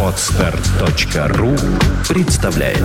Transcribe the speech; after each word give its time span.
Отстар.ру 0.00 1.56
представляет 2.08 2.78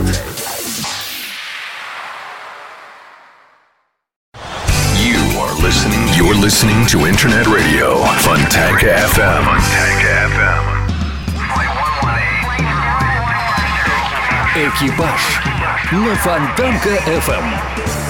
You 4.96 5.20
are 5.38 5.54
listening. 5.62 6.08
You're 6.18 6.34
listening 6.34 6.88
to 6.88 7.06
Internet 7.06 7.46
Radio. 7.46 8.04
Funtank 8.24 8.82
FM. 8.82 9.46
«Экипаж» 14.56 15.22
на 15.92 16.16
Фонтанка 16.16 16.90
FM. 17.06 18.09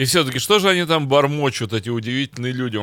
И 0.00 0.06
все-таки, 0.06 0.38
что 0.38 0.58
же 0.60 0.70
они 0.70 0.86
там 0.86 1.08
бормочут, 1.08 1.74
эти 1.74 1.90
удивительные 1.90 2.54
люди? 2.54 2.78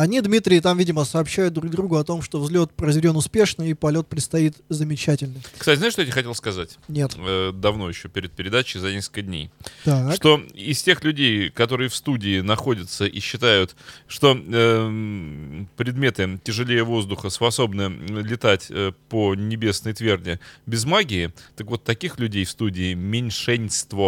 Они, 0.00 0.20
Дмитрий, 0.20 0.60
там, 0.60 0.76
видимо, 0.76 1.06
сообщают 1.06 1.54
друг 1.54 1.70
другу 1.70 1.96
о 1.96 2.04
том, 2.04 2.20
что 2.20 2.38
взлет 2.38 2.72
произведен 2.72 3.16
успешно 3.16 3.62
и 3.62 3.72
полет 3.72 4.06
предстоит 4.08 4.56
замечательный. 4.68 5.40
Кстати, 5.56 5.78
знаешь, 5.78 5.94
что 5.94 6.02
я 6.02 6.06
тебе 6.06 6.12
хотел 6.12 6.34
сказать? 6.34 6.76
Нет. 6.88 7.16
Э, 7.16 7.52
Давно 7.54 7.88
еще, 7.88 8.10
перед 8.10 8.32
передачей, 8.32 8.80
за 8.80 8.92
несколько 8.92 9.22
дней. 9.22 9.50
Так. 9.84 10.14
Что 10.16 10.42
из 10.52 10.82
тех 10.82 11.02
людей, 11.04 11.48
которые 11.48 11.88
в 11.88 11.96
студии 11.96 12.42
находятся 12.42 13.06
и 13.06 13.18
считают, 13.18 13.74
что 14.08 14.32
эм, 14.36 15.70
предметы 15.78 16.38
тяжелее 16.44 16.84
воздуха 16.84 17.30
способны 17.30 17.84
летать 18.20 18.66
э, 18.68 18.92
по 19.08 19.34
небесной 19.34 19.94
тверди 19.94 20.38
без 20.66 20.84
магии, 20.84 21.32
так 21.56 21.68
вот 21.68 21.82
таких 21.82 22.18
людей 22.18 22.44
в 22.44 22.50
студии 22.50 22.92
меньшинство. 22.92 24.01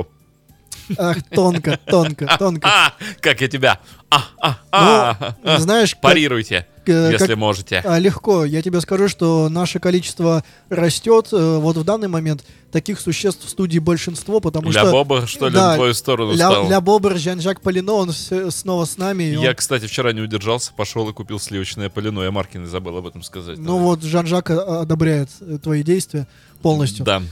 Ах, 0.99 1.17
тонко, 1.31 1.79
тонко, 1.87 2.37
тонко. 2.39 2.69
А, 2.71 2.93
как 3.23 3.41
я 3.41 3.49
тебя! 3.49 3.81
А, 4.11 4.23
а, 4.39 4.59
а. 4.71 5.35
Ну, 5.43 5.59
знаешь, 5.59 5.97
Парируйте, 5.99 6.67
если 6.87 7.27
как- 7.29 7.37
можете. 7.39 7.81
А, 7.85 7.99
легко. 7.99 8.45
Я 8.45 8.61
тебе 8.61 8.81
скажу, 8.83 9.09
что 9.09 9.49
наше 9.49 9.79
количество 9.79 10.45
растет. 10.69 11.29
Э, 11.33 11.57
Вот 11.59 11.79
в 11.79 11.85
данный 11.85 12.09
момент 12.09 12.45
таких 12.71 13.01
существ 13.01 13.47
в 13.47 13.49
студии 13.49 13.79
большинство, 13.79 14.41
потому 14.41 14.71
Ля 14.71 14.83
что... 14.83 14.91
Боба, 14.93 15.27
что 15.27 15.49
ли, 15.49 15.55
Да, 15.55 15.71
на 15.71 15.77
твою 15.77 15.95
сторону 15.95 16.33
Ля, 16.33 16.51
стал? 16.51 16.69
Ля 16.69 16.81
Бобр, 16.83 17.17
Жан-Жак 17.17 17.63
Полино, 17.63 17.97
он 17.97 18.13
всё- 18.13 18.51
снова 18.51 18.85
с 18.85 18.99
нами. 18.99 19.25
и 19.25 19.37
он- 19.37 19.43
Я, 19.43 19.55
кстати, 19.55 19.87
вчера 19.87 20.13
не 20.13 20.21
удержался, 20.21 20.73
пошел 20.77 21.09
и 21.09 21.13
купил 21.15 21.41
сливочное 21.41 21.89
полено. 21.89 22.21
Я 22.21 22.31
Маркин 22.31 22.67
забыл 22.67 22.99
об 22.99 23.07
этом 23.07 23.23
сказать. 23.23 23.57
Ну 23.59 23.79
вот, 23.79 24.03
Жан-Жак 24.03 24.51
э, 24.51 24.55
одобряет 24.59 25.31
э, 25.41 25.57
твои 25.63 25.83
действия 25.83 26.27
полностью. 26.65 27.05
Да. 27.05 27.23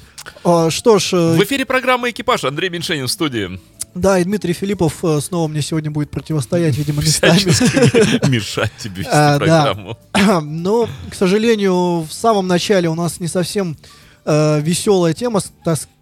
А, 0.44 0.70
что 0.70 0.98
ж, 0.98 1.14
э, 1.14 1.36
В 1.36 1.42
эфире 1.42 1.64
программа 1.64 2.10
«Экипаж». 2.10 2.44
Андрей 2.44 2.68
Меньшенин 2.70 3.06
в 3.06 3.10
студии. 3.10 3.58
да, 3.94 4.18
и 4.18 4.24
Дмитрий 4.24 4.52
Филиппов 4.52 5.02
э, 5.04 5.20
снова 5.20 5.48
мне 5.48 5.62
сегодня 5.62 5.90
будет 5.90 6.10
противостоять, 6.10 6.76
видимо, 6.76 7.02
местами. 7.02 7.40
Мешать 8.30 8.72
тебе 8.78 8.96
вести 8.98 9.10
А, 9.12 9.38
программу. 9.38 9.98
Но, 10.42 10.88
к 11.10 11.14
сожалению, 11.14 12.02
в 12.02 12.12
самом 12.12 12.46
начале 12.46 12.88
у 12.88 12.94
нас 12.94 13.18
не 13.20 13.26
совсем 13.28 13.76
веселая 14.24 15.14
тема, 15.14 15.40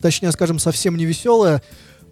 точнее, 0.03 0.31
скажем, 0.33 0.59
совсем 0.59 0.95
не 0.99 1.07
веселая. 1.07 1.63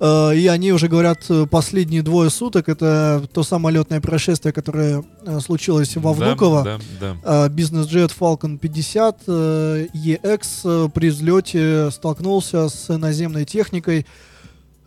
Э, 0.00 0.32
и 0.34 0.46
они 0.46 0.72
уже 0.72 0.88
говорят 0.88 1.24
э, 1.28 1.46
последние 1.46 2.02
двое 2.02 2.30
суток. 2.30 2.68
Это 2.68 3.24
то 3.32 3.42
самолетное 3.42 4.00
происшествие, 4.00 4.52
которое 4.52 5.04
э, 5.24 5.40
случилось 5.40 5.96
во 5.96 6.14
Да, 6.14 6.26
Внуково. 6.26 6.62
Да, 6.62 6.78
да. 7.00 7.16
А, 7.24 7.48
Бизнес-джет 7.48 8.14
Falcon 8.18 8.58
50 8.58 9.22
э, 9.26 9.86
EX 9.94 10.90
при 10.90 11.10
взлете 11.10 11.90
столкнулся 11.90 12.68
с 12.68 12.96
наземной 12.96 13.44
техникой 13.44 14.06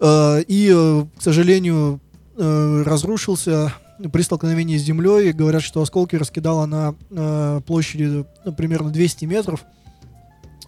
и, 0.04 1.06
к 1.16 1.22
сожалению, 1.22 2.00
разрушился 2.36 3.72
при 4.12 4.24
столкновении 4.24 4.76
с 4.80 4.82
землей. 4.82 5.32
Говорят, 5.32 5.62
что 5.62 5.80
осколки 5.80 6.16
раскидало 6.16 6.66
на 6.66 7.62
площади 7.62 8.26
примерно 8.58 8.90
200 8.90 9.26
метров. 9.26 9.64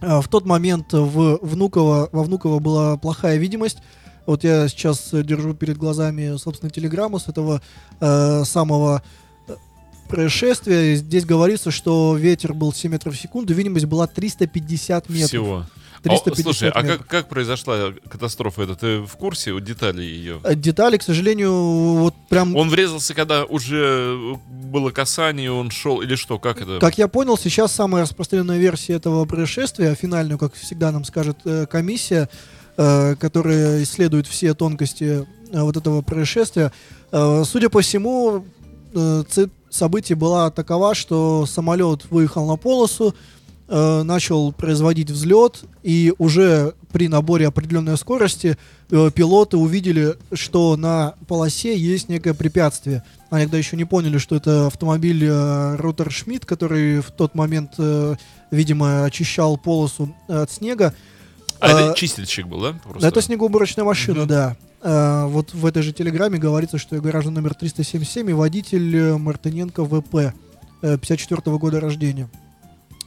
В 0.00 0.24
тот 0.30 0.46
момент 0.46 0.92
в 0.92 1.40
Внуково, 1.42 2.10
во 2.12 2.22
Внуково 2.22 2.60
была 2.60 2.96
плохая 2.96 3.36
видимость. 3.38 3.78
Вот 4.26 4.44
я 4.44 4.68
сейчас 4.68 5.12
э, 5.12 5.22
держу 5.22 5.54
перед 5.54 5.76
глазами, 5.76 6.36
собственно, 6.38 6.70
телеграмму 6.70 7.18
с 7.18 7.28
этого 7.28 7.60
э, 8.00 8.44
самого 8.44 9.02
э, 9.48 9.54
происшествия. 10.08 10.96
Здесь 10.96 11.24
говорится, 11.24 11.70
что 11.70 12.16
ветер 12.16 12.54
был 12.54 12.72
7 12.72 12.92
метров 12.92 13.14
в 13.14 13.20
секунду, 13.20 13.52
видимость 13.54 13.86
была 13.86 14.06
350 14.06 15.08
метров. 15.08 15.28
Всего. 15.28 15.66
350 16.04 16.38
А, 16.38 16.42
слушай, 16.42 16.70
а 16.70 16.82
метров. 16.82 16.98
как, 16.98 17.06
как 17.08 17.28
произошла 17.28 17.92
катастрофа? 18.10 18.62
Это 18.62 18.76
ты 18.76 18.98
в 19.00 19.16
курсе 19.16 19.52
у 19.52 19.60
деталей 19.60 20.06
ее? 20.06 20.40
Э, 20.44 20.54
Детали, 20.54 20.98
к 20.98 21.02
сожалению, 21.02 21.52
вот 21.52 22.14
прям... 22.28 22.54
Он 22.56 22.68
врезался, 22.68 23.14
когда 23.14 23.44
уже 23.44 24.38
было 24.48 24.90
касание, 24.90 25.50
он 25.50 25.70
шел, 25.70 26.02
или 26.02 26.14
что, 26.14 26.38
как 26.38 26.60
это? 26.60 26.78
Как 26.78 26.98
я 26.98 27.08
понял, 27.08 27.38
сейчас 27.38 27.72
самая 27.72 28.02
распространенная 28.02 28.58
версия 28.58 28.94
этого 28.94 29.24
происшествия, 29.24 29.94
финальную, 29.94 30.38
как 30.38 30.54
всегда 30.54 30.92
нам 30.92 31.04
скажет 31.04 31.38
э, 31.46 31.66
комиссия, 31.66 32.28
э, 32.76 33.14
которая 33.16 33.82
исследует 33.82 34.26
все 34.26 34.54
тонкости 34.54 35.26
э, 35.52 35.62
вот 35.62 35.76
этого 35.76 36.02
происшествия. 36.02 36.72
Э, 37.12 37.42
судя 37.46 37.68
по 37.68 37.80
всему, 37.80 38.44
цепь 39.28 39.52
событий 39.70 40.14
была 40.14 40.50
такова, 40.50 40.94
что 40.94 41.46
самолет 41.46 42.04
выехал 42.10 42.46
на 42.46 42.56
полосу, 42.56 43.12
начал 43.66 44.52
производить 44.52 45.10
взлет, 45.10 45.64
и 45.82 46.14
уже 46.18 46.74
при 46.92 47.08
наборе 47.08 47.48
определенной 47.48 47.96
скорости 47.96 48.56
пилоты 48.88 49.56
увидели, 49.56 50.14
что 50.32 50.76
на 50.76 51.14
полосе 51.26 51.76
есть 51.76 52.08
некое 52.08 52.34
препятствие. 52.34 53.02
Они 53.30 53.46
тогда 53.46 53.58
еще 53.58 53.76
не 53.76 53.84
поняли, 53.84 54.18
что 54.18 54.36
это 54.36 54.68
автомобиль 54.68 55.24
э, 55.24 55.74
Ротер 55.74 56.12
Шмидт, 56.12 56.46
который 56.46 57.00
в 57.00 57.10
тот 57.10 57.34
момент, 57.34 57.72
видимо, 58.52 59.04
очищал 59.04 59.56
полосу 59.56 60.14
от 60.28 60.52
снега. 60.52 60.94
А 61.64 61.70
это 61.70 61.92
э, 61.92 61.94
чистильщик 61.94 62.46
был, 62.46 62.60
да? 62.60 62.72
Просто? 62.84 63.06
Это 63.08 63.22
снегоуборочная 63.22 63.84
машина, 63.84 64.20
Мгм. 64.20 64.28
да. 64.28 64.56
Э, 64.82 65.26
вот 65.26 65.54
в 65.54 65.64
этой 65.66 65.82
же 65.82 65.92
телеграмме 65.92 66.38
говорится, 66.38 66.78
что 66.78 67.00
граждан 67.00 67.34
номер 67.34 67.54
377 67.54 68.30
и 68.30 68.32
водитель 68.32 68.96
э, 68.96 69.16
Мартыненко 69.18 69.84
ВП, 69.84 70.32
э, 70.82 70.98
54 70.98 71.56
года 71.58 71.80
рождения. 71.80 72.28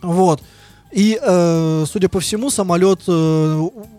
Вот. 0.02 0.44
И, 0.92 1.20
э, 1.22 1.86
судя 1.88 2.08
по 2.10 2.20
всему, 2.20 2.50
самолет, 2.50 3.02
э, 3.08 3.12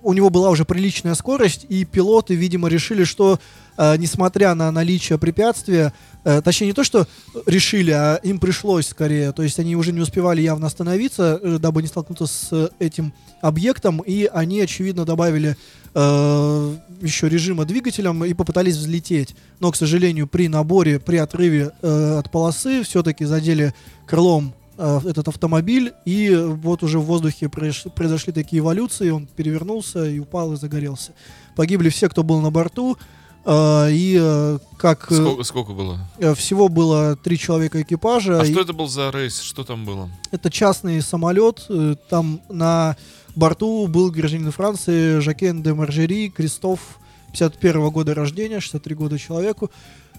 у- 0.02 0.12
него 0.14 0.30
была 0.30 0.50
уже 0.50 0.64
приличная 0.64 1.14
скорость, 1.14 1.66
и 1.68 1.84
пилоты, 1.84 2.34
видимо, 2.34 2.68
решили, 2.68 3.04
что, 3.04 3.38
э, 3.76 3.96
несмотря 3.98 4.54
на 4.54 4.70
наличие 4.72 5.18
препятствия, 5.18 5.92
э, 6.24 6.40
точнее 6.42 6.68
не 6.68 6.72
то, 6.72 6.84
что 6.84 7.06
решили, 7.46 7.90
а 7.90 8.14
им 8.22 8.38
пришлось 8.40 8.88
скорее, 8.88 9.32
то 9.32 9.42
есть 9.42 9.58
они 9.58 9.76
уже 9.76 9.92
не 9.92 10.00
успевали 10.00 10.40
явно 10.40 10.66
остановиться, 10.66 11.38
э, 11.42 11.58
дабы 11.58 11.82
не 11.82 11.88
столкнуться 11.88 12.26
с 12.26 12.70
этим 12.78 13.12
объектом, 13.42 14.00
и 14.00 14.24
они, 14.32 14.60
очевидно, 14.60 15.04
добавили 15.04 15.56
э, 15.94 16.76
еще 17.02 17.28
режима 17.28 17.64
двигателем 17.64 18.24
и 18.24 18.34
попытались 18.34 18.76
взлететь. 18.76 19.34
Но, 19.58 19.72
к 19.72 19.76
сожалению, 19.76 20.26
при 20.26 20.48
наборе, 20.48 21.00
при 21.00 21.16
отрыве 21.16 21.72
э, 21.82 22.18
от 22.18 22.30
полосы 22.30 22.82
все-таки 22.82 23.24
задели 23.24 23.74
крылом 24.06 24.54
этот 24.78 25.28
автомобиль, 25.28 25.92
и 26.04 26.34
вот 26.34 26.82
уже 26.82 26.98
в 26.98 27.04
воздухе 27.04 27.46
произош- 27.46 27.90
произошли 27.90 28.32
такие 28.32 28.60
эволюции, 28.60 29.10
он 29.10 29.26
перевернулся 29.26 30.04
и 30.06 30.18
упал 30.20 30.52
и 30.52 30.56
загорелся. 30.56 31.12
Погибли 31.56 31.88
все, 31.88 32.08
кто 32.08 32.22
был 32.22 32.40
на 32.40 32.50
борту, 32.50 32.96
э, 33.44 33.88
и 33.90 34.16
э, 34.20 34.58
как 34.76 35.10
э, 35.10 35.14
Сколько, 35.16 35.42
сколько 35.42 35.72
было? 35.72 35.98
э, 36.18 36.34
всего 36.34 36.68
было 36.68 37.16
три 37.16 37.36
человека 37.38 37.82
экипажа. 37.82 38.40
А 38.40 38.44
и 38.44 38.52
что 38.52 38.60
это 38.60 38.72
был 38.72 38.86
за 38.88 39.10
рейс? 39.10 39.40
Что 39.40 39.64
там 39.64 39.84
было? 39.84 40.08
это 40.30 40.50
частный 40.50 41.02
самолет, 41.02 41.66
э, 41.68 41.96
там 42.08 42.40
на 42.48 42.96
борту 43.34 43.86
был 43.88 44.10
гражданин 44.12 44.50
Франции 44.52 45.18
Жакен 45.18 45.62
де 45.62 45.74
Маржери, 45.74 46.28
Кристоф, 46.28 46.98
51 47.32 47.90
года 47.90 48.14
рождения, 48.14 48.60
63 48.60 48.94
года 48.94 49.18
человеку. 49.18 49.70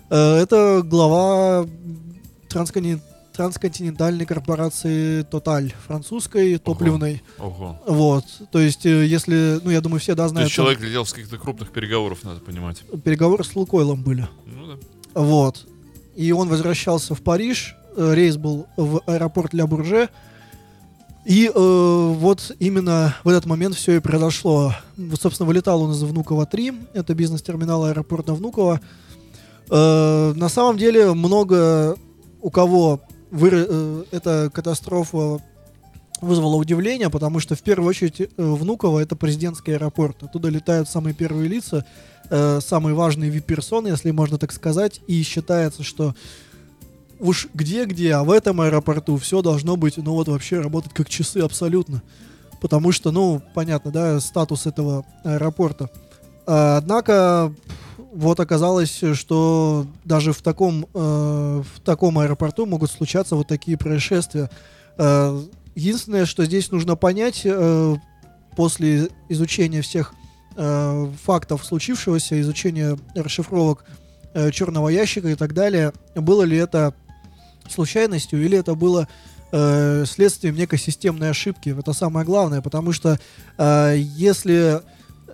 Э, 0.10 0.36
Это 0.42 0.82
глава 0.84 1.66
транскони- 2.50 3.00
трансконтинентальной 3.40 4.26
корпорации 4.26 5.24
Total, 5.24 5.72
французской, 5.88 6.58
топливной. 6.58 7.24
Ого. 7.38 7.82
Вот, 7.88 8.26
то 8.52 8.60
есть, 8.60 8.86
э, 8.86 9.06
если, 9.06 9.62
ну, 9.64 9.72
я 9.72 9.80
думаю, 9.80 10.02
все, 10.02 10.14
да, 10.14 10.24
То 10.24 10.30
знают, 10.30 10.48
есть 10.48 10.56
человек 10.58 10.82
летел 10.82 11.06
с 11.06 11.14
каких-то 11.14 11.38
крупных 11.38 11.70
переговоров, 11.70 12.20
надо 12.26 12.42
понимать. 12.42 12.84
переговоры 13.06 13.46
с 13.46 13.56
Лукойлом 13.56 14.04
были. 14.04 14.28
Ну 14.46 14.68
да. 14.68 15.22
Вот. 15.22 15.66
И 16.18 16.34
он 16.34 16.50
возвращался 16.50 17.16
в 17.16 17.22
Париж. 17.22 17.78
э, 17.96 18.14
Рейс 18.14 18.36
был 18.36 18.68
в 18.76 19.02
аэропорт 19.06 19.54
Ля 19.54 19.68
Бурже. 19.68 20.10
И 21.24 21.46
э, 21.48 21.52
вот 21.56 22.52
именно 22.60 23.16
в 23.24 23.30
этот 23.30 23.46
момент 23.46 23.76
все 23.76 23.96
и 23.96 24.00
произошло. 24.00 24.74
Вот, 24.98 25.22
собственно, 25.22 25.48
вылетал 25.48 25.82
он 25.82 25.92
из 25.92 26.04
Внуково 26.04 26.46
3. 26.46 26.74
Это 26.94 27.16
бизнес-терминал 27.16 27.86
аэропорта 27.86 28.34
Внуково. 28.34 28.82
Э, 29.70 30.34
на 30.36 30.50
самом 30.50 30.78
деле 30.78 31.14
много 31.14 31.96
у 32.42 32.50
кого 32.50 33.02
выра- 33.32 33.66
э, 33.68 34.04
эта 34.12 34.50
катастрофа 34.54 35.42
вызвала 36.22 36.56
удивление, 36.56 37.10
потому 37.10 37.40
что 37.40 37.56
в 37.56 37.62
первую 37.62 37.90
очередь 37.90 38.22
э, 38.22 38.28
Внуково 38.38 39.00
это 39.00 39.16
президентский 39.16 39.74
аэропорт. 39.74 40.24
Оттуда 40.24 40.50
летают 40.50 40.90
самые 40.90 41.14
первые 41.14 41.48
лица, 41.48 41.86
э, 42.30 42.60
самые 42.62 42.94
важные 42.94 43.30
вип-персоны, 43.30 43.88
если 43.88 44.12
можно 44.12 44.38
так 44.38 44.52
сказать. 44.52 45.02
И 45.08 45.22
считается, 45.24 45.84
что 45.84 46.14
уж 47.20 47.48
где-где, 47.54 48.14
а 48.14 48.24
в 48.24 48.32
этом 48.32 48.62
аэропорту 48.62 49.18
все 49.18 49.42
должно 49.42 49.76
быть, 49.76 49.98
ну 49.98 50.14
вот 50.14 50.28
вообще 50.28 50.60
работать 50.60 50.94
как 50.94 51.10
часы 51.10 51.40
абсолютно. 51.40 52.02
Потому 52.62 52.92
что, 52.92 53.12
ну, 53.12 53.42
понятно, 53.54 53.92
да, 53.92 54.20
статус 54.20 54.66
этого 54.66 55.06
аэропорта. 55.24 55.90
А, 56.46 56.78
однако, 56.78 57.54
вот 58.12 58.40
оказалось, 58.40 59.02
что 59.14 59.86
даже 60.06 60.34
в 60.34 60.42
таком, 60.42 60.86
э, 60.94 61.64
в 61.76 61.80
таком 61.84 62.20
аэропорту 62.20 62.66
могут 62.66 62.92
случаться 62.92 63.36
вот 63.36 63.48
такие 63.48 63.78
происшествия. 63.78 64.50
Э, 64.98 65.40
единственное, 65.76 66.26
что 66.26 66.46
здесь 66.46 66.72
нужно 66.72 66.96
понять, 66.96 67.42
э, 67.44 67.96
после 68.56 69.10
изучения 69.30 69.82
всех 69.82 70.14
э, 70.56 71.12
фактов 71.24 71.64
случившегося, 71.66 72.40
изучения 72.42 72.98
расшифровок 73.16 73.86
э, 74.34 74.52
черного 74.52 74.90
ящика 74.90 75.30
и 75.30 75.36
так 75.36 75.54
далее, 75.54 75.94
было 76.16 76.44
ли 76.44 76.58
это 76.58 76.94
случайностью 77.70 78.44
или 78.44 78.58
это 78.58 78.76
было 78.76 79.08
э, 79.52 80.04
следствием 80.06 80.56
некой 80.56 80.80
системной 80.80 81.30
ошибки. 81.30 81.78
Это 81.78 81.94
самое 81.94 82.26
главное, 82.26 82.62
потому 82.62 82.92
что 82.92 83.20
э, 83.58 83.96
если 83.98 84.82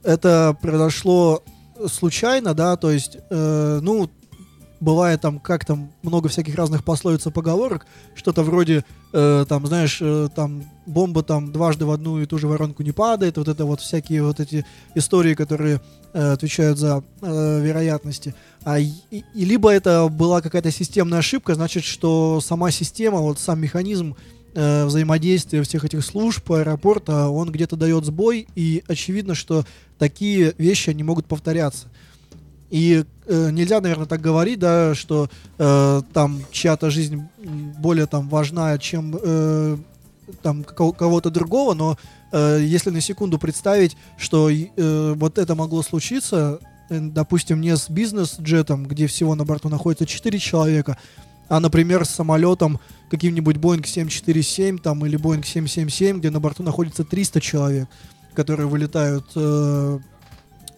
это 0.04 0.56
произошло 0.62 1.44
случайно, 1.88 2.54
да, 2.54 2.75
то 2.75 2.92
есть, 2.92 3.18
э, 3.30 3.80
ну, 3.81 4.10
бывает 4.80 5.22
там, 5.22 5.39
как 5.39 5.66
там, 5.66 5.92
много 6.04 6.30
всяких 6.30 6.56
разных 6.56 6.83
пословиц 6.83 7.25
и 7.25 7.31
поговорок, 7.31 7.86
что-то 8.13 8.44
вроде, 8.44 8.83
э, 9.13 9.45
там, 9.48 9.66
знаешь, 9.66 10.00
э, 10.01 10.30
там, 10.36 10.63
бомба 10.86 11.24
там 11.24 11.51
дважды 11.51 11.86
в 11.86 11.92
одну 11.92 12.19
и 12.19 12.25
ту 12.25 12.38
же 12.38 12.48
воронку 12.48 12.83
не 12.83 12.92
падает, 12.92 13.38
вот 13.38 13.48
это 13.48 13.66
вот 13.66 13.81
всякие 13.81 14.24
вот 14.24 14.39
эти 14.39 14.66
истории, 14.94 15.33
которые 15.33 15.81
э, 16.13 16.31
отвечают 16.33 16.77
за 16.77 17.04
э, 17.22 17.62
вероятности. 17.62 18.36
А, 18.63 18.80
и, 18.80 18.92
и 19.12 19.45
либо 19.45 19.71
это 19.71 20.07
была 20.10 20.42
какая-то 20.42 20.71
системная 20.71 21.19
ошибка, 21.19 21.56
значит, 21.56 21.83
что 21.83 22.39
сама 22.42 22.71
система, 22.71 23.19
вот 23.19 23.39
сам 23.39 23.62
механизм 23.62 24.16
э, 24.56 24.86
взаимодействия 24.86 25.62
всех 25.62 25.86
этих 25.86 26.04
служб 26.04 26.52
аэропорта, 26.52 27.28
он 27.28 27.52
где-то 27.52 27.75
дает 27.75 28.06
сбой, 28.06 28.48
и 28.56 28.84
очевидно, 28.88 29.36
что 29.36 29.66
такие 29.98 30.56
вещи, 30.57 30.90
они 30.90 31.04
могут 31.04 31.25
повторяться. 31.25 31.88
И 32.72 33.06
э, 33.28 33.50
нельзя, 33.52 33.80
наверное, 33.80 34.07
так 34.07 34.22
говорить, 34.22 34.60
да, 34.60 34.96
что 34.96 35.30
э, 35.57 36.02
там 36.13 36.42
чья-то 36.52 36.90
жизнь 36.90 37.24
более 37.78 38.07
там 38.07 38.28
важна, 38.28 38.78
чем 38.80 39.18
э, 39.22 39.78
там 40.42 40.63
кого-то 40.63 41.30
другого, 41.30 41.74
но 41.74 41.98
э, 42.31 42.60
если 42.62 42.90
на 42.90 43.02
секунду 43.02 43.38
представить, 43.38 43.96
что 44.18 44.50
э, 44.50 45.13
вот 45.16 45.38
это 45.38 45.56
могло 45.56 45.84
случиться, 45.84 46.60
э, 46.90 47.00
допустим, 47.00 47.62
не 47.62 47.75
с 47.75 47.90
бизнес-джетом, 47.90 48.86
где 48.86 49.07
всего 49.07 49.36
на 49.36 49.46
борту 49.46 49.69
находится 49.69 50.06
4 50.06 50.40
человека, 50.40 50.98
а, 51.47 51.59
например, 51.59 52.06
с 52.06 52.09
самолетом 52.09 52.80
каким-нибудь 53.09 53.57
Boeing 53.57 53.86
747 53.86 54.80
там, 54.80 55.06
или 55.06 55.18
Boeing 55.18 55.45
777, 55.45 56.19
где 56.19 56.30
на 56.30 56.39
борту 56.39 56.63
находится 56.63 57.03
300 57.03 57.42
человек, 57.42 57.88
которые 58.33 58.68
вылетают 58.68 59.25
э, 59.36 60.00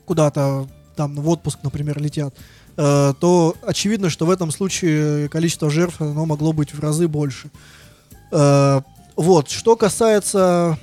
куда-то 0.06 0.68
там 0.96 1.16
в 1.16 1.30
отпуск, 1.30 1.60
например, 1.64 2.02
летят, 2.02 2.36
э, 2.76 3.14
то 3.20 3.56
очевидно, 3.66 4.10
что 4.10 4.26
в 4.26 4.32
этом 4.32 4.52
случае 4.52 5.30
количество 5.30 5.70
жертв 5.70 6.02
оно 6.02 6.26
могло 6.26 6.54
быть 6.54 6.74
в 6.74 6.80
разы 6.80 7.08
больше. 7.08 7.50
Э, 8.32 8.82
вот, 9.16 9.50
что 9.50 9.76
касается 9.76 10.78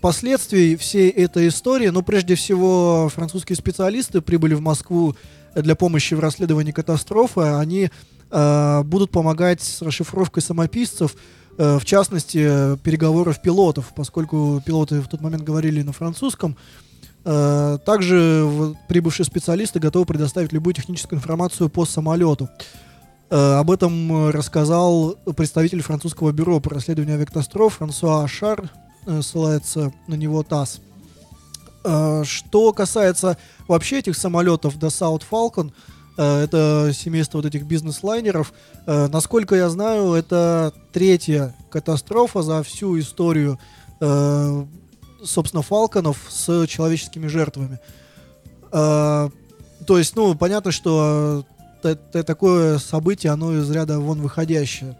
последствий 0.00 0.76
всей 0.76 1.10
этой 1.10 1.48
истории, 1.48 1.88
ну, 1.88 2.02
прежде 2.02 2.34
всего, 2.34 3.08
французские 3.12 3.56
специалисты 3.56 4.20
прибыли 4.20 4.54
в 4.54 4.60
Москву 4.60 5.16
для 5.54 5.74
помощи 5.74 6.14
в 6.14 6.20
расследовании 6.20 6.72
катастрофы. 6.72 7.40
Они 7.40 7.90
э, 8.32 8.82
будут 8.82 9.12
помогать 9.12 9.62
с 9.62 9.82
расшифровкой 9.82 10.42
самописцев, 10.42 11.14
э, 11.58 11.78
в 11.78 11.84
частности, 11.84 12.76
переговоров 12.78 13.40
пилотов, 13.40 13.92
поскольку 13.94 14.60
пилоты 14.66 15.00
в 15.00 15.08
тот 15.08 15.20
момент 15.20 15.44
говорили 15.44 15.82
на 15.82 15.92
французском. 15.92 16.56
Э, 17.24 17.78
также 17.84 18.74
прибывшие 18.88 19.24
специалисты 19.24 19.78
готовы 19.78 20.06
предоставить 20.06 20.52
любую 20.52 20.74
техническую 20.74 21.18
информацию 21.18 21.68
по 21.68 21.84
самолету. 21.84 22.48
Э, 23.30 23.58
об 23.58 23.70
этом 23.70 24.30
рассказал 24.30 25.16
представитель 25.36 25.82
французского 25.82 26.32
бюро 26.32 26.58
по 26.60 26.70
расследованию 26.70 27.16
авиакатастроф 27.16 27.74
Франсуа 27.74 28.26
Шар, 28.26 28.70
э, 29.06 29.22
ссылается 29.22 29.92
на 30.06 30.14
него 30.14 30.42
ТАСС. 30.42 30.80
Что 31.84 32.72
касается 32.72 33.36
вообще 33.66 33.98
этих 33.98 34.16
самолетов 34.16 34.76
Dassault 34.76 35.22
Falcon, 35.28 35.72
это 36.16 36.90
семейство 36.94 37.38
вот 37.38 37.46
этих 37.46 37.64
бизнес-лайнеров. 37.64 38.52
Насколько 38.86 39.54
я 39.54 39.68
знаю, 39.68 40.12
это 40.12 40.72
третья 40.92 41.54
катастрофа 41.70 42.42
за 42.42 42.62
всю 42.62 42.98
историю 42.98 43.58
собственно, 45.24 45.62
фалконов 45.62 46.18
с 46.28 46.66
человеческими 46.66 47.28
жертвами. 47.28 47.78
То 48.72 49.30
есть, 49.88 50.16
ну, 50.16 50.34
понятно, 50.34 50.72
что 50.72 51.44
такое 52.12 52.78
событие, 52.78 53.32
оно 53.32 53.52
из 53.56 53.70
ряда 53.70 54.00
вон 54.00 54.20
выходящее. 54.20 54.96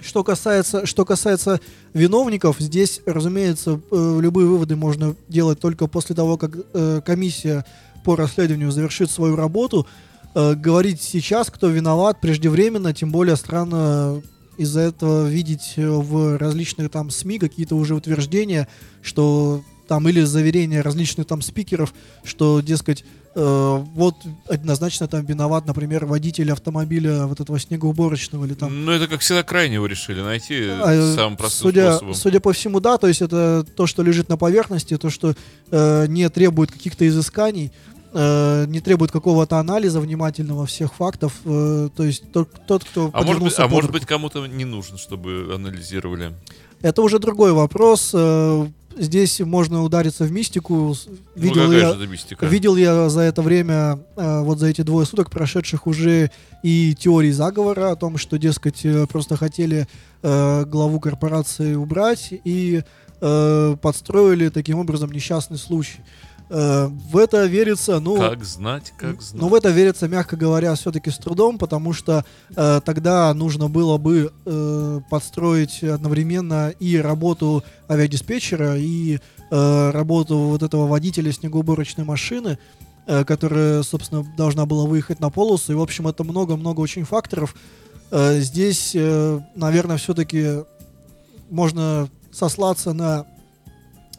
Что 0.00 0.24
касается, 0.24 0.86
что 0.86 1.04
касается 1.04 1.60
виновников, 1.92 2.56
здесь, 2.60 3.00
разумеется, 3.04 3.80
э, 3.90 4.18
любые 4.20 4.46
выводы 4.46 4.76
можно 4.76 5.16
делать 5.28 5.58
только 5.58 5.88
после 5.88 6.14
того, 6.14 6.36
как 6.36 6.52
э, 6.72 7.00
комиссия 7.04 7.64
по 8.08 8.16
расследованию 8.16 8.70
завершит 8.70 9.10
свою 9.10 9.36
работу. 9.36 9.86
Э, 10.34 10.54
говорить 10.54 11.02
сейчас, 11.02 11.50
кто 11.50 11.68
виноват, 11.68 12.22
преждевременно, 12.22 12.94
тем 12.94 13.12
более 13.12 13.36
странно 13.36 14.22
из-за 14.56 14.80
этого 14.80 15.28
видеть 15.28 15.74
э, 15.76 15.86
в 15.86 16.38
различных 16.38 16.90
там 16.90 17.10
СМИ 17.10 17.38
какие-то 17.38 17.76
уже 17.76 17.94
утверждения, 17.94 18.66
что 19.02 19.62
там 19.88 20.08
или 20.08 20.22
заверения 20.22 20.80
различных 20.80 21.26
там 21.26 21.42
спикеров, 21.42 21.92
что, 22.24 22.60
дескать, 22.60 23.04
э, 23.34 23.84
вот 23.94 24.14
однозначно 24.48 25.06
там 25.08 25.24
виноват, 25.24 25.66
например, 25.66 26.06
водитель 26.06 26.52
автомобиля 26.52 27.26
вот 27.26 27.40
этого 27.40 27.58
снегоуборочного 27.58 28.44
или 28.44 28.54
там. 28.54 28.84
Ну 28.84 28.92
это 28.92 29.06
как 29.06 29.20
всегда 29.20 29.42
крайнего 29.42 29.86
решили 29.86 30.20
найти 30.20 30.68
а, 30.68 31.14
самым 31.14 31.36
простым 31.36 31.68
судя, 31.68 31.92
способом. 31.92 32.14
Судя 32.14 32.40
по 32.40 32.52
всему, 32.52 32.80
да, 32.80 32.98
то 32.98 33.06
есть 33.06 33.22
это 33.22 33.66
то, 33.76 33.86
что 33.86 34.02
лежит 34.02 34.28
на 34.28 34.36
поверхности, 34.36 34.96
то, 34.96 35.10
что 35.10 35.34
э, 35.70 36.06
не 36.08 36.28
требует 36.28 36.70
каких-то 36.70 37.06
изысканий 37.08 37.72
э, 38.12 38.64
не 38.68 38.80
требует 38.80 39.10
какого-то 39.10 39.58
анализа 39.58 40.00
внимательного 40.00 40.66
всех 40.66 40.94
фактов. 40.94 41.32
Э, 41.44 41.88
то 41.94 42.04
есть 42.04 42.30
тот, 42.32 42.48
тот 42.66 42.84
кто 42.84 43.10
а 43.12 43.22
может 43.22 43.42
быть, 43.42 43.54
а 43.58 43.68
может 43.68 43.90
быть 43.90 44.06
кому-то 44.06 44.46
не 44.46 44.64
нужен, 44.64 44.98
чтобы 44.98 45.52
анализировали? 45.54 46.32
Это 46.80 47.02
уже 47.02 47.18
другой 47.18 47.52
вопрос. 47.52 48.10
Э, 48.14 48.66
здесь 48.96 49.40
можно 49.40 49.82
удариться 49.82 50.24
в 50.24 50.32
мистику. 50.32 50.94
Видел, 51.34 51.66
ну, 51.66 51.72
я, 51.72 51.94
мистика? 52.06 52.46
видел 52.46 52.76
я 52.76 53.08
за 53.08 53.20
это 53.22 53.42
время, 53.42 53.98
э, 54.16 54.42
вот 54.42 54.58
за 54.58 54.68
эти 54.68 54.82
двое 54.82 55.06
суток 55.06 55.30
прошедших 55.30 55.86
уже 55.86 56.30
и 56.62 56.94
теории 56.98 57.30
заговора 57.30 57.92
о 57.92 57.96
том, 57.96 58.18
что, 58.18 58.38
дескать, 58.38 58.84
э, 58.84 59.06
просто 59.06 59.36
хотели 59.36 59.86
э, 60.22 60.64
главу 60.64 61.00
корпорации 61.00 61.74
убрать 61.74 62.28
и 62.44 62.82
э, 63.20 63.76
подстроили 63.80 64.48
таким 64.48 64.78
образом 64.78 65.10
несчастный 65.10 65.58
случай. 65.58 66.00
Э, 66.50 66.86
в 66.86 67.16
это 67.16 67.44
верится, 67.46 68.00
ну... 68.00 68.16
Как 68.16 68.44
знать, 68.44 68.92
как 68.96 69.20
знать. 69.20 69.40
Ну, 69.40 69.48
в 69.48 69.54
это 69.54 69.68
верится, 69.70 70.08
мягко 70.08 70.36
говоря, 70.36 70.74
все-таки 70.74 71.10
с 71.10 71.18
трудом, 71.18 71.58
потому 71.58 71.92
что 71.92 72.24
э, 72.56 72.80
тогда 72.84 73.32
нужно 73.34 73.68
было 73.68 73.98
бы 73.98 74.32
э, 74.46 75.00
подстроить 75.10 75.82
одновременно 75.82 76.70
и 76.70 76.96
работу 76.96 77.64
авиадиспетчера, 77.88 78.76
и 78.76 79.18
э, 79.50 79.90
работу 79.90 80.38
вот 80.38 80.62
этого 80.62 80.86
водителя 80.86 81.32
снегоуборочной 81.32 82.04
машины, 82.04 82.58
э, 83.06 83.24
которая, 83.24 83.82
собственно, 83.82 84.26
должна 84.36 84.64
была 84.64 84.86
выехать 84.86 85.20
на 85.20 85.30
полосу. 85.30 85.72
И, 85.72 85.76
в 85.76 85.82
общем, 85.82 86.08
это 86.08 86.24
много-много 86.24 86.80
очень 86.80 87.04
факторов. 87.04 87.54
Э, 88.10 88.40
здесь, 88.40 88.92
э, 88.94 89.40
наверное, 89.54 89.98
все-таки 89.98 90.64
можно 91.50 92.08
сослаться 92.32 92.92
на 92.92 93.26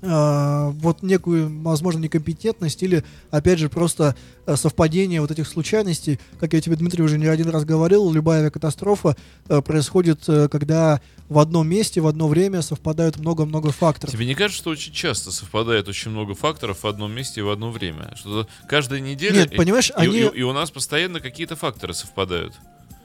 вот 0.02 1.04
некую, 1.04 1.62
возможно, 1.62 2.00
некомпетентность 2.00 2.82
или, 2.84 3.04
опять 3.32 3.60
же, 3.60 3.70
просто 3.70 4.16
э, 4.46 4.56
совпадение 4.56 5.20
вот 5.20 5.32
этих 5.32 5.48
случайностей. 5.48 6.20
Как 6.40 6.54
я 6.54 6.62
тебе, 6.62 6.76
Дмитрий, 6.76 7.04
уже 7.04 7.18
не 7.18 7.28
один 7.28 7.50
раз 7.50 7.66
говорил, 7.66 8.12
любая 8.12 8.40
авиакатастрофа 8.40 9.18
э, 9.48 9.62
происходит, 9.62 10.24
э, 10.28 10.48
когда 10.48 11.02
в 11.28 11.38
одном 11.38 11.68
месте, 11.68 12.02
в 12.02 12.08
одно 12.08 12.28
время 12.28 12.62
совпадают 12.62 13.18
много-много 13.18 13.72
факторов. 13.72 14.14
Тебе 14.14 14.26
не 14.26 14.36
кажется, 14.36 14.62
что 14.62 14.70
очень 14.72 14.94
часто 14.94 15.32
совпадает 15.32 15.88
очень 15.88 16.12
много 16.12 16.34
факторов 16.34 16.84
в 16.84 16.88
одном 16.88 17.12
месте 17.12 17.42
и 17.42 17.44
в 17.44 17.50
одно 17.50 17.70
время? 17.70 18.14
Что 18.16 18.48
каждая 18.68 19.00
неделя... 19.00 19.42
Нет, 19.42 19.56
понимаешь, 19.56 19.90
и, 19.90 19.94
они... 19.96 20.20
и, 20.20 20.40
и 20.40 20.42
у 20.44 20.54
нас 20.54 20.72
постоянно 20.72 21.20
какие-то 21.20 21.56
факторы 21.56 21.94
совпадают. 21.94 22.56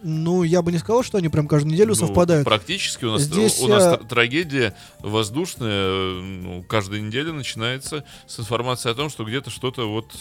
Ну, 0.06 0.42
я 0.42 0.60
бы 0.60 0.70
не 0.70 0.76
сказал, 0.76 1.02
что 1.02 1.16
они 1.16 1.30
прям 1.30 1.48
каждую 1.48 1.72
неделю 1.72 1.90
ну, 1.90 1.94
совпадают. 1.94 2.44
Практически 2.44 3.06
у 3.06 3.12
нас, 3.12 3.22
Здесь, 3.22 3.58
у 3.60 3.68
нас 3.68 3.98
трагедия 4.06 4.76
воздушная 5.00 6.20
ну, 6.20 6.62
каждая 6.68 7.00
неделя 7.00 7.32
начинается 7.32 8.04
с 8.26 8.38
информацией 8.38 8.92
о 8.92 8.94
том, 8.94 9.08
что 9.08 9.24
где-то 9.24 9.48
что-то 9.48 9.88
вот... 9.88 10.12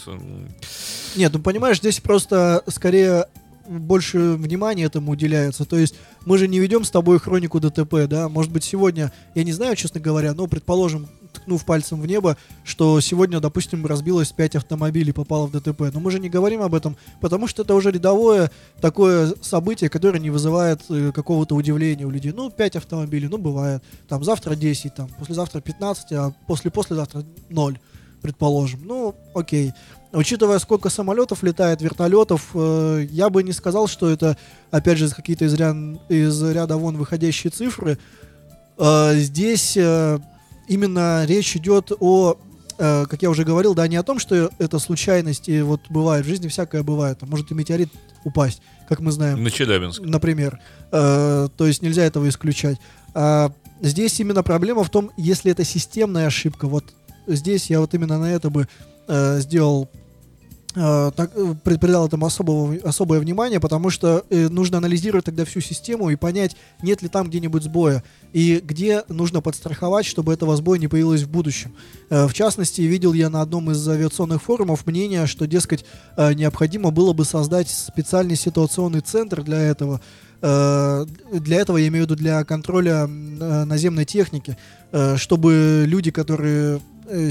Нет, 1.18 1.34
ну 1.34 1.40
понимаешь, 1.40 1.80
здесь 1.80 2.00
просто 2.00 2.64
скорее 2.68 3.28
больше 3.68 4.34
внимания 4.34 4.86
этому 4.86 5.12
уделяется. 5.12 5.66
То 5.66 5.78
есть 5.78 5.96
мы 6.26 6.38
же 6.38 6.48
не 6.48 6.60
ведем 6.60 6.86
с 6.86 6.92
тобой 6.92 7.20
хронику 7.20 7.60
ДТП, 7.60 8.08
да? 8.08 8.30
Может 8.30 8.54
быть, 8.54 8.64
сегодня, 8.64 9.12
я 9.36 9.44
не 9.44 9.52
знаю, 9.52 9.76
честно 9.76 10.00
говоря, 10.00 10.34
но, 10.34 10.48
предположим, 10.48 11.10
ткнув 11.34 11.66
пальцем 11.66 12.02
в 12.02 12.06
небо, 12.06 12.38
что 12.64 13.00
сегодня, 13.02 13.40
допустим, 13.40 13.86
разбилось 13.86 14.32
5 14.32 14.56
автомобилей, 14.58 15.12
попало 15.12 15.48
в 15.48 15.52
ДТП. 15.52 15.82
Но 15.94 16.00
мы 16.00 16.12
же 16.12 16.20
не 16.20 16.30
говорим 16.30 16.62
об 16.62 16.76
этом, 16.76 16.96
потому 17.22 17.48
что 17.48 17.64
это 17.64 17.76
уже 17.76 17.92
рядовое 17.92 18.52
такое 18.80 19.34
событие, 19.42 19.90
которое 19.90 20.20
не 20.20 20.30
вызывает 20.30 20.82
э, 20.90 21.12
какого-то 21.14 21.56
удивления 21.56 22.06
у 22.06 22.10
людей. 22.10 22.32
Ну, 22.32 22.50
5 22.50 22.76
автомобилей, 22.78 23.28
ну, 23.28 23.38
бывает. 23.38 23.84
Там 24.08 24.24
завтра 24.24 24.56
10, 24.56 24.96
там, 24.96 25.10
послезавтра 25.20 25.62
15, 25.62 26.12
а 26.14 26.34
после-послезавтра 26.48 27.24
0, 27.50 27.80
предположим. 28.22 28.82
Ну, 28.86 29.16
окей. 29.34 29.74
Учитывая, 30.14 30.60
сколько 30.60 30.90
самолетов 30.90 31.42
летает, 31.42 31.82
вертолетов, 31.82 32.52
э, 32.54 33.08
я 33.10 33.30
бы 33.32 33.42
не 33.42 33.52
сказал, 33.52 33.88
что 33.88 34.10
это, 34.10 34.38
опять 34.70 35.00
же, 35.00 35.10
какие-то 35.10 35.46
из, 35.46 35.56
ря- 35.56 36.00
из 36.08 36.42
ряда 36.44 36.78
вон 36.78 36.98
выходящие 36.98 37.50
цифры. 37.50 37.98
Э, 38.78 39.16
здесь 39.16 39.76
э, 39.76 40.20
именно 40.68 41.26
речь 41.26 41.56
идет 41.56 41.92
о, 42.00 42.38
э, 42.78 43.06
как 43.10 43.22
я 43.22 43.30
уже 43.30 43.44
говорил, 43.44 43.74
да, 43.74 43.88
не 43.88 43.96
о 43.96 44.04
том, 44.04 44.20
что 44.20 44.50
это 44.60 44.80
случайность, 44.80 45.50
и 45.50 45.62
вот 45.62 45.82
бывает, 45.90 46.26
в 46.26 46.30
жизни 46.30 46.48
всякое 46.48 46.84
бывает, 46.84 47.22
может 47.24 47.52
и 47.52 47.56
метеорит 47.56 47.90
упасть, 48.24 48.62
как 48.88 49.00
мы 49.00 49.12
знаем 49.12 49.44
На 49.44 49.52
Челябинск. 49.52 50.02
например. 50.02 50.60
Э, 50.92 51.48
то 51.56 51.68
есть 51.68 51.82
нельзя 51.82 52.04
этого 52.04 52.28
исключать. 52.30 52.78
А 53.14 53.52
здесь 53.82 54.20
именно 54.20 54.44
проблема 54.44 54.84
в 54.84 54.90
том, 54.90 55.12
если 55.18 55.52
это 55.52 55.64
системная 55.64 56.28
ошибка. 56.28 56.68
Вот 56.68 56.86
здесь 57.28 57.70
я 57.70 57.80
вот 57.80 57.94
именно 57.94 58.18
на 58.18 58.32
это 58.32 58.50
бы 58.50 58.68
э, 59.08 59.40
сделал 59.40 59.90
так, 60.74 61.32
э, 61.36 61.54
при- 61.64 61.78
придал 61.78 62.08
этому 62.08 62.26
особого, 62.26 62.76
особое 62.84 63.20
внимание, 63.20 63.60
потому 63.60 63.90
что 63.92 64.26
э, 64.30 64.48
нужно 64.50 64.78
анализировать 64.80 65.26
тогда 65.26 65.46
всю 65.46 65.62
систему 65.62 66.10
и 66.10 66.16
понять, 66.16 66.56
нет 66.82 67.02
ли 67.04 67.10
там 67.10 67.28
где-нибудь 67.30 67.64
сбоя, 67.64 68.04
и 68.34 68.60
где 68.64 69.04
нужно 69.08 69.42
подстраховать, 69.42 70.06
чтобы 70.06 70.34
этого 70.34 70.56
сбоя 70.58 70.80
не 70.80 70.88
появилось 70.88 71.22
в 71.24 71.30
будущем. 71.30 71.74
Э, 72.10 72.26
в 72.28 72.34
частности, 72.34 72.82
видел 72.82 73.14
я 73.14 73.30
на 73.30 73.42
одном 73.42 73.70
из 73.72 73.88
авиационных 73.88 74.42
форумов 74.42 74.88
мнение, 74.88 75.28
что, 75.28 75.46
дескать, 75.46 75.86
э, 76.18 76.34
необходимо 76.34 76.90
было 76.92 77.14
бы 77.14 77.24
создать 77.26 77.70
специальный 77.70 78.36
ситуационный 78.36 79.02
центр 79.02 79.44
для 79.44 79.60
этого. 79.60 80.02
Э, 80.42 81.06
Для 81.32 81.58
этого 81.62 81.78
я 81.78 81.88
имею 81.88 82.06
в 82.06 82.10
виду 82.10 82.16
для 82.16 82.44
контроля 82.44 83.06
э, 83.08 83.64
наземной 83.64 84.06
техники, 84.06 84.58
чтобы 85.16 85.86
люди, 85.88 86.12
которые 86.12 86.80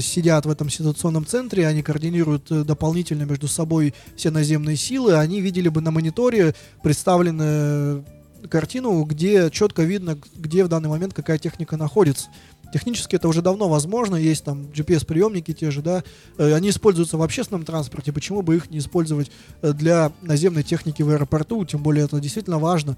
сидят 0.01 0.45
в 0.45 0.49
этом 0.49 0.69
ситуационном 0.69 1.25
центре, 1.25 1.67
они 1.67 1.81
координируют 1.81 2.51
э, 2.51 2.63
дополнительно 2.63 3.23
между 3.23 3.47
собой 3.47 3.93
все 4.15 4.31
наземные 4.31 4.75
силы, 4.75 5.15
они 5.15 5.41
видели 5.41 5.69
бы 5.69 5.81
на 5.81 5.91
мониторе 5.91 6.55
представленную 6.81 8.05
картину, 8.49 9.03
где 9.03 9.49
четко 9.49 9.83
видно, 9.83 10.17
где 10.35 10.63
в 10.63 10.67
данный 10.67 10.89
момент 10.89 11.13
какая 11.13 11.37
техника 11.37 11.77
находится. 11.77 12.27
Технически 12.73 13.15
это 13.15 13.27
уже 13.27 13.43
давно 13.43 13.69
возможно, 13.69 14.15
есть 14.15 14.43
там 14.43 14.63
GPS-приемники 14.73 15.53
те 15.53 15.69
же, 15.69 15.81
да, 15.81 16.03
Э, 16.37 16.53
они 16.53 16.69
используются 16.69 17.17
в 17.17 17.21
общественном 17.21 17.65
транспорте, 17.65 18.11
почему 18.11 18.41
бы 18.41 18.55
их 18.55 18.69
не 18.69 18.79
использовать 18.79 19.31
э, 19.61 19.73
для 19.73 20.11
наземной 20.21 20.63
техники 20.63 21.01
в 21.01 21.09
аэропорту, 21.09 21.63
тем 21.65 21.83
более 21.83 22.05
это 22.05 22.19
действительно 22.19 22.59
важно. 22.59 22.97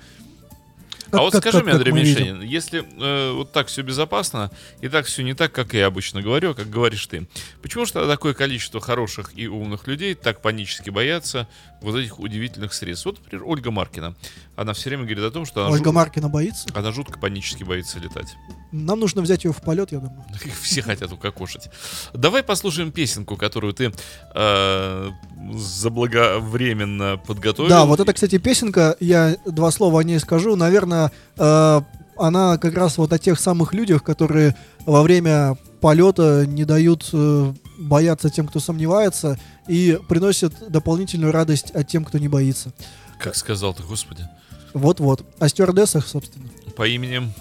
А 1.07 1.11
Как- 1.11 1.21
вот 1.21 1.31
как- 1.33 1.41
скажи 1.41 1.57
как- 1.57 1.65
мне, 1.65 1.73
Андрей. 1.73 1.93
Мишенин, 1.93 2.41
если 2.41 2.83
э, 2.99 3.31
вот 3.33 3.51
так 3.51 3.67
все 3.67 3.81
безопасно, 3.83 4.51
и 4.81 4.87
так 4.89 5.05
все 5.05 5.23
не 5.23 5.33
так, 5.33 5.51
как 5.51 5.73
я 5.73 5.85
обычно 5.87 6.21
говорю, 6.21 6.51
а 6.51 6.53
как 6.53 6.69
говоришь 6.69 7.05
ты, 7.07 7.27
почему 7.61 7.85
же 7.85 7.93
тогда 7.93 8.11
такое 8.13 8.33
количество 8.33 8.79
хороших 8.81 9.31
и 9.37 9.47
умных 9.47 9.87
людей 9.87 10.15
так 10.15 10.41
панически 10.41 10.89
боятся 10.89 11.47
вот 11.81 11.95
этих 11.95 12.19
удивительных 12.19 12.73
средств? 12.73 13.05
Вот, 13.05 13.19
например, 13.19 13.45
Ольга 13.47 13.71
Маркина. 13.71 14.15
Она 14.55 14.73
все 14.73 14.89
время 14.89 15.03
говорит 15.03 15.23
о 15.23 15.31
том, 15.31 15.45
что 15.45 15.61
она, 15.61 15.71
Ольга 15.71 15.85
жут- 15.85 15.93
Маркина 15.95 16.29
боится. 16.29 16.67
она 16.73 16.91
жутко 16.91 17.19
панически 17.19 17.63
боится 17.63 17.99
летать. 17.99 18.35
Нам 18.71 18.99
нужно 18.99 19.21
взять 19.21 19.43
ее 19.43 19.51
в 19.51 19.61
полет, 19.61 19.91
я 19.91 19.99
думаю. 19.99 20.23
Их 20.45 20.57
все 20.61 20.81
хотят 20.81 21.11
укокошить. 21.11 21.69
Давай 22.13 22.41
послушаем 22.43 22.91
песенку, 22.91 23.35
которую 23.35 23.73
ты 23.73 23.91
э, 24.33 25.11
заблаговременно 25.53 27.17
подготовил. 27.17 27.69
Да, 27.69 27.85
вот 27.85 27.99
это, 27.99 28.13
кстати, 28.13 28.37
песенка, 28.37 28.95
я 28.99 29.37
два 29.45 29.71
слова 29.71 29.99
о 29.99 30.03
ней 30.03 30.19
скажу. 30.19 30.55
Наверное, 30.55 31.11
э, 31.37 31.81
она 32.17 32.57
как 32.57 32.75
раз 32.75 32.97
вот 32.97 33.11
о 33.13 33.19
тех 33.19 33.39
самых 33.39 33.73
людях, 33.73 34.03
которые 34.03 34.55
во 34.85 35.01
время 35.03 35.57
полета 35.81 36.45
не 36.47 36.63
дают 36.65 37.09
э, 37.13 37.53
бояться 37.77 38.29
тем, 38.29 38.47
кто 38.47 38.59
сомневается, 38.59 39.37
и 39.67 39.99
приносят 40.07 40.53
дополнительную 40.69 41.31
радость 41.31 41.71
от 41.71 41.87
тем, 41.87 42.05
кто 42.05 42.17
не 42.17 42.27
боится. 42.27 42.71
Как 43.19 43.35
сказал 43.35 43.73
ты, 43.73 43.83
господи. 43.83 44.27
Вот-вот. 44.75 45.25
О 45.39 45.47
стюардессах, 45.49 46.05
собственно. 46.07 46.45
По 46.75 46.87
именем 46.87 47.31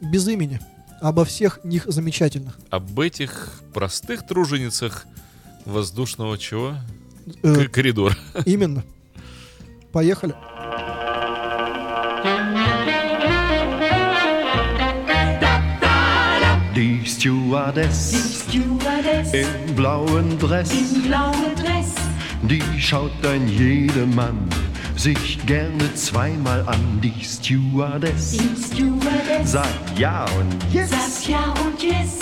Без 0.00 0.28
имени. 0.28 0.60
Обо 1.00 1.24
всех 1.24 1.58
них 1.64 1.84
замечательных. 1.86 2.56
об 2.70 2.98
этих 3.00 3.60
простых 3.74 4.26
труженицах 4.26 5.06
воздушного 5.64 6.38
чего? 6.38 6.76
Э, 7.42 7.64
К- 7.64 7.70
коридор. 7.72 8.16
именно. 8.46 8.84
Поехали. 9.92 10.34
Die 16.74 17.00
Stewardess 17.06 18.44
Stewardess 18.48 19.32
im 19.32 19.74
blauen 19.76 20.36
Dress, 20.38 20.70
im 20.72 21.02
blauen 21.04 21.54
Dress. 21.56 21.94
die 22.42 22.62
schaut 22.80 23.12
ein 23.24 23.46
jedermann 23.48 24.38
sich 24.96 25.44
gerne 25.46 25.94
zweimal 25.94 26.62
an. 26.66 27.00
Die 27.02 27.24
Stewardess 27.24 28.32
Die 28.32 28.62
Stewardess 28.62 29.52
sagt 29.52 29.98
ja 29.98 30.24
und 30.38 30.72
yes 30.72 30.90
sagt 30.90 31.28
ja 31.28 31.54
und 31.64 31.82
yes. 31.82 32.18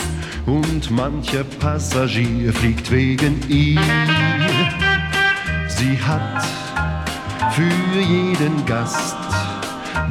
und 0.46 0.90
mancher 0.90 1.44
Passagier 1.60 2.52
fliegt 2.52 2.90
wegen 2.90 3.40
ihr. 3.48 3.80
Sie 5.68 5.98
hat 6.00 6.44
für 7.52 8.00
jeden 8.00 8.64
Gast 8.66 9.16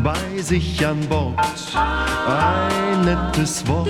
bei 0.04 0.42
sich 0.42 0.86
an 0.86 1.00
Bord 1.08 1.38
ein 1.76 3.06
nettes 3.06 3.66
Wort. 3.68 3.90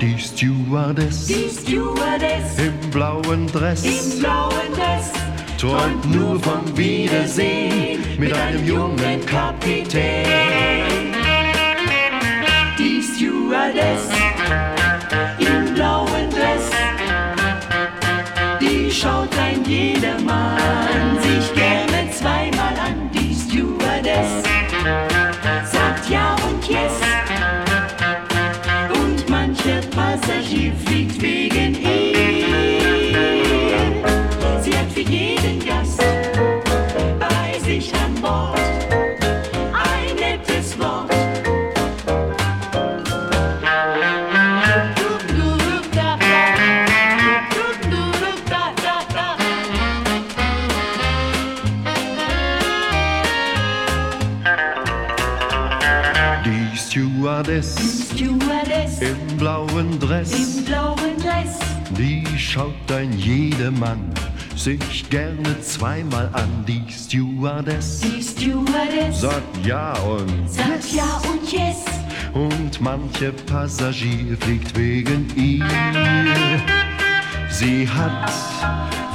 Die 0.00 0.18
Stewardess 0.18 1.26
Die 1.26 1.48
Stewardess 1.50 2.58
im 2.58 2.90
blauen 2.90 3.46
Dress 3.48 3.84
im 3.84 4.20
blauen 4.20 4.72
Dress 4.74 5.19
träumt 5.60 6.06
nur 6.06 6.40
vom 6.40 6.62
Wiedersehen 6.74 8.00
mit 8.18 8.32
einem 8.32 8.64
jungen 8.64 9.26
Kapitän. 9.26 10.24
Die 12.78 13.02
Stewardess 13.02 14.08
im 15.38 15.74
blauen 15.74 16.30
Dress. 16.30 16.70
Die 18.58 18.90
schaut 18.90 19.36
ein 19.38 19.62
jedermann 19.66 21.18
sich 21.20 21.29
blauen 59.80 59.98
Dress, 59.98 60.32
im 60.32 60.64
blauen 60.64 61.16
Dress. 61.22 61.58
die 61.96 62.24
schaut 62.38 62.92
ein 62.92 63.12
jedermann 63.18 64.12
sich 64.54 65.08
gerne 65.08 65.58
zweimal 65.62 66.28
an. 66.34 66.64
Die 66.68 66.84
Stewardess 66.90 68.00
Die 68.00 68.22
Stewardess 68.22 69.22
sagt 69.22 69.64
ja 69.64 69.94
und 70.00 70.50
sagt 70.50 70.92
ja 70.92 71.20
und 71.30 71.50
yes. 71.50 71.84
und 72.34 72.80
mancher 72.80 73.32
Passagier 73.46 74.36
fliegt 74.40 74.76
wegen 74.76 75.26
ihr. 75.34 75.64
Sie 77.48 77.88
hat 77.88 78.30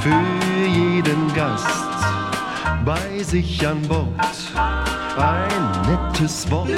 für 0.00 0.68
jeden 0.68 1.32
Gast 1.34 2.25
bei 2.84 3.22
sich 3.22 3.66
an 3.66 3.80
Bord 3.88 4.08
ein 5.16 5.72
nettes 5.88 6.48
Wort. 6.50 6.68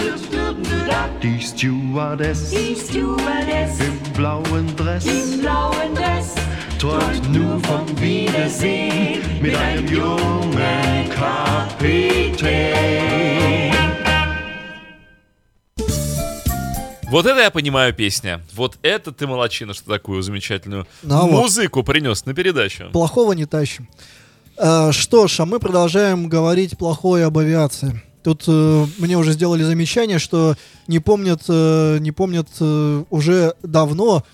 Die 1.23 1.41
Stewardess 1.41 2.51
Die 2.51 2.77
Stewardess 2.77 3.81
im 3.81 3.99
blauen 4.15 4.77
Dress 4.77 5.05
im 5.07 5.41
blauen 5.41 5.95
Dress. 5.95 6.35
träumt 6.79 7.33
nur 7.33 7.59
vom 7.61 7.87
Wiedersehen 8.01 9.21
mit 9.43 9.55
einem 9.57 9.87
jungen 9.89 11.09
Kapitän. 11.11 12.79
Вот 17.11 17.25
это 17.25 17.41
я 17.41 17.51
понимаю 17.51 17.95
песня. 17.95 18.43
Вот 18.55 18.79
это 18.83 19.13
ты 19.13 19.27
молочина, 19.27 19.73
что 19.73 19.89
такую 19.91 20.23
замечательную 20.23 20.87
Ну, 21.03 21.15
а 21.17 21.23
вот. 21.23 21.31
музыку 21.31 21.83
принес 21.83 22.27
на 22.27 22.35
передачу. 22.35 22.91
Плохого 22.93 23.33
не 23.33 23.47
тащим. 23.47 23.89
Э, 24.59 24.91
что 24.93 25.29
ж, 25.29 25.41
а 25.41 25.47
мы 25.47 25.61
продолжаем 25.61 26.29
говорить 26.29 26.77
плохое 26.77 27.25
об 27.27 27.39
авиации. 27.39 28.03
Тут 28.23 28.45
э, 28.49 28.87
мне 28.99 29.17
уже 29.17 29.33
сделали 29.33 29.63
замечание, 29.63 30.19
что 30.19 30.57
не 30.89 30.99
помнят, 30.99 31.43
э, 31.49 31.99
не 32.01 32.11
помнят 32.11 32.49
э, 32.59 33.05
уже 33.11 33.55
давно, 33.63 34.25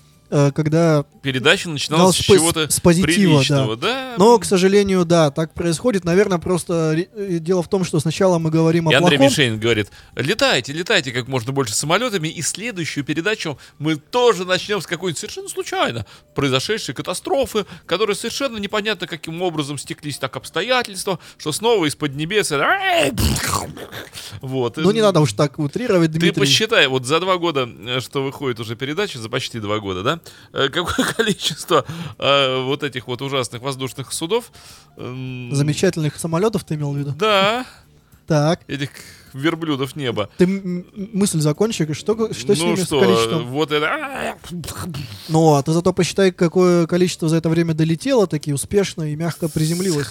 когда 0.53 1.05
Передача 1.21 1.69
начиналась 1.69 2.15
с 2.15 2.19
чего-то 2.19 2.69
с 2.69 2.79
позитива, 2.79 3.07
приличного, 3.07 3.75
да. 3.75 4.13
Но, 4.17 4.37
к 4.37 4.45
сожалению, 4.45 5.05
да, 5.05 5.31
так 5.31 5.53
происходит. 5.53 6.03
Наверное, 6.03 6.37
просто 6.37 7.07
э, 7.15 7.39
дело 7.39 7.63
в 7.63 7.67
том, 7.67 7.83
что 7.83 7.99
сначала 7.99 8.37
мы 8.37 8.49
говорим 8.49 8.89
И 8.89 8.93
о 8.93 8.97
Андрей 8.97 9.17
плохом. 9.17 9.31
Мишенин 9.31 9.59
говорит, 9.59 9.89
летайте, 10.15 10.73
летайте 10.73 11.11
как 11.11 11.27
можно 11.27 11.51
больше 11.51 11.73
самолетами, 11.73 12.27
и 12.27 12.41
следующую 12.41 13.03
передачу 13.03 13.57
мы 13.79 13.95
тоже 13.95 14.45
начнем 14.45 14.81
с 14.81 14.87
какой-нибудь 14.87 15.17
совершенно 15.17 15.49
случайно 15.49 16.05
произошедшей 16.35 16.93
катастрофы, 16.93 17.65
которая 17.85 18.15
совершенно 18.15 18.57
непонятно 18.57 19.07
каким 19.07 19.41
образом 19.41 19.77
стеклись 19.77 20.17
так 20.17 20.35
обстоятельства, 20.35 21.19
что 21.37 21.51
снова 21.51 21.85
из-под 21.85 22.15
небес... 22.15 22.51
Вот. 24.41 24.77
Ну, 24.77 24.91
не 24.91 25.01
надо 25.01 25.19
уж 25.21 25.33
так 25.33 25.59
утрировать, 25.59 26.11
Ты 26.11 26.19
Дмитрий. 26.19 26.39
посчитай, 26.39 26.87
вот 26.87 27.05
за 27.05 27.19
два 27.19 27.37
года, 27.37 27.67
э, 27.67 27.99
что 27.99 28.23
выходит 28.23 28.59
уже 28.59 28.75
передача, 28.75 29.17
за 29.19 29.29
почти 29.29 29.59
два 29.59 29.79
года, 29.79 30.03
да, 30.03 30.15
э, 30.15 30.24
какое 30.51 31.05
количество 31.17 31.85
э, 32.17 32.63
вот 32.63 32.83
этих 32.83 33.07
вот 33.07 33.21
ужасных 33.21 33.61
воздушных 33.61 34.13
судов. 34.13 34.51
эм, 34.97 35.49
Замечательных 35.53 36.17
самолетов 36.17 36.63
ты 36.63 36.75
имел 36.75 36.93
в 36.93 36.97
виду? 36.97 37.11
Да, 37.17 37.65
Так, 38.27 38.61
этих 38.67 38.89
верблюдов 39.33 39.95
неба. 39.97 40.29
ты 40.37 40.47
мысль 40.47 41.41
закончи, 41.41 41.91
что, 41.93 42.33
что 42.33 42.55
с 42.55 42.59
ну 42.59 42.65
ними 42.67 42.75
что, 42.77 42.99
с 43.01 43.03
количеством? 43.03 43.45
вот 43.47 43.71
это... 43.71 44.37
Ну, 45.27 45.55
а 45.55 45.61
ты 45.63 45.73
зато 45.73 45.91
посчитай, 45.93 46.31
какое 46.31 46.87
количество 46.87 47.27
за 47.27 47.35
это 47.35 47.49
время 47.49 47.73
долетело, 47.73 48.27
таки 48.27 48.53
успешно 48.53 49.11
и 49.11 49.15
мягко 49.15 49.49
приземлилось. 49.49 50.07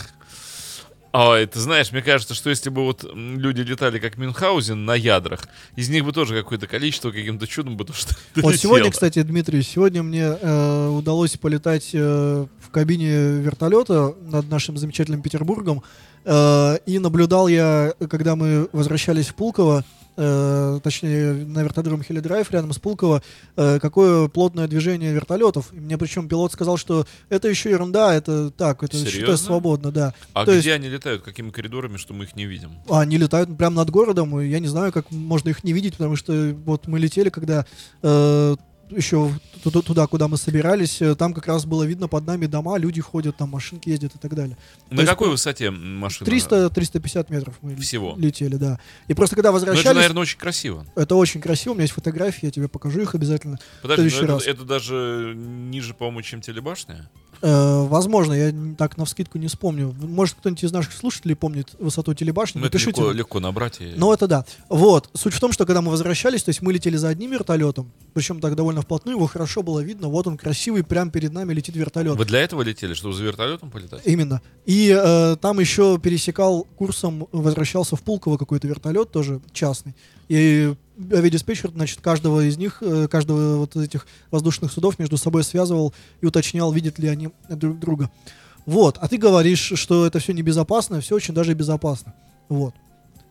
Ой, 1.16 1.46
ты 1.46 1.60
знаешь, 1.60 1.92
мне 1.92 2.02
кажется, 2.02 2.34
что 2.34 2.50
если 2.50 2.70
бы 2.70 2.82
вот 2.82 3.08
люди 3.14 3.60
летали 3.60 4.00
как 4.00 4.16
Мюнхгаузен 4.16 4.84
на 4.84 4.96
ядрах, 4.96 5.46
из 5.76 5.88
них 5.88 6.04
бы 6.04 6.10
тоже 6.10 6.36
какое-то 6.36 6.66
количество 6.66 7.12
каким-то 7.12 7.46
чудом 7.46 7.76
бы 7.76 7.86
что 7.92 8.16
Вот 8.42 8.56
сегодня, 8.56 8.90
кстати, 8.90 9.22
Дмитрий, 9.22 9.62
сегодня 9.62 10.02
мне 10.02 10.24
э, 10.24 10.88
удалось 10.88 11.36
полетать 11.36 11.90
э, 11.92 12.46
в 12.60 12.70
кабине 12.70 13.38
вертолета 13.38 14.12
над 14.22 14.50
нашим 14.50 14.76
замечательным 14.76 15.22
Петербургом. 15.22 15.84
Э, 16.24 16.78
и 16.84 16.98
наблюдал 16.98 17.46
я, 17.46 17.94
когда 18.10 18.34
мы 18.34 18.68
возвращались 18.72 19.28
в 19.28 19.36
Пулково, 19.36 19.84
э, 20.16 20.80
точнее, 20.82 21.32
на 21.32 21.62
вертодром 21.62 22.02
Хелидрайв 22.02 22.50
рядом 22.50 22.72
с 22.72 22.78
Пулково, 22.78 23.22
э, 23.56 23.78
какое 23.80 24.28
плотное 24.28 24.68
движение 24.68 25.12
вертолетов. 25.12 25.72
И 25.72 25.76
мне 25.80 25.98
причем 25.98 26.28
пилот 26.28 26.52
сказал, 26.52 26.76
что 26.76 27.06
это 27.28 27.48
еще 27.48 27.70
ерунда, 27.70 28.14
это 28.14 28.50
так, 28.50 28.82
это 28.82 28.96
считай 28.96 29.12
Серьезно? 29.12 29.36
свободно, 29.36 29.90
да. 29.92 30.14
А 30.32 30.44
То 30.44 30.52
где 30.52 30.56
есть- 30.56 30.68
они 30.68 30.88
летают? 30.88 31.22
Какими 31.22 31.50
коридорами, 31.50 31.96
что 31.96 32.14
мы 32.14 32.24
их 32.24 32.36
не 32.36 32.46
видим? 32.46 32.70
А, 32.88 33.00
Они 33.00 33.16
летают 33.18 33.56
прямо 33.56 33.76
над 33.76 33.90
городом, 33.90 34.40
и 34.40 34.46
я 34.48 34.58
не 34.60 34.68
знаю, 34.68 34.92
как 34.92 35.10
можно 35.10 35.50
их 35.50 35.62
не 35.64 35.72
видеть, 35.72 35.96
потому 35.96 36.16
что 36.16 36.54
вот 36.64 36.86
мы 36.86 36.98
летели, 36.98 37.28
когда 37.28 37.66
э, 38.02 38.56
еще 38.96 39.30
туда, 39.62 40.06
куда 40.06 40.28
мы 40.28 40.36
собирались, 40.36 41.00
э, 41.00 41.14
там 41.14 41.32
как 41.32 41.46
раз 41.46 41.64
было 41.64 41.84
видно 41.84 42.08
под 42.08 42.26
нами 42.26 42.46
дома, 42.46 42.76
люди 42.78 43.00
ходят, 43.00 43.36
там 43.36 43.50
машинки 43.50 43.88
ездят 43.88 44.14
и 44.14 44.18
так 44.18 44.34
далее. 44.34 44.56
На 44.90 45.00
есть, 45.00 45.10
какой 45.10 45.26
ну, 45.28 45.32
высоте 45.32 45.70
машина? 45.70 46.28
300-350 46.28 47.26
метров 47.30 47.54
мы 47.62 47.76
Всего? 47.76 48.14
летели, 48.16 48.56
да. 48.56 48.78
И 49.08 49.14
просто 49.14 49.36
когда 49.36 49.50
Ну, 49.50 49.56
это, 49.56 49.66
возвращались, 49.66 49.96
наверное, 49.96 50.22
очень 50.22 50.38
красиво. 50.38 50.86
это 50.94 51.14
очень 51.16 51.40
красиво, 51.40 51.72
у 51.72 51.74
меня 51.74 51.84
есть 51.84 51.94
фотографии, 51.94 52.46
я 52.46 52.50
тебе 52.50 52.68
покажу 52.68 53.00
их 53.00 53.14
обязательно. 53.14 53.58
Подожди, 53.82 54.04
ну 54.04 54.10
следующий 54.10 54.24
это, 54.24 54.34
раз. 54.34 54.46
это 54.46 54.64
даже 54.64 55.34
ниже, 55.36 55.94
по-моему, 55.94 56.22
чем 56.22 56.40
телебашня? 56.40 57.10
Э, 57.46 57.86
возможно, 57.86 58.32
я 58.32 58.54
так 58.78 58.96
на 58.96 59.04
вскидку 59.04 59.36
не 59.36 59.48
вспомню. 59.48 59.94
Может, 60.00 60.36
кто-нибудь 60.36 60.64
из 60.64 60.72
наших 60.72 60.94
слушателей 60.94 61.36
помнит 61.36 61.74
высоту 61.78 62.14
телебашни, 62.14 62.58
Ну, 62.58 62.64
это 62.66 62.76
напишите. 62.78 62.92
легко, 63.02 63.08
нам. 63.08 63.16
легко 63.18 63.40
набрать. 63.40 63.80
и- 63.82 63.92
Ну, 63.96 64.10
это 64.14 64.26
да. 64.26 64.46
Вот. 64.70 65.10
Суть 65.12 65.34
в 65.34 65.40
том, 65.40 65.52
что 65.52 65.66
когда 65.66 65.82
мы 65.82 65.90
возвращались, 65.90 66.42
то 66.42 66.48
есть 66.48 66.62
мы 66.62 66.72
летели 66.72 66.96
за 66.96 67.08
одним 67.08 67.32
вертолетом, 67.32 67.92
причем 68.14 68.40
так 68.40 68.56
довольно 68.56 68.80
вплотную, 68.80 69.18
его 69.18 69.26
хорошо 69.26 69.62
было 69.62 69.80
видно. 69.80 70.08
Вот 70.08 70.26
он 70.26 70.38
красивый, 70.38 70.84
прям 70.84 71.10
перед 71.10 71.32
нами 71.34 71.52
летит 71.52 71.76
вертолет. 71.76 72.16
Вы 72.16 72.24
для 72.24 72.40
этого 72.40 72.62
летели, 72.62 72.94
чтобы 72.94 73.14
за 73.14 73.22
вертолетом 73.24 73.70
полетать? 73.70 74.00
Именно. 74.06 74.40
И 74.64 74.88
э, 74.98 75.36
там 75.38 75.60
еще 75.60 75.98
пересекал 75.98 76.66
курсом, 76.78 77.28
возвращался 77.30 77.96
в 77.96 78.02
Пулково 78.02 78.38
какой-то 78.38 78.66
вертолет, 78.68 79.10
тоже 79.12 79.40
частный. 79.52 79.94
И 80.30 80.74
авиадиспетчер, 81.12 81.70
значит, 81.70 82.00
каждого 82.00 82.46
из 82.46 82.56
них, 82.56 82.78
э, 82.80 83.08
каждого 83.08 83.56
вот 83.56 83.76
этих 83.76 84.06
воздушных 84.30 84.72
судов 84.72 84.98
между 84.98 85.16
собой 85.16 85.44
связывал 85.44 85.92
и 86.20 86.26
уточнял, 86.26 86.72
видят 86.72 86.98
ли 86.98 87.08
они 87.08 87.30
друг 87.48 87.78
друга. 87.78 88.10
Вот. 88.66 88.98
А 89.00 89.08
ты 89.08 89.16
говоришь, 89.18 89.72
что 89.74 90.06
это 90.06 90.18
все 90.18 90.32
небезопасно, 90.32 91.00
все 91.00 91.14
очень 91.14 91.34
даже 91.34 91.54
безопасно. 91.54 92.14
Вот. 92.48 92.74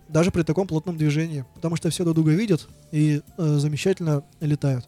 Даже 0.09 0.31
при 0.31 0.43
таком 0.43 0.67
плотном 0.67 0.97
движении. 0.97 1.45
Потому 1.55 1.75
что 1.75 1.89
все 1.89 2.03
друг 2.03 2.15
друга 2.15 2.31
видят 2.31 2.67
и 2.91 3.21
э, 3.37 3.55
замечательно 3.57 4.23
летают. 4.41 4.85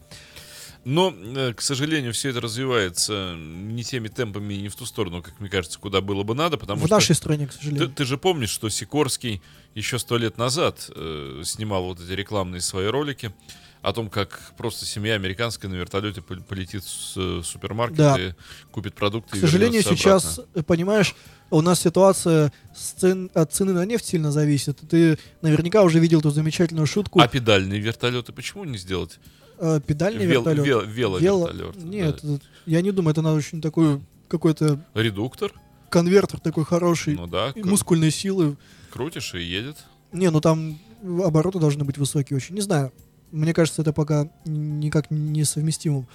Но, 0.88 1.12
э, 1.12 1.52
к 1.52 1.60
сожалению, 1.62 2.12
все 2.12 2.28
это 2.28 2.40
развивается 2.40 3.34
не 3.36 3.82
теми 3.82 4.06
темпами 4.06 4.54
и 4.54 4.62
не 4.62 4.68
в 4.68 4.76
ту 4.76 4.86
сторону, 4.86 5.20
как 5.20 5.40
мне 5.40 5.48
кажется, 5.50 5.80
куда 5.80 6.00
было 6.00 6.22
бы 6.22 6.36
надо, 6.36 6.56
потому 6.58 6.82
в 6.82 6.86
что 6.86 6.94
нашей 6.94 7.16
стране, 7.16 7.48
к 7.48 7.50
ты, 7.50 7.56
сожалению. 7.58 7.88
ты 7.90 8.04
же 8.04 8.16
помнишь, 8.18 8.50
что 8.50 8.68
Сикорский 8.68 9.42
еще 9.74 9.98
сто 9.98 10.16
лет 10.16 10.38
назад 10.38 10.88
э, 10.94 11.42
снимал 11.44 11.86
вот 11.86 12.00
эти 12.00 12.12
рекламные 12.12 12.60
свои 12.60 12.86
ролики 12.86 13.34
о 13.82 13.92
том, 13.92 14.08
как 14.08 14.52
просто 14.56 14.86
семья 14.86 15.14
американская 15.14 15.68
на 15.68 15.74
вертолете 15.74 16.22
пол- 16.22 16.40
полетит 16.48 16.84
в 16.84 16.88
с- 16.88 17.42
супермаркет 17.48 17.96
Да. 17.96 18.16
и 18.20 18.32
купит 18.70 18.94
продукты. 18.94 19.38
К 19.38 19.40
сожалению, 19.40 19.82
сейчас, 19.82 20.38
обратно. 20.38 20.60
э, 20.60 20.62
понимаешь, 20.62 21.16
у 21.50 21.62
нас 21.62 21.80
ситуация 21.80 22.52
с 22.76 22.92
цен- 22.92 23.30
от 23.34 23.52
цены 23.52 23.72
на 23.72 23.84
нефть 23.86 24.04
сильно 24.06 24.30
зависит. 24.30 24.78
Ты 24.88 25.18
наверняка 25.42 25.82
уже 25.82 25.98
видел 25.98 26.22
ту 26.22 26.30
замечательную 26.30 26.86
шутку. 26.86 27.18
А 27.18 27.26
педальные 27.26 27.80
вертолеты 27.80 28.32
почему 28.32 28.62
не 28.62 28.78
сделать? 28.78 29.18
Э, 29.58 29.80
педальный 29.84 30.24
Вел- 30.26 30.40
вертолет. 30.44 30.66
вел- 30.66 30.86
Вело- 30.86 31.20
веловертолет, 31.20 31.76
Нет, 31.84 32.20
да. 32.22 32.34
э, 32.34 32.38
я 32.66 32.80
не 32.82 32.90
думаю, 32.90 33.12
это 33.12 33.22
надо 33.22 33.36
очень 33.36 33.60
такой 33.62 34.00
какой-то 34.28 34.80
Редуктор? 34.94 35.52
конвертер 35.90 36.40
такой 36.40 36.64
хороший, 36.64 37.14
Ну 37.14 37.26
да, 37.26 37.52
и 37.54 37.62
мускульной 37.62 38.10
силы. 38.10 38.56
крутишь 38.92 39.34
и 39.34 39.42
едет. 39.42 39.76
Не, 40.12 40.30
ну 40.30 40.40
там 40.40 40.78
обороты 41.24 41.58
должны 41.58 41.84
быть 41.84 41.96
высокие 41.98 42.36
очень. 42.36 42.54
Не 42.54 42.60
знаю. 42.60 42.92
Мне 43.32 43.52
кажется, 43.54 43.82
это 43.82 43.92
пока 43.92 44.28
никак 44.44 45.10
не 45.10 45.44
совместимо. 45.44 46.06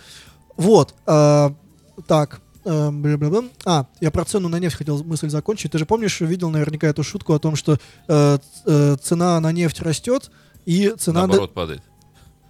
Вот. 0.57 0.95
а, 1.05 1.53
так. 2.07 2.41
э, 2.63 2.91
бля-бля-бля. 2.91 3.49
А, 3.65 3.87
я 4.01 4.11
про 4.11 4.23
цену 4.23 4.47
на 4.49 4.59
нефть 4.59 4.75
хотел 4.77 5.03
мысль 5.03 5.29
закончить. 5.29 5.71
Ты 5.71 5.77
же 5.79 5.85
помнишь, 5.85 6.21
видел 6.21 6.49
наверняка 6.51 6.87
эту 6.87 7.03
шутку 7.03 7.33
о 7.33 7.39
том, 7.39 7.55
что 7.55 7.79
э, 8.07 8.37
э, 8.65 8.95
цена 9.01 9.39
на 9.39 9.51
нефть 9.51 9.81
растет, 9.81 10.29
и 10.65 10.93
цена 10.97 11.21
на... 11.21 11.27
Наоборот 11.27 11.53
падает. 11.53 11.81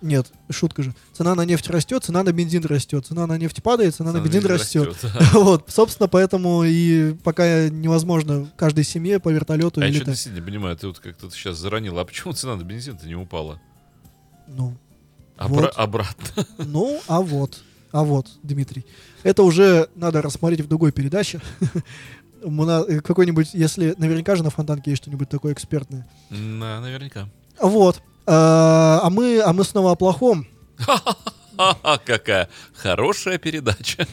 Нет, 0.01 0.31
шутка 0.49 0.81
же. 0.83 0.95
Цена 1.13 1.35
на 1.35 1.45
нефть 1.45 1.69
растет, 1.69 2.03
цена 2.03 2.23
на 2.23 2.31
бензин 2.31 2.65
растет. 2.65 3.05
Цена 3.05 3.27
на 3.27 3.37
нефть 3.37 3.61
падает, 3.61 3.93
цена, 3.95 4.11
на 4.11 4.19
Цена 4.19 4.25
бензин 4.25 4.41
не 4.41 4.47
растет. 4.47 4.87
растет. 4.87 5.11
Вот, 5.33 5.65
собственно, 5.69 6.07
поэтому 6.09 6.63
и 6.63 7.13
пока 7.23 7.69
невозможно 7.69 8.51
каждой 8.57 8.83
семье 8.83 9.19
по 9.19 9.29
вертолету 9.29 9.79
А 9.79 9.85
я 9.85 9.91
летать. 9.91 10.07
действительно 10.07 10.39
не 10.43 10.45
понимаю, 10.51 10.75
ты 10.77 10.87
вот 10.87 10.99
как-то 10.99 11.29
сейчас 11.29 11.57
заронил, 11.57 11.99
а 11.99 12.05
почему 12.05 12.33
цена 12.33 12.55
на 12.55 12.63
бензин-то 12.63 13.05
не 13.07 13.15
упала? 13.15 13.61
Ну, 14.47 14.75
Обра- 15.37 15.47
Вот. 15.49 15.73
Обратно. 15.75 16.45
Ну, 16.57 16.99
а 17.07 17.21
вот, 17.21 17.61
а 17.91 18.03
вот, 18.03 18.27
Дмитрий. 18.43 18.85
Это 19.23 19.43
уже 19.43 19.87
надо 19.95 20.21
рассмотреть 20.23 20.61
в 20.61 20.67
другой 20.67 20.91
передаче. 20.91 21.41
На- 22.43 22.83
э, 22.87 23.01
Какой-нибудь, 23.01 23.53
если 23.53 23.93
наверняка 23.99 24.35
же 24.35 24.43
на 24.43 24.49
фонтанке 24.49 24.89
есть 24.91 25.03
что-нибудь 25.03 25.29
такое 25.29 25.53
экспертное. 25.53 26.07
На- 26.31 26.81
Наверняка. 26.81 27.29
Вот. 27.59 28.01
А 28.27 29.01
а 29.03 29.09
мы, 29.09 29.39
а 29.41 29.51
мы 29.53 29.63
снова 29.63 29.91
о 29.91 29.95
плохом. 29.95 30.47
Какая 32.05 32.49
хорошая 32.75 33.37
передача. 33.37 34.07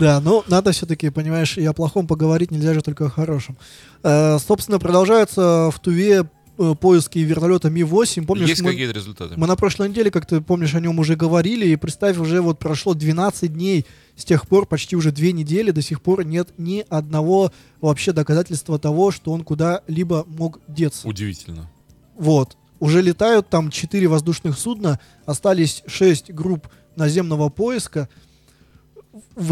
Да, 0.00 0.20
но 0.20 0.44
надо 0.48 0.72
все-таки, 0.72 1.08
понимаешь, 1.10 1.56
и 1.56 1.64
о 1.64 1.72
плохом 1.72 2.06
поговорить 2.06 2.50
нельзя 2.50 2.74
же 2.74 2.82
только 2.82 3.06
о 3.06 3.10
хорошем. 3.10 3.56
Э, 4.02 4.38
Собственно, 4.38 4.78
продолжаются 4.78 5.70
в 5.70 5.78
Туве 5.80 6.28
э, 6.58 6.74
поиски 6.78 7.18
вертолета 7.20 7.70
Ми-8. 7.70 8.26
Помнишь, 8.26 8.48
Есть 8.48 8.62
мы- 8.62 8.70
какие-то 8.72 8.92
результаты? 8.92 9.34
Мы 9.36 9.46
на 9.46 9.56
прошлой 9.56 9.88
неделе, 9.88 10.10
как 10.10 10.26
ты 10.26 10.40
помнишь, 10.42 10.74
о 10.74 10.80
нем 10.80 10.98
уже 10.98 11.16
говорили, 11.16 11.66
и 11.66 11.76
представь, 11.76 12.18
уже 12.18 12.42
вот 12.42 12.58
прошло 12.58 12.92
12 12.94 13.52
дней 13.54 13.86
с 14.16 14.24
тех 14.24 14.46
пор, 14.46 14.66
почти 14.66 14.96
уже 14.96 15.12
две 15.12 15.32
недели, 15.32 15.70
до 15.70 15.80
сих 15.80 16.02
пор 16.02 16.24
нет 16.26 16.48
ни 16.58 16.84
одного 16.90 17.52
вообще 17.80 18.12
доказательства 18.12 18.78
того, 18.78 19.12
что 19.12 19.32
он 19.32 19.44
куда-либо 19.44 20.24
мог 20.26 20.58
деться. 20.68 21.08
Удивительно. 21.08 21.70
Вот. 22.18 22.56
Уже 22.80 23.02
летают 23.02 23.50
там 23.50 23.70
4 23.70 24.08
воздушных 24.08 24.58
судна, 24.58 24.98
остались 25.26 25.82
6 25.86 26.32
групп 26.32 26.66
наземного 26.96 27.50
поиска. 27.50 28.08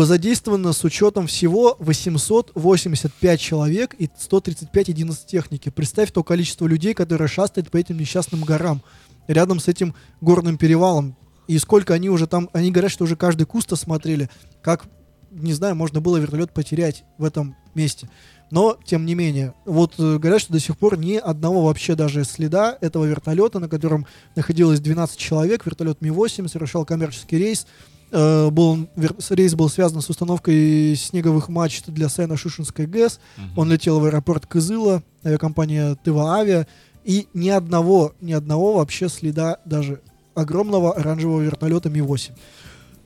задействовано 0.05 0.73
с 0.73 0.83
учетом 0.83 1.27
всего 1.27 1.77
885 1.79 3.41
человек 3.41 3.95
и 3.99 4.09
135 4.19 4.89
единиц 4.89 5.19
техники. 5.19 5.69
Представь 5.69 6.11
то 6.11 6.25
количество 6.25 6.67
людей, 6.67 6.95
которые 6.95 7.29
шастают 7.29 7.71
по 7.71 7.77
этим 7.77 7.99
несчастным 7.99 8.45
горам, 8.45 8.83
рядом 9.27 9.61
с 9.61 9.69
этим 9.69 9.95
горным 10.23 10.57
перевалом. 10.57 11.15
И 11.49 11.59
сколько 11.59 11.93
они 11.93 12.09
уже 12.09 12.27
там, 12.27 12.49
они 12.55 12.71
говорят, 12.71 12.91
что 12.91 13.05
уже 13.05 13.17
каждый 13.17 13.45
куст 13.45 13.73
осмотрели, 13.73 14.31
как, 14.63 14.87
не 15.31 15.53
знаю, 15.53 15.75
можно 15.77 16.01
было 16.01 16.17
вертолет 16.17 16.53
потерять 16.53 17.05
в 17.19 17.25
этом 17.25 17.57
месте. 17.75 18.09
Но, 18.51 18.79
тем 18.85 19.05
не 19.05 19.15
менее, 19.15 19.53
вот 19.67 19.95
э, 19.99 20.19
говорят, 20.19 20.41
что 20.41 20.53
до 20.53 20.61
сих 20.61 20.79
пор 20.79 20.99
ни 20.99 21.17
одного 21.17 21.65
вообще 21.67 21.95
даже 21.95 22.25
следа 22.25 22.79
этого 22.81 23.05
вертолета, 23.05 23.59
на 23.59 23.69
котором 23.69 24.07
находилось 24.37 24.81
12 24.81 25.19
человек, 25.19 25.67
вертолет 25.67 26.01
Ми-8 26.01 26.49
совершал 26.49 26.85
коммерческий 26.85 27.39
рейс, 27.39 27.67
Э, 28.11 28.49
был, 28.49 28.89
вер- 28.97 29.15
рейс 29.35 29.55
был 29.55 29.69
связан 29.69 30.01
с 30.01 30.09
установкой 30.09 30.97
снеговых 30.97 31.51
мачт 31.51 31.91
для 31.91 32.09
Сайно-Шушинской 32.09 32.87
ГЭС. 32.87 33.21
Он 33.55 33.71
летел 33.71 34.01
в 34.01 34.05
аэропорт 34.07 34.47
Кызыла, 34.47 35.03
авиакомпания 35.23 35.95
Тыва 35.97 36.37
Авиа, 36.39 36.67
и 37.05 37.27
ни 37.35 37.51
одного, 37.51 38.15
ни 38.23 38.33
одного 38.33 38.73
вообще 38.79 39.11
следа 39.11 39.59
даже 39.67 40.01
огромного 40.35 40.95
оранжевого 40.95 41.43
вертолета 41.43 41.91
Ми-8. 41.91 42.31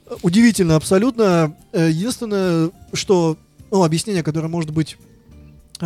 Э, 0.07 0.15
Удивительно 0.23 0.77
абсолютно. 0.77 1.57
Э, 1.73 1.89
Единственное, 1.91 2.71
что, 2.93 3.37
ну, 3.73 3.83
объяснение, 3.83 4.23
которое 4.23 4.47
может 4.47 4.71
быть 4.71 4.99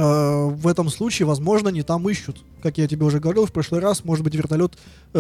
в 0.00 0.66
этом 0.66 0.90
случае, 0.90 1.26
возможно, 1.26 1.70
не 1.70 1.82
там 1.82 2.06
ищут. 2.08 2.44
Как 2.62 2.76
я 2.76 2.86
тебе 2.86 3.06
уже 3.06 3.18
говорил 3.18 3.46
в 3.46 3.52
прошлый 3.52 3.80
раз, 3.80 4.04
может 4.04 4.24
быть, 4.24 4.34
вертолет 4.34 4.76
э, 5.14 5.18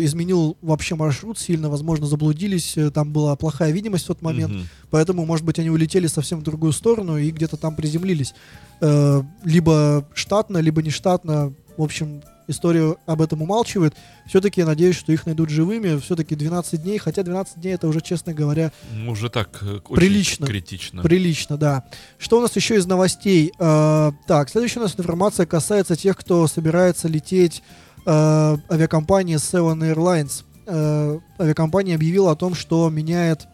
изменил 0.00 0.58
вообще 0.60 0.94
маршрут 0.94 1.38
сильно, 1.38 1.70
возможно, 1.70 2.06
заблудились, 2.06 2.76
э, 2.76 2.90
там 2.90 3.12
была 3.12 3.34
плохая 3.36 3.70
видимость 3.70 4.04
в 4.04 4.08
тот 4.08 4.20
момент, 4.20 4.52
Мгм. 4.52 4.68
поэтому, 4.90 5.24
может 5.24 5.46
быть, 5.46 5.58
они 5.58 5.70
улетели 5.70 6.06
совсем 6.06 6.40
в 6.40 6.42
другую 6.42 6.72
сторону 6.72 7.16
и 7.16 7.30
где-то 7.30 7.56
там 7.56 7.74
приземлились. 7.74 8.34
Э, 8.82 9.22
либо 9.44 10.06
штатно, 10.12 10.58
либо 10.58 10.82
не 10.82 10.90
штатно. 10.90 11.54
В 11.78 11.82
общем, 11.82 12.22
история 12.50 12.96
об 13.06 13.22
этом 13.22 13.42
умалчивает. 13.42 13.94
Все-таки 14.26 14.60
я 14.60 14.66
надеюсь, 14.66 14.96
что 14.96 15.12
их 15.12 15.24
найдут 15.26 15.48
живыми. 15.50 15.98
Все-таки 16.00 16.34
12 16.34 16.82
дней, 16.82 16.98
хотя 16.98 17.22
12 17.22 17.60
дней 17.60 17.74
это 17.74 17.88
уже, 17.88 18.00
честно 18.00 18.34
говоря, 18.34 18.72
Уже 19.08 19.30
так 19.30 19.58
э, 19.62 19.78
Прилично. 19.94 20.46
критично. 20.46 21.02
Прилично, 21.02 21.56
да. 21.56 21.84
Что 22.18 22.38
у 22.38 22.42
нас 22.42 22.54
еще 22.56 22.76
из 22.76 22.86
новостей? 22.86 23.52
Э, 23.58 24.12
так, 24.26 24.50
следующая 24.50 24.80
у 24.80 24.82
нас 24.82 24.94
информация 24.98 25.46
касается 25.46 25.96
тех, 25.96 26.16
кто 26.16 26.46
собирается 26.46 27.08
лететь 27.08 27.62
э, 28.06 28.56
авиакомпании 28.70 29.36
Seven 29.36 29.78
Airlines. 29.94 30.44
Э, 30.66 31.18
авиакомпания 31.38 31.94
объявила 31.94 32.32
о 32.32 32.36
том, 32.36 32.54
что 32.54 32.88
меняет, 32.90 33.46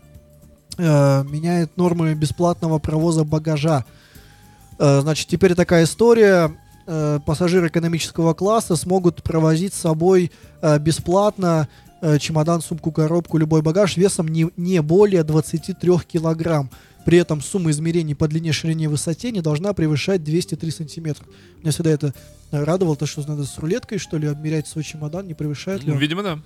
э, 0.78 1.24
меняет 1.24 1.76
нормы 1.76 2.14
бесплатного 2.14 2.78
провоза 2.78 3.24
багажа. 3.24 3.84
Значит, 4.78 5.28
теперь 5.28 5.54
такая 5.54 5.84
история. 5.84 6.52
Э, 6.86 7.18
пассажиры 7.24 7.66
экономического 7.68 8.32
класса 8.34 8.76
смогут 8.76 9.22
провозить 9.22 9.74
с 9.74 9.78
собой 9.80 10.30
э, 10.62 10.78
бесплатно 10.78 11.68
э, 12.00 12.18
чемодан, 12.18 12.60
сумку, 12.60 12.92
коробку, 12.92 13.38
любой 13.38 13.62
багаж 13.62 13.96
весом 13.96 14.28
не, 14.28 14.48
не 14.56 14.80
более 14.82 15.24
23 15.24 15.98
килограмм. 16.06 16.70
При 17.04 17.18
этом 17.18 17.40
сумма 17.40 17.70
измерений 17.70 18.14
по 18.14 18.28
длине, 18.28 18.52
ширине 18.52 18.84
и 18.84 18.88
высоте 18.88 19.32
не 19.32 19.40
должна 19.40 19.72
превышать 19.72 20.22
203 20.22 20.70
сантиметра. 20.70 21.24
Меня 21.60 21.72
всегда 21.72 21.90
это 21.90 22.14
радовало, 22.52 22.96
то, 22.96 23.06
что 23.06 23.26
надо 23.28 23.44
с 23.44 23.58
рулеткой, 23.58 23.98
что 23.98 24.16
ли, 24.18 24.28
обмерять 24.28 24.68
свой 24.68 24.84
чемодан, 24.84 25.26
не 25.26 25.34
превышает 25.34 25.82
ли 25.82 25.88
Ну, 25.88 25.94
он. 25.94 26.00
видимо, 26.00 26.22
да. 26.22 26.38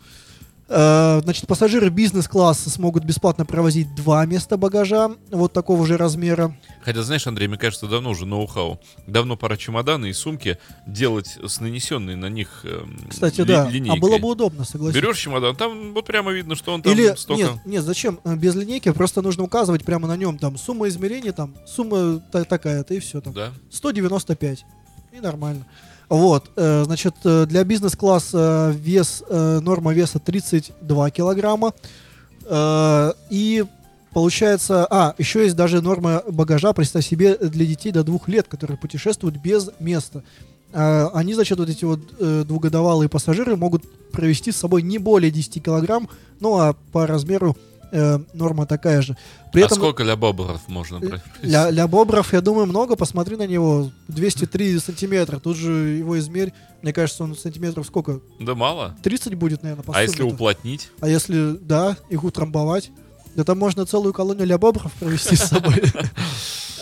Э, 0.72 1.20
Значит, 1.24 1.46
пассажиры 1.48 1.88
бизнес-класса 1.90 2.70
смогут 2.70 3.04
бесплатно 3.04 3.44
провозить 3.44 3.92
два 3.96 4.24
места 4.24 4.56
багажа 4.56 5.10
вот 5.32 5.52
такого 5.52 5.84
же 5.84 5.96
размера. 5.96 6.56
Хотя, 6.82 7.02
знаешь, 7.02 7.26
Андрей, 7.26 7.48
мне 7.48 7.58
кажется, 7.58 7.86
давно 7.88 8.10
уже 8.10 8.24
ноу-хау. 8.24 8.78
Давно 9.08 9.36
пора 9.36 9.56
чемоданы 9.56 10.10
и 10.10 10.12
сумки 10.12 10.58
делать 10.86 11.38
с 11.44 11.60
нанесенной 11.60 12.14
на 12.14 12.26
них 12.26 12.60
эм, 12.64 12.98
Кстати, 13.10 13.40
ли- 13.40 13.46
да. 13.46 13.66
А 13.66 13.70
линейкой. 13.70 13.98
было 14.00 14.18
бы 14.18 14.28
удобно, 14.28 14.64
согласен. 14.64 14.94
Берешь 14.98 15.18
чемодан, 15.18 15.56
там 15.56 15.92
вот 15.92 16.06
прямо 16.06 16.30
видно, 16.30 16.54
что 16.54 16.72
он 16.72 16.82
там 16.82 16.92
Или 16.92 17.14
столько... 17.16 17.42
нет, 17.42 17.66
нет, 17.66 17.82
зачем? 17.84 18.20
Э, 18.24 18.36
Без 18.36 18.54
линейки 18.54 18.92
просто 18.92 19.22
нужно 19.22 19.42
указывать 19.42 19.84
прямо 19.84 20.06
на 20.06 20.16
нем 20.16 20.38
там 20.38 20.56
сумма 20.56 20.86
измерений, 20.88 21.32
там 21.32 21.56
сумма 21.66 22.20
та- 22.30 22.44
такая-то 22.44 22.94
и 22.94 23.00
все 23.00 23.20
там. 23.20 23.32
Да. 23.32 23.52
195. 23.72 24.64
И 25.12 25.20
нормально. 25.20 25.66
Вот, 26.10 26.50
э, 26.56 26.82
значит, 26.86 27.14
э, 27.24 27.46
для 27.46 27.62
бизнес-класса 27.62 28.74
вес, 28.76 29.22
э, 29.28 29.60
норма 29.62 29.94
веса 29.94 30.18
32 30.18 31.10
килограмма. 31.10 31.72
И 33.30 33.64
получается, 34.12 34.84
а, 34.90 35.14
еще 35.18 35.44
есть 35.44 35.54
даже 35.54 35.80
норма 35.80 36.24
багажа, 36.28 36.72
представь 36.72 37.06
себе, 37.06 37.36
для 37.36 37.64
детей 37.64 37.92
до 37.92 38.02
двух 38.02 38.26
лет, 38.26 38.48
которые 38.48 38.76
путешествуют 38.76 39.36
без 39.36 39.70
места. 39.78 40.24
Они, 40.72 41.34
значит, 41.34 41.58
вот 41.58 41.68
эти 41.68 41.84
вот 41.84 42.00
двухгодовалые 42.18 43.08
пассажиры 43.08 43.54
могут 43.54 43.84
провести 44.10 44.50
с 44.50 44.56
собой 44.56 44.82
не 44.82 44.98
более 44.98 45.30
10 45.30 45.62
килограмм, 45.62 46.08
ну 46.40 46.58
а 46.58 46.74
по 46.90 47.06
размеру 47.06 47.56
э, 47.92 48.18
норма 48.32 48.66
такая 48.66 49.02
же. 49.02 49.16
При 49.52 49.62
а 49.62 49.66
этом 49.66 49.78
сколько 49.78 50.04
для 50.04 50.16
бобров 50.16 50.60
можно 50.68 50.96
Л- 50.96 51.00
провести? 51.00 51.28
для, 51.42 51.70
для 51.70 51.86
бобров, 51.86 52.32
я 52.32 52.40
думаю, 52.40 52.66
много. 52.66 52.96
Посмотри 52.96 53.36
на 53.36 53.46
него. 53.46 53.90
203 54.08 54.78
сантиметра. 54.78 55.38
Тут 55.38 55.56
же 55.56 55.72
его 55.72 56.18
измерь. 56.18 56.52
Мне 56.82 56.92
кажется, 56.92 57.24
он 57.24 57.36
сантиметров 57.36 57.86
сколько? 57.86 58.20
Да 58.38 58.54
мало. 58.54 58.96
30 59.02 59.34
будет, 59.34 59.62
наверное, 59.62 59.84
по 59.84 59.94
А 59.94 60.02
если 60.02 60.22
уплотнить? 60.22 60.90
А 61.00 61.08
если, 61.08 61.56
да, 61.60 61.96
их 62.08 62.24
утрамбовать? 62.24 62.90
Да 63.36 63.44
там 63.44 63.58
можно 63.58 63.86
целую 63.86 64.12
колонию 64.12 64.46
для 64.46 64.58
бобров 64.58 64.92
провести 64.94 65.36
с 65.36 65.44
собой. 65.44 65.82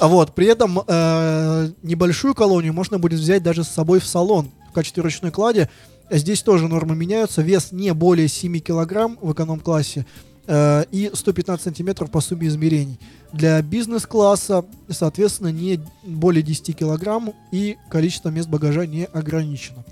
А 0.00 0.06
вот, 0.06 0.34
при 0.34 0.46
этом 0.46 0.80
э, 0.86 1.70
небольшую 1.82 2.34
колонию 2.34 2.72
можно 2.72 2.98
будет 2.98 3.18
взять 3.18 3.42
даже 3.42 3.64
с 3.64 3.68
собой 3.68 3.98
в 3.98 4.06
салон 4.06 4.50
в 4.70 4.72
качестве 4.72 5.02
ручной 5.02 5.30
клади. 5.32 5.68
Здесь 6.10 6.42
тоже 6.42 6.68
нормы 6.68 6.94
меняются. 6.94 7.42
Вес 7.42 7.72
не 7.72 7.92
более 7.92 8.28
7 8.28 8.60
килограмм 8.60 9.18
в 9.20 9.32
эконом-классе 9.32 10.06
э, 10.48 10.84
и 10.90 11.10
115 11.14 11.62
сантиметров 11.62 12.10
по 12.10 12.20
сумме 12.20 12.48
измерений. 12.48 12.98
Для 13.32 13.62
бизнес-класса, 13.62 14.64
соответственно, 14.88 15.52
не 15.52 15.80
более 16.04 16.42
10 16.42 16.76
килограмм 16.76 17.34
и 17.52 17.76
количество 17.88 18.30
мест 18.30 18.48
багажа 18.48 18.86
не 18.86 19.04
ограничено. 19.04 19.84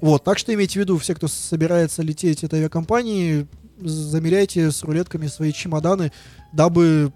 Вот, 0.00 0.24
так 0.24 0.38
что 0.38 0.54
имейте 0.54 0.74
в 0.74 0.76
виду, 0.76 0.96
все, 0.98 1.14
кто 1.14 1.28
собирается 1.28 2.02
лететь 2.02 2.44
этой 2.44 2.60
авиакомпании, 2.60 3.46
замеряйте 3.80 4.70
с 4.70 4.82
рулетками 4.82 5.26
свои 5.26 5.52
чемоданы, 5.52 6.12
дабы, 6.52 7.12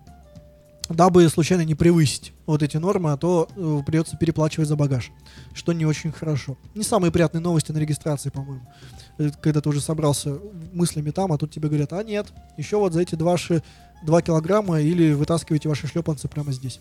дабы 0.89 1.29
случайно 1.29 1.63
не 1.63 1.75
превысить 1.75 2.33
вот 2.47 2.63
эти 2.63 2.77
нормы, 2.77 3.13
а 3.13 3.17
то 3.17 3.49
э, 3.57 3.83
придется 3.87 4.17
переплачивать 4.17 4.69
за 4.69 4.77
багаж, 4.77 5.11
что 5.53 5.73
не 5.73 5.85
очень 5.85 6.13
хорошо. 6.13 6.57
Не 6.75 6.83
самые 6.83 7.11
приятные 7.13 7.41
новости 7.41 7.73
на 7.73 7.79
регистрации, 7.79 8.31
по-моему. 8.31 8.63
Э, 9.19 9.31
Когда 9.41 9.61
ты 9.61 9.69
уже 9.69 9.81
собрался 9.81 10.39
мыслями 10.73 11.11
там, 11.11 11.33
а 11.33 11.39
тут 11.39 11.51
тебе 11.51 11.69
говорят, 11.69 11.93
а 11.93 12.03
нет, 12.03 12.27
еще 12.57 12.79
вот 12.79 12.93
за 12.93 13.03
эти 13.03 13.15
два, 13.15 13.37
ши- 13.37 13.63
два 14.03 14.23
килограмма 14.23 14.81
или 14.81 15.13
вытаскивайте 15.13 15.69
ваши 15.69 15.87
шлепанцы 15.87 16.29
прямо 16.29 16.53
здесь. 16.53 16.81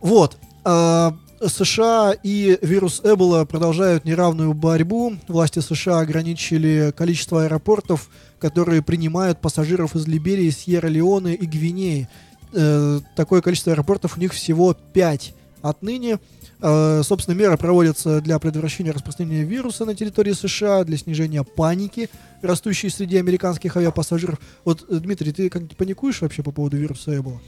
Вот. 0.00 0.36
А, 0.64 1.16
США 1.46 2.14
и 2.22 2.58
вирус 2.62 3.00
Эбола 3.04 3.44
продолжают 3.44 4.04
неравную 4.04 4.52
борьбу. 4.54 5.14
Власти 5.28 5.58
США 5.60 6.00
ограничили 6.00 6.92
количество 6.96 7.44
аэропортов, 7.44 8.10
которые 8.38 8.82
принимают 8.82 9.40
пассажиров 9.40 9.94
из 9.96 10.06
Либерии, 10.06 10.50
Сьерра-Леоне 10.50 11.34
и 11.34 11.46
Гвинеи. 11.46 12.08
Э, 12.52 13.00
такое 13.16 13.40
количество 13.40 13.72
аэропортов 13.72 14.16
у 14.16 14.20
них 14.20 14.32
всего 14.32 14.74
5 14.74 15.34
отныне. 15.62 16.18
Э, 16.60 17.02
собственно, 17.04 17.34
меры 17.34 17.56
проводятся 17.56 18.20
для 18.20 18.38
предотвращения 18.38 18.92
распространения 18.92 19.44
вируса 19.44 19.84
на 19.84 19.94
территории 19.94 20.32
США, 20.32 20.84
для 20.84 20.96
снижения 20.96 21.42
паники, 21.42 22.08
растущей 22.40 22.88
среди 22.88 23.16
американских 23.16 23.76
авиапассажиров. 23.76 24.38
Вот, 24.64 24.84
э, 24.88 24.96
Дмитрий, 24.96 25.32
ты 25.32 25.48
как-нибудь 25.48 25.76
паникуешь 25.76 26.20
вообще 26.20 26.42
по 26.42 26.52
поводу 26.52 26.76
вируса 26.76 27.16
Эбола? 27.16 27.40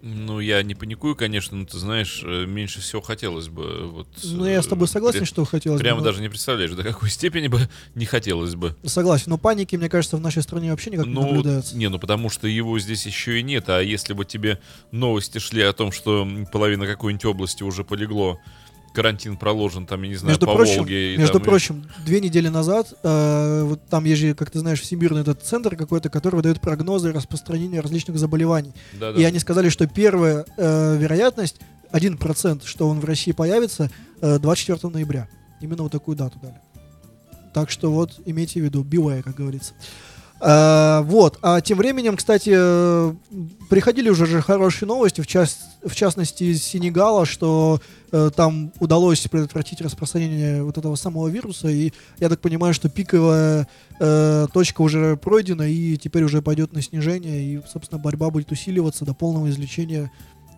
Ну, 0.00 0.38
я 0.38 0.62
не 0.62 0.74
паникую, 0.76 1.16
конечно, 1.16 1.56
но 1.56 1.64
ты 1.66 1.76
знаешь, 1.78 2.22
э, 2.24 2.46
меньше 2.46 2.80
всего 2.80 3.02
хотелось 3.02 3.48
бы. 3.48 3.88
Вот, 3.88 4.06
Ну, 4.22 4.46
я 4.46 4.62
с 4.62 4.66
тобой 4.66 4.86
э, 4.86 4.90
согласен, 4.90 5.18
прям- 5.20 5.26
что 5.26 5.44
хотелось 5.44 5.80
бы, 5.80 5.82
Прямо 5.84 6.02
даже 6.02 6.20
не 6.20 6.28
представляешь, 6.28 6.70
до 6.70 6.84
какой 6.84 7.10
степени 7.10 7.48
бы 7.48 7.60
не 7.96 8.04
хотелось 8.06 8.54
бы. 8.54 8.76
Согласен, 8.84 9.24
но 9.30 9.38
паники, 9.38 9.74
мне 9.74 9.88
кажется, 9.88 10.16
в 10.16 10.20
нашей 10.20 10.42
стране 10.42 10.70
вообще 10.70 10.90
никак 10.90 11.06
не 11.06 11.12
Ну, 11.12 11.22
наблюдается. 11.26 11.76
не, 11.76 11.88
ну 11.88 11.98
потому 11.98 12.30
что 12.30 12.46
его 12.46 12.78
здесь 12.78 13.06
еще 13.06 13.40
и 13.40 13.42
нет. 13.42 13.68
А 13.68 13.80
если 13.80 14.12
бы 14.12 14.24
тебе 14.24 14.60
новости 14.92 15.38
шли 15.38 15.62
о 15.62 15.72
том, 15.72 15.90
что 15.90 16.28
половина 16.52 16.86
какой-нибудь 16.86 17.24
области 17.24 17.64
уже 17.64 17.82
полегло, 17.82 18.38
карантин 18.98 19.36
проложен, 19.36 19.86
там, 19.86 20.02
я 20.02 20.08
не 20.08 20.16
знаю, 20.16 20.30
Между 20.32 20.46
по 20.46 20.54
прочим, 20.54 20.78
Волге. 20.78 21.14
и 21.14 21.16
между 21.18 21.34
там, 21.34 21.42
и- 21.42 21.44
прочим, 21.44 21.86
две 22.04 22.20
недели 22.20 22.48
назад, 22.48 22.92
э, 23.04 23.62
вот 23.64 23.80
там 23.88 24.04
есть 24.04 24.20
же, 24.20 24.34
как 24.34 24.50
ты 24.50 24.58
знаешь, 24.58 24.80
всемирный 24.80 25.20
этот 25.20 25.42
центр 25.42 25.76
какой-то, 25.76 26.08
который 26.10 26.34
выдает 26.36 26.60
прогнозы 26.60 27.12
распространения 27.12 27.80
различных 27.80 28.18
заболеваний. 28.18 28.72
Да-да. 28.94 29.20
И 29.20 29.22
они 29.24 29.38
сказали, 29.38 29.68
что 29.68 29.86
первая 29.86 30.44
э, 30.56 30.96
вероятность, 30.98 31.56
1%, 31.92 32.62
что 32.66 32.88
он 32.88 32.98
в 33.00 33.04
России 33.04 33.32
появится, 33.32 33.88
э, 34.20 34.38
24 34.40 34.90
ноября. 34.92 35.28
Именно 35.60 35.84
вот 35.84 35.92
такую 35.92 36.16
дату 36.16 36.38
дали. 36.42 36.60
Так 37.54 37.70
что 37.70 37.90
вот, 37.92 38.20
имейте 38.26 38.60
в 38.60 38.64
виду, 38.64 38.82
beware, 38.84 39.22
как 39.22 39.36
говорится. 39.36 39.74
А, 40.40 41.02
вот. 41.02 41.38
А 41.42 41.60
тем 41.60 41.78
временем, 41.78 42.16
кстати, 42.16 42.50
приходили 43.68 44.08
уже 44.08 44.26
же 44.26 44.40
хорошие 44.40 44.86
новости, 44.86 45.20
в, 45.20 45.26
част- 45.26 45.58
в 45.84 45.94
частности 45.94 46.44
из 46.44 46.62
Сенегала, 46.62 47.26
что 47.26 47.80
э, 48.12 48.30
там 48.34 48.72
удалось 48.78 49.20
предотвратить 49.28 49.80
распространение 49.80 50.62
вот 50.62 50.78
этого 50.78 50.94
самого 50.94 51.28
вируса. 51.28 51.68
И 51.68 51.92
я 52.20 52.28
так 52.28 52.40
понимаю, 52.40 52.72
что 52.72 52.88
пиковая 52.88 53.66
э, 53.98 54.46
точка 54.52 54.82
уже 54.82 55.16
пройдена, 55.16 55.62
и 55.68 55.96
теперь 55.96 56.22
уже 56.22 56.40
пойдет 56.40 56.72
на 56.72 56.82
снижение, 56.82 57.42
и, 57.42 57.60
собственно, 57.70 58.00
борьба 58.00 58.30
будет 58.30 58.52
усиливаться 58.52 59.04
до 59.04 59.14
полного 59.14 59.50
излечения 59.50 60.10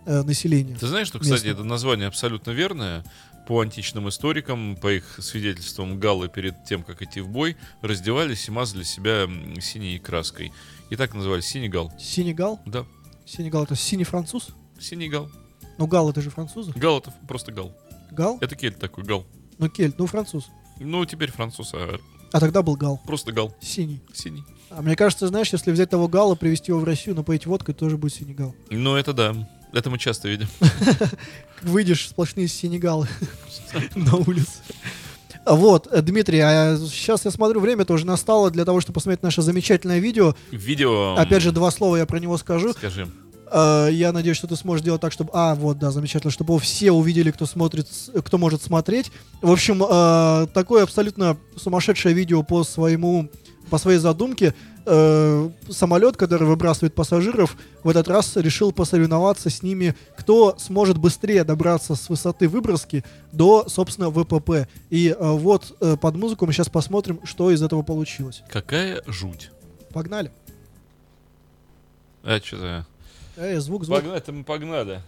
э, 0.05 0.21
населения. 0.21 0.77
Ты 0.79 0.87
знаешь, 0.87 1.07
что, 1.07 1.17
кстати, 1.19 1.45
Местного. 1.45 1.61
это 1.61 1.63
название 1.63 2.07
абсолютно 2.07 2.51
верное. 2.51 3.03
По 3.47 3.59
античным 3.61 4.07
историкам, 4.07 4.77
по 4.77 4.91
их 4.93 5.17
свидетельствам, 5.19 5.99
галлы 5.99 6.29
перед 6.29 6.63
тем, 6.63 6.83
как 6.83 7.01
идти 7.01 7.21
в 7.21 7.27
бой, 7.29 7.57
раздевались 7.81 8.47
и 8.47 8.51
мазали 8.51 8.83
себя 8.83 9.27
синей 9.59 9.99
краской. 9.99 10.53
И 10.89 10.95
так 10.95 11.13
называли 11.13 11.41
синий 11.41 11.67
гал. 11.69 11.91
Сенегал? 11.99 12.59
Да, 12.65 12.85
Сенегал 13.25 13.63
это 13.63 13.75
синий 13.75 14.03
француз? 14.03 14.49
синий 14.79 15.09
гал. 15.09 15.29
Ну, 15.77 15.87
гал 15.87 16.09
это 16.09 16.21
же 16.21 16.29
французы. 16.29 16.71
Гал 16.75 16.99
это 16.99 17.13
просто 17.27 17.51
гал. 17.51 17.75
Гал? 18.11 18.37
Это 18.41 18.55
кельт 18.55 18.77
такой, 18.79 19.03
гал. 19.03 19.25
Ну, 19.57 19.69
кельт, 19.69 19.97
ну, 19.97 20.05
француз. 20.05 20.47
Ну, 20.79 21.05
теперь 21.05 21.31
француз, 21.31 21.71
а 21.73 21.99
А 22.33 22.39
тогда 22.39 22.61
был 22.61 22.75
гал. 22.75 23.01
просто 23.05 23.31
гал. 23.31 23.55
Синий. 23.61 24.01
Синий. 24.13 24.43
А 24.69 24.81
мне 24.81 24.95
кажется, 24.95 25.27
знаешь, 25.27 25.51
если 25.51 25.71
взять 25.71 25.89
того 25.89 26.07
гала, 26.07 26.35
привезти 26.35 26.71
его 26.71 26.79
в 26.79 26.83
Россию, 26.83 27.15
напоить 27.15 27.45
водкой, 27.45 27.73
тоже 27.75 27.97
будет 27.97 28.13
синегал. 28.13 28.55
Ну, 28.69 28.95
это 28.95 29.13
да. 29.13 29.49
Это 29.73 29.89
мы 29.89 29.97
часто 29.97 30.27
видим. 30.27 30.47
Выйдешь, 31.61 32.07
сплошные 32.09 32.47
синегалы 32.47 33.07
на 33.95 34.15
улице. 34.15 34.59
Вот, 35.45 35.87
Дмитрий, 36.03 36.39
а 36.39 36.77
сейчас 36.77 37.25
я 37.25 37.31
смотрю, 37.31 37.59
время 37.61 37.83
тоже 37.85 38.05
настало 38.05 38.51
для 38.51 38.63
того, 38.63 38.79
чтобы 38.79 38.95
посмотреть 38.95 39.23
наше 39.23 39.41
замечательное 39.41 39.99
видео. 39.99 40.35
Видео... 40.51 41.15
Опять 41.15 41.41
же, 41.41 41.51
два 41.51 41.71
слова 41.71 41.95
я 41.95 42.05
про 42.05 42.19
него 42.19 42.37
скажу. 42.37 42.73
Скажи. 42.73 43.07
Э, 43.51 43.89
Я 43.91 44.11
надеюсь, 44.11 44.37
что 44.37 44.47
ты 44.47 44.55
сможешь 44.55 44.81
сделать 44.81 45.01
так, 45.01 45.11
чтобы... 45.11 45.31
А, 45.33 45.55
вот, 45.55 45.79
да, 45.79 45.91
замечательно, 45.91 46.31
чтобы 46.31 46.59
все 46.59 46.91
увидели, 46.91 47.31
кто 47.31 47.45
смотрит, 47.45 47.87
кто 48.23 48.37
может 48.37 48.61
смотреть. 48.61 49.11
В 49.41 49.51
общем, 49.51 49.83
э, 49.83 50.47
такое 50.53 50.83
абсолютно 50.83 51.37
сумасшедшее 51.57 52.13
видео 52.13 52.43
по 52.43 52.63
своему, 52.63 53.29
по 53.69 53.77
своей 53.77 53.97
задумке. 53.99 54.53
Э, 54.85 55.49
Самолет, 55.69 56.17
который 56.17 56.47
выбрасывает 56.47 56.95
пассажиров, 56.95 57.55
в 57.83 57.89
этот 57.89 58.07
раз 58.07 58.35
решил 58.35 58.71
посоревноваться 58.71 59.49
с 59.49 59.61
ними, 59.61 59.95
кто 60.17 60.55
сможет 60.57 60.97
быстрее 60.97 61.43
добраться 61.43 61.95
с 61.95 62.09
высоты 62.09 62.47
выброски 62.49 63.03
до, 63.31 63.69
собственно, 63.69 64.09
ВПП. 64.09 64.67
И 64.89 65.09
э, 65.09 65.15
вот 65.19 65.75
э, 65.81 65.97
под 65.97 66.15
музыку 66.15 66.45
мы 66.45 66.53
сейчас 66.53 66.69
посмотрим, 66.69 67.19
что 67.23 67.51
из 67.51 67.61
этого 67.61 67.83
получилось. 67.83 68.43
Какая 68.49 69.01
жуть. 69.05 69.51
Погнали. 69.93 70.31
А, 72.23 72.39
что 72.39 72.57
за... 72.57 72.87
Эй, 73.37 73.57
звук, 73.57 73.85
звук. 73.85 73.97
Погнали, 73.97 74.17
это 74.17 74.31
мы 74.31 74.43
погнали. 74.43 75.01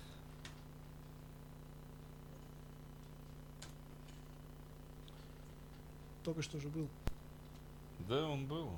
Только 6.23 6.41
что 6.41 6.59
же 6.59 6.67
был. 6.69 6.88
Да, 8.07 8.27
он 8.27 8.45
был. 8.45 8.69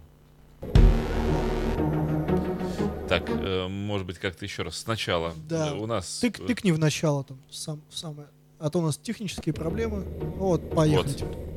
Так, 3.07 3.29
э, 3.29 3.67
может 3.67 4.07
быть, 4.07 4.17
как-то 4.17 4.45
еще 4.45 4.63
раз 4.63 4.77
сначала. 4.77 5.33
Да. 5.47 5.73
У 5.75 5.85
нас... 5.85 6.19
Тык, 6.19 6.39
э, 6.39 6.45
тыкни 6.45 6.71
в 6.71 6.79
начало 6.79 7.23
там, 7.23 7.39
сам, 7.51 7.81
в 7.89 7.97
самое. 7.97 8.27
А 8.59 8.69
то 8.69 8.79
у 8.79 8.81
нас 8.81 8.97
технические 8.97 9.53
проблемы. 9.53 10.03
Вот, 10.37 10.69
поехали. 10.71 11.07
Вот. 11.23 11.54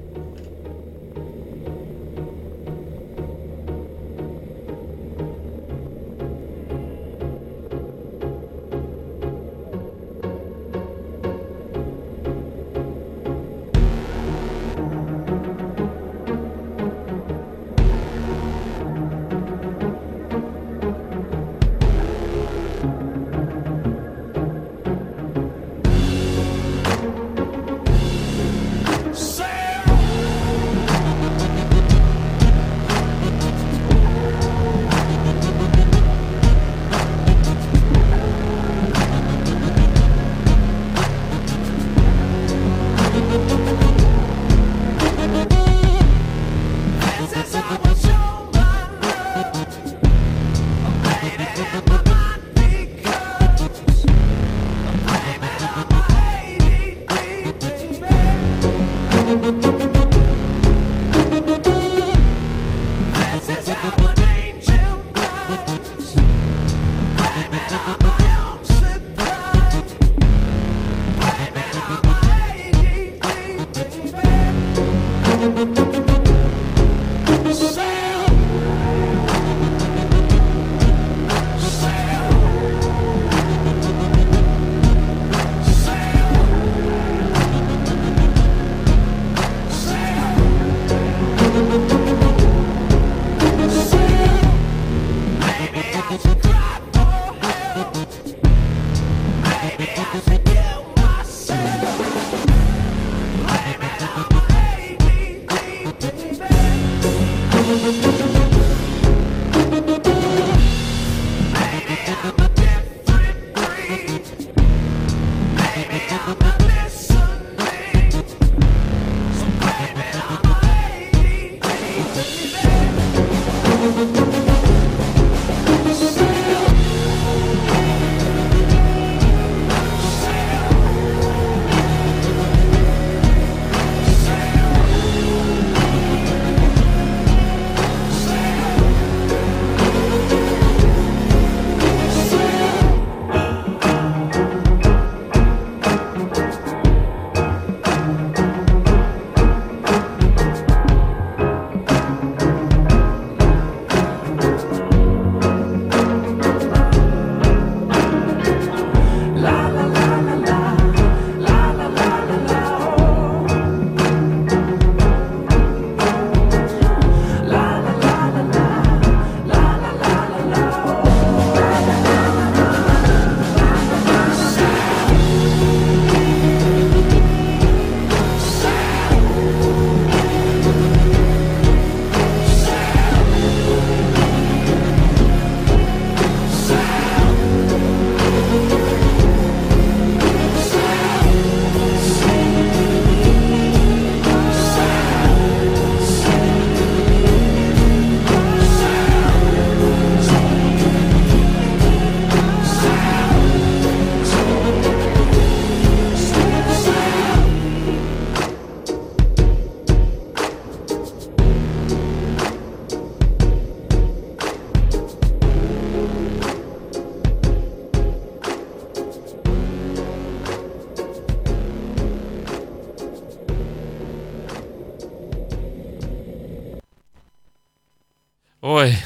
Ой. 228.60 228.96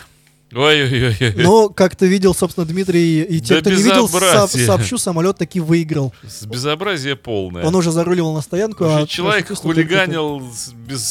Ой-ой-ой. 0.55 1.33
Но, 1.43 1.71
как 1.71 1.97
ты 1.97 2.07
видел, 2.09 2.35
собственно, 2.35 2.67
Дмитрий, 2.67 3.23
и 3.23 3.41
те, 3.41 3.55
Да 3.55 3.61
кто 3.63 3.71
не 3.71 3.83
видел, 3.83 4.07
со- 4.07 4.47
сообщу, 4.47 4.99
самолет 4.99 5.39
таки 5.39 5.61
выиграл. 5.61 6.13
С 6.29 6.45
безобразие 6.45 7.17
полное. 7.17 7.65
Он 7.65 7.75
уже 7.75 7.91
заруливал 7.91 8.35
на 8.35 8.43
стоянку. 8.43 8.85
Вообще, 8.85 9.03
а 9.03 9.07
человек 9.07 9.49
хулиганил 9.57 10.43
без 10.87 11.07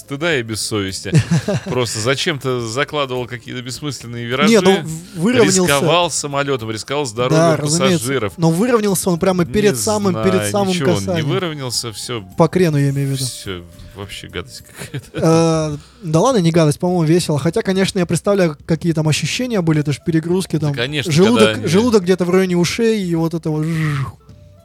стыда 0.00 0.36
и 0.38 0.42
без 0.42 0.60
совести. 0.60 1.12
Просто 1.64 1.98
зачем-то 2.00 2.60
закладывал 2.68 3.26
какие-то 3.26 3.62
бессмысленные 3.62 4.26
виражи. 4.26 4.50
Не, 4.50 4.60
ну, 4.60 4.84
выровнялся. 5.16 5.62
Рисковал 5.62 6.10
самолетом, 6.10 6.70
рисковал 6.70 7.04
Да, 7.04 7.08
здоровьем 7.08 7.54
разумеется. 7.64 7.98
пассажиров. 8.00 8.32
Но 8.36 8.50
выровнялся 8.50 9.08
он 9.08 9.18
прямо 9.18 9.46
перед 9.46 9.72
Не 9.72 9.78
самым, 9.78 10.12
знаю, 10.12 10.30
перед 10.30 10.50
самым 10.50 10.68
ничего, 10.68 10.90
он 10.92 10.98
не 10.98 11.06
касанием. 11.06 11.26
выровнялся, 11.30 11.90
все, 11.94 12.22
По 12.36 12.48
крену, 12.48 12.76
я 12.76 12.90
имею 12.90 13.08
в 13.08 13.12
виду. 13.12 13.24
все, 13.24 13.62
вообще 13.96 14.28
гадость 14.28 14.62
какая-то. 14.62 15.10
Э, 15.14 15.76
Да 16.02 16.20
ладно, 16.20 16.38
не 16.38 16.50
гадость, 16.50 16.78
по-моему, 16.78 17.04
весело. 17.04 17.38
Хотя, 17.38 17.62
конечно, 17.62 17.98
я 17.98 18.06
представляю, 18.06 18.56
какие 18.66 18.92
там 18.92 19.08
ощущения 19.08 19.60
были, 19.60 19.80
это 19.80 19.92
же 19.92 20.00
перегрузки 20.04 20.58
там. 20.58 20.74
конечно, 20.74 21.10
желудок, 21.12 22.02
где-то 22.02 22.24
в 22.24 22.30
районе 22.30 22.56
ушей 22.56 23.02
и 23.04 23.14
вот 23.14 23.34
это 23.34 23.50
вот. 23.50 23.66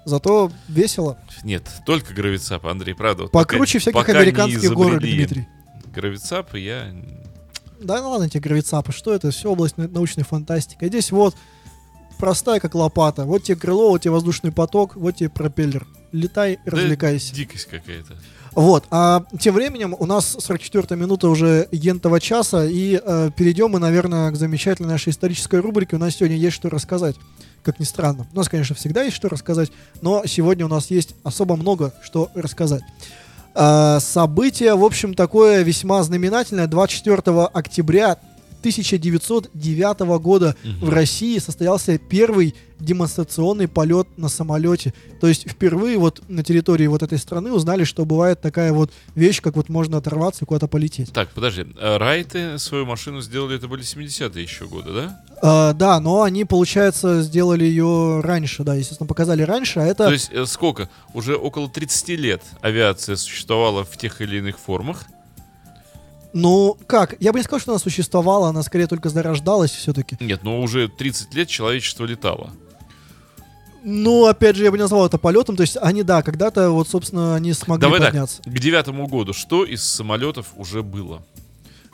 Зато 0.06 0.52
весело. 0.68 1.18
Нет, 1.44 1.64
только 1.86 2.14
гравицап, 2.14 2.66
Андрей, 2.66 2.94
правда. 2.96 3.28
Покруче 3.28 3.80
всяких 3.80 4.08
американских 4.10 4.74
горок, 4.74 5.00
Дмитрий. 5.00 5.48
Гравицап, 5.94 6.56
я... 6.56 6.92
Да 7.82 8.02
ну 8.02 8.10
ладно 8.10 8.26
эти 8.26 8.38
гравицапы, 8.38 8.92
что 8.92 9.14
это? 9.14 9.32
Все 9.32 9.50
область 9.52 9.78
на- 9.78 9.88
научной 9.88 10.24
фантастики. 10.24 10.86
Здесь 10.86 11.12
вот 11.12 11.36
простая, 12.18 12.60
как 12.60 12.76
лопата. 12.76 13.24
Вот 13.24 13.44
тебе 13.44 13.56
крыло, 13.56 13.90
вот 13.92 14.02
тебе 14.02 14.12
воздушный 14.12 14.52
поток, 14.52 14.96
вот 14.96 15.16
тебе 15.18 15.30
пропеллер. 15.30 15.88
Летай, 16.12 16.58
Да 16.66 16.72
развлекайся. 16.72 17.34
Дикость 17.34 17.66
какая-то. 17.66 18.16
Вот, 18.54 18.86
а 18.92 19.24
тем 19.40 19.56
временем 19.56 19.96
у 19.98 20.06
нас 20.06 20.36
44-я 20.40 20.96
минута 20.96 21.30
уже 21.30 21.68
ентого 21.72 22.20
часа, 22.20 22.66
и 22.66 23.00
э, 23.04 23.32
перейдем 23.36 23.72
мы, 23.72 23.80
наверное, 23.80 24.32
к 24.32 24.36
замечательной 24.36 24.90
нашей 24.90 25.10
исторической 25.10 25.60
рубрике. 25.60 25.96
У 25.96 26.00
нас 26.00 26.16
сегодня 26.16 26.38
есть 26.38 26.56
что 26.56 26.70
рассказать, 26.70 27.16
как 27.64 27.80
ни 27.80 27.84
странно. 27.84 28.28
У 28.34 28.36
нас, 28.36 28.50
конечно, 28.50 28.76
всегда 28.76 29.04
есть 29.04 29.16
что 29.16 29.30
рассказать, 29.30 29.72
но 30.02 30.24
сегодня 30.26 30.66
у 30.66 30.70
нас 30.70 30.90
есть 30.90 31.16
особо 31.24 31.56
много 31.56 31.94
что 32.02 32.30
рассказать. 32.34 32.82
А, 33.56 34.00
событие, 34.00 34.76
в 34.76 34.84
общем, 34.84 35.14
такое 35.14 35.64
весьма 35.64 36.04
знаменательное. 36.04 36.68
24 36.68 37.46
октября 37.46 38.18
1909 38.60 40.00
года 40.22 40.56
в 40.82 40.90
России 40.90 41.38
состоялся 41.40 41.98
первый 41.98 42.56
демонстрационный 42.80 43.68
полет 43.68 44.08
на 44.18 44.30
самолете. 44.30 44.94
То 45.20 45.28
есть 45.28 45.50
впервые 45.50 45.98
вот 45.98 46.22
на 46.30 46.44
территории 46.44 46.88
вот 46.88 47.04
этой 47.04 47.18
страны 47.18 47.52
узнали, 47.52 47.84
что 47.84 48.06
бывает 48.06 48.42
такая 48.42 48.72
вот 48.74 48.92
вещь, 49.16 49.42
как 49.42 49.56
вот 49.56 49.70
можно 49.70 49.98
оторваться 49.98 50.46
и 50.46 50.48
куда-то 50.48 50.68
полететь. 50.68 51.12
Так, 51.12 51.30
подожди, 51.30 51.66
а 51.78 51.98
Райты 51.98 52.58
свою 52.58 52.86
машину 52.86 53.22
сделали, 53.22 53.58
это 53.58 53.68
были 53.68 53.84
70-е 53.84 54.42
еще 54.42 54.66
годы, 54.66 54.94
да? 54.94 55.24
А, 55.42 55.74
да, 55.74 56.00
но 56.00 56.24
они, 56.24 56.46
получается, 56.46 57.22
сделали 57.22 57.64
ее 57.64 58.22
раньше, 58.22 58.64
да, 58.64 58.76
естественно, 58.76 59.08
показали 59.08 59.44
раньше, 59.44 59.80
а 59.80 59.86
это... 59.86 60.06
То 60.06 60.14
есть 60.14 60.30
э, 60.32 60.46
сколько? 60.46 60.90
Уже 61.14 61.36
около 61.36 61.70
30 61.70 62.10
лет 62.10 62.44
авиация 62.62 63.16
существовала 63.16 63.84
в 63.84 63.98
тех 63.98 64.22
или 64.22 64.38
иных 64.38 64.58
формах. 64.58 65.06
Ну, 66.34 66.78
как? 66.88 67.16
Я 67.20 67.32
бы 67.34 67.40
не 67.40 67.44
сказал, 67.44 67.60
что 67.60 67.72
она 67.72 67.80
существовала, 67.80 68.50
она 68.50 68.62
скорее 68.64 68.88
только 68.88 69.10
зарождалась 69.10 69.72
все-таки. 69.72 70.18
Нет, 70.20 70.44
но 70.44 70.62
уже 70.62 70.88
30 70.88 71.34
лет 71.34 71.48
человечество 71.48 72.06
летало. 72.06 72.52
Ну, 73.84 74.26
опять 74.26 74.56
же, 74.56 74.64
я 74.64 74.72
бы 74.72 74.78
не 74.78 74.84
назвал 74.84 75.06
это 75.06 75.18
полетом, 75.18 75.56
то 75.56 75.62
есть 75.62 75.78
они, 75.82 76.04
да, 76.04 76.22
когда-то 76.22 76.70
вот, 76.72 76.88
собственно, 76.90 77.36
они 77.36 77.54
смогли 77.54 77.82
Давай 77.82 78.02
подняться. 78.02 78.42
так, 78.44 78.54
к 78.54 78.60
девятому 78.60 79.08
году 79.08 79.34
что 79.34 79.64
из 79.64 79.84
самолетов 79.84 80.48
уже 80.58 80.84
было? 80.84 81.24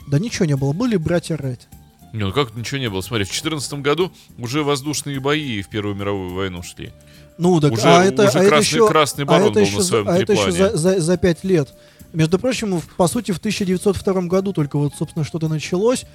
Да 0.08 0.20
ничего 0.20 0.46
не 0.46 0.56
было, 0.56 0.74
были 0.74 0.98
братья 0.98 1.38
Райт. 1.38 1.68
Не, 2.12 2.24
ну 2.24 2.32
как 2.32 2.56
ничего 2.56 2.80
не 2.80 2.90
было? 2.90 3.02
Смотри, 3.02 3.26
в 3.26 3.32
14 3.32 3.74
году 3.82 4.12
уже 4.38 4.64
воздушные 4.64 5.20
бои 5.20 5.62
в 5.62 5.70
Первую 5.70 5.96
мировую 5.96 6.34
войну 6.34 6.64
шли. 6.64 6.92
Ну, 7.38 7.60
так, 7.60 7.74
Уже- 7.74 7.84
а 7.84 8.04
это, 8.06 8.24
уже 8.30 8.40
а 8.40 8.42
это 8.42 8.50
красный- 8.50 8.62
еще, 8.62 8.88
красный 8.88 9.24
а 9.26 9.28
барон 9.28 9.52
это 9.52 9.60
был 9.60 9.66
еще, 9.68 9.78
на 9.78 9.84
своем 9.84 10.10
а 10.10 10.18
это 10.18 10.34
еще 10.34 10.52
за, 10.52 10.78
за, 10.78 11.02
за 11.02 11.18
пять 11.18 11.44
лет. 11.44 11.74
Между 12.16 12.40
прочим, 12.40 12.80
в- 12.80 12.88
по 12.96 13.08
сути, 13.08 13.32
в 13.32 13.40
1902 13.40 14.22
году 14.28 14.54
только 14.54 14.78
вот, 14.78 14.94
собственно, 14.98 15.26
что-то 15.26 15.48
началось. 15.48 16.06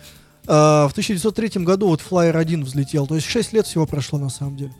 А, 0.47 0.89
в 0.89 0.93
1903 0.93 1.65
году 1.65 1.89
вот 1.89 2.01
Flyer 2.09 2.37
1 2.37 2.65
взлетел. 2.65 3.07
То 3.07 3.15
есть 3.15 3.27
6 3.29 3.53
лет 3.53 3.67
всего 3.67 3.87
прошло 3.87 4.19
на 4.19 4.31
самом 4.31 4.57
деле. 4.57 4.73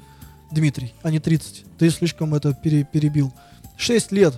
Дмитрий, 0.51 0.95
а 1.03 1.11
не 1.11 1.21
30. 1.21 1.65
Ты 1.79 1.91
слишком 1.91 2.35
это 2.35 2.53
пере- 2.55 2.85
перебил. 2.91 3.33
6 3.77 4.11
лет, 4.13 4.35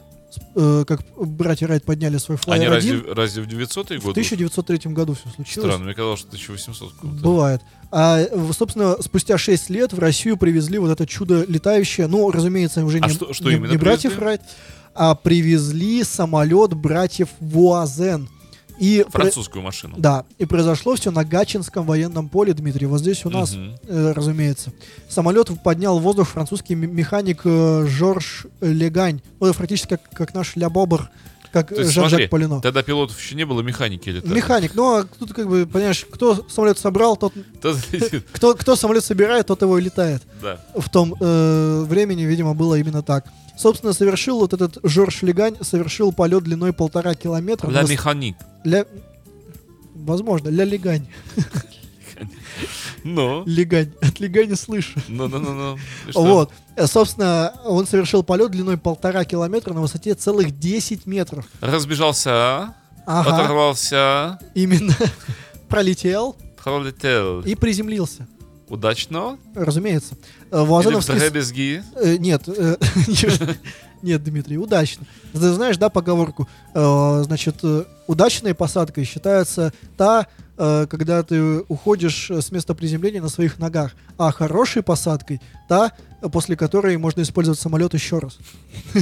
э, 0.57 0.85
как 0.87 1.01
братья 1.16 1.66
Райт 1.66 1.85
подняли 1.85 2.18
свой 2.18 2.37
Flyer 2.37 2.53
Они 2.55 2.66
1. 2.66 2.73
разве, 2.75 3.12
разве 3.14 3.42
в 3.42 3.47
900-е 3.49 3.99
В 3.99 4.03
годы? 4.05 4.21
1903 4.21 4.92
году 4.92 5.14
все 5.14 5.29
случилось. 5.35 5.68
Странно, 5.68 5.85
мне 5.85 5.95
казалось, 5.95 6.21
что 6.21 6.29
1800 6.29 6.92
какого-то. 6.92 7.23
Бывает. 7.23 7.61
А, 7.90 8.18
в- 8.35 8.53
собственно, 8.53 8.97
спустя 9.01 9.38
6 9.38 9.71
лет 9.71 9.92
в 9.92 9.99
Россию 9.99 10.37
привезли 10.37 10.79
вот 10.79 10.90
это 10.90 11.07
чудо 11.07 11.45
летающее. 11.49 12.09
Ну, 12.09 12.31
разумеется, 12.31 12.85
уже 12.85 12.99
А 12.99 13.07
не, 13.09 13.14
что- 13.14 13.33
что 13.33 13.51
не- 13.51 13.59
не 13.59 13.77
братьев? 13.79 14.18
Райт, 14.18 14.42
а 14.94 15.14
привезли 15.14 16.05
самолет 16.05 16.74
братьев 16.74 17.28
Вуазен. 17.40 18.28
И 18.78 19.05
про- 19.12 19.20
Французскую 19.22 19.62
машину. 19.62 19.94
да, 19.98 20.24
и 20.38 20.44
произошло 20.46 20.96
все 20.96 21.11
на 21.11 21.24
Гатчинском 21.24 21.85
военном 21.87 22.28
поле, 22.28 22.52
Дмитрий. 22.52 22.87
Вот 22.87 23.00
здесь 23.00 23.24
у 23.24 23.31
нас, 23.31 23.52
Мгм. 23.55 23.76
э, 23.87 24.12
разумеется. 24.12 24.72
Самолет 25.09 25.50
поднял 25.62 25.98
в 25.98 26.02
воздух 26.02 26.28
французский 26.28 26.74
механик 26.74 27.42
э, 27.44 27.87
Жорж 27.87 28.46
Легань. 28.61 29.20
Ну, 29.38 29.46
это 29.46 29.57
практически 29.57 29.88
как, 29.90 30.00
как 30.11 30.35
наш 30.35 30.57
Ля 30.57 30.68
Бобр, 30.70 31.11
как 31.52 31.70
Жан-Жак 31.70 32.31
Полино. 32.31 32.61
тогда 32.61 32.83
пилотов 32.83 33.20
еще 33.20 33.37
не 33.37 33.44
было, 33.44 33.61
механики 33.61 34.09
летали. 34.09 34.35
Механик, 34.35 34.74
ну, 34.74 34.96
а 34.96 35.05
тут 35.18 35.33
как 35.35 35.48
бы, 35.48 35.66
понимаешь, 35.66 36.07
кто 36.11 36.44
самолет 36.48 36.78
собрал, 36.78 37.16
тот 37.16 37.35
летит. 37.92 38.24
кто, 38.33 38.55
кто 38.55 38.74
самолет 38.74 39.05
собирает, 39.05 39.46
тот 39.46 39.61
его 39.62 39.78
и 39.78 39.83
летает. 39.83 40.22
Да. 40.40 40.59
В 40.74 40.88
том 40.88 41.14
э, 41.20 41.85
времени, 41.87 42.22
видимо, 42.22 42.55
было 42.55 42.76
именно 42.76 43.02
так. 43.02 43.26
Собственно, 43.57 43.93
совершил 43.93 44.38
вот 44.41 44.53
этот 44.53 44.79
Жорж 44.83 45.23
Легань, 45.23 45.57
совершил 45.61 46.12
полет 46.12 46.43
длиной 46.45 46.73
полтора 46.73 47.15
километра. 47.15 47.69
Ля 47.71 47.83
на 47.83 47.87
выс- 47.87 47.91
механик. 47.91 48.37
Ля- 48.65 48.87
Возможно, 49.95 50.49
ля 50.49 50.65
Легань. 50.65 51.07
Ну, 53.05 53.43
Легань. 53.47 53.93
От 54.01 54.21
Легани 54.21 54.55
слышу. 54.55 55.01
ну, 55.09 55.27
ну, 55.29 55.38
ну, 55.38 55.53
ну. 55.55 55.79
Вот. 56.15 56.51
Э, 56.77 56.87
Собственно, 56.87 57.53
он 57.65 57.87
совершил 57.87 58.23
полет 58.23 58.51
длиной 58.53 58.77
полтора 58.79 59.25
километра 59.25 59.73
на 59.75 59.81
высоте 59.81 60.15
целых 60.15 60.59
10 60.59 61.07
метров. 61.07 61.47
Разбежался, 61.61 62.75
Ага, 63.07 63.35
оторвался, 63.37 64.38
именно. 64.55 64.95
Пролетел 65.69 66.37
пролетел. 66.62 67.41
и 67.41 67.55
приземлился. 67.57 68.29
Удачно? 68.68 69.38
Разумеется. 69.55 70.16
Э, 70.51 70.63
Или 70.65 71.00
с- 71.00 71.06
дребезги? 71.06 71.83
Э, 71.96 72.17
нет, 72.17 72.42
э, 72.48 72.77
нет, 74.02 74.25
Дмитрий, 74.25 74.58
удачно. 74.58 75.06
Ты 75.33 75.52
знаешь, 75.52 75.77
да, 75.77 75.88
поговорку? 75.88 76.48
Значит, 76.75 77.63
удачной 78.06 78.54
посадкой 78.54 79.04
считается 79.04 79.73
та, 79.96 80.27
когда 80.56 81.23
ты 81.23 81.60
уходишь 81.69 82.31
с 82.31 82.50
места 82.50 82.75
приземления 82.75 83.21
на 83.23 83.29
своих 83.29 83.58
ногах, 83.58 83.92
а 84.19 84.33
хорошей 84.33 84.83
посадкой 84.83 85.40
та, 85.69 85.92
после 86.33 86.56
которой 86.56 86.96
можно 86.98 87.23
использовать 87.23 87.58
самолет 87.60 87.94
еще 87.94 88.19
раз. 88.19 88.38
Ну, 88.94 89.00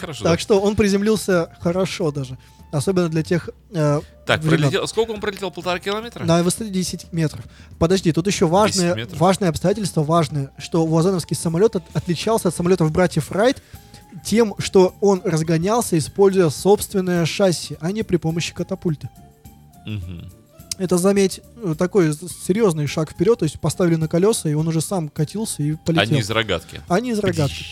хорошо. 0.00 0.24
Так 0.24 0.40
что 0.40 0.60
он 0.60 0.76
приземлился 0.76 1.50
хорошо 1.60 2.10
даже. 2.10 2.38
Особенно 2.72 3.08
для 3.08 3.22
тех 3.22 3.50
э, 3.72 4.00
Так, 4.26 4.42
времен. 4.42 4.58
пролетел. 4.58 4.86
Сколько 4.86 5.10
он 5.10 5.20
пролетел? 5.20 5.50
Полтора 5.50 5.78
километра? 5.80 6.24
на 6.24 6.42
высоте 6.42 6.70
10 6.70 7.12
метров. 7.12 7.44
Подожди, 7.78 8.12
тут 8.12 8.26
еще 8.28 8.46
важное, 8.46 9.08
важное 9.14 9.48
обстоятельство, 9.48 10.02
важное, 10.04 10.52
что 10.58 10.86
Вуазеновский 10.86 11.34
самолет 11.36 11.74
от- 11.76 11.84
отличался 11.94 12.48
от 12.48 12.54
самолетов 12.54 12.92
братьев 12.92 13.30
Райт 13.32 13.60
тем, 14.24 14.54
что 14.58 14.94
он 15.00 15.20
разгонялся, 15.24 15.98
используя 15.98 16.48
собственное 16.50 17.24
шасси, 17.26 17.76
а 17.80 17.90
не 17.92 18.02
при 18.04 18.16
помощи 18.18 18.54
катапульты. 18.54 19.08
Мгм. 19.86 20.30
Это, 20.78 20.96
заметь, 20.96 21.40
такой 21.76 22.12
серьезный 22.46 22.86
шаг 22.86 23.10
вперед, 23.10 23.38
то 23.38 23.44
есть 23.44 23.60
поставили 23.60 23.96
на 23.96 24.08
колеса, 24.08 24.48
и 24.48 24.54
он 24.54 24.66
уже 24.66 24.80
сам 24.80 25.08
катился 25.08 25.62
и 25.62 25.74
полетел. 25.74 26.02
Они 26.10 26.20
из 26.20 26.30
рогатки. 26.30 26.80
Они 26.88 27.10
из 27.10 27.18
рогатки. 27.18 27.64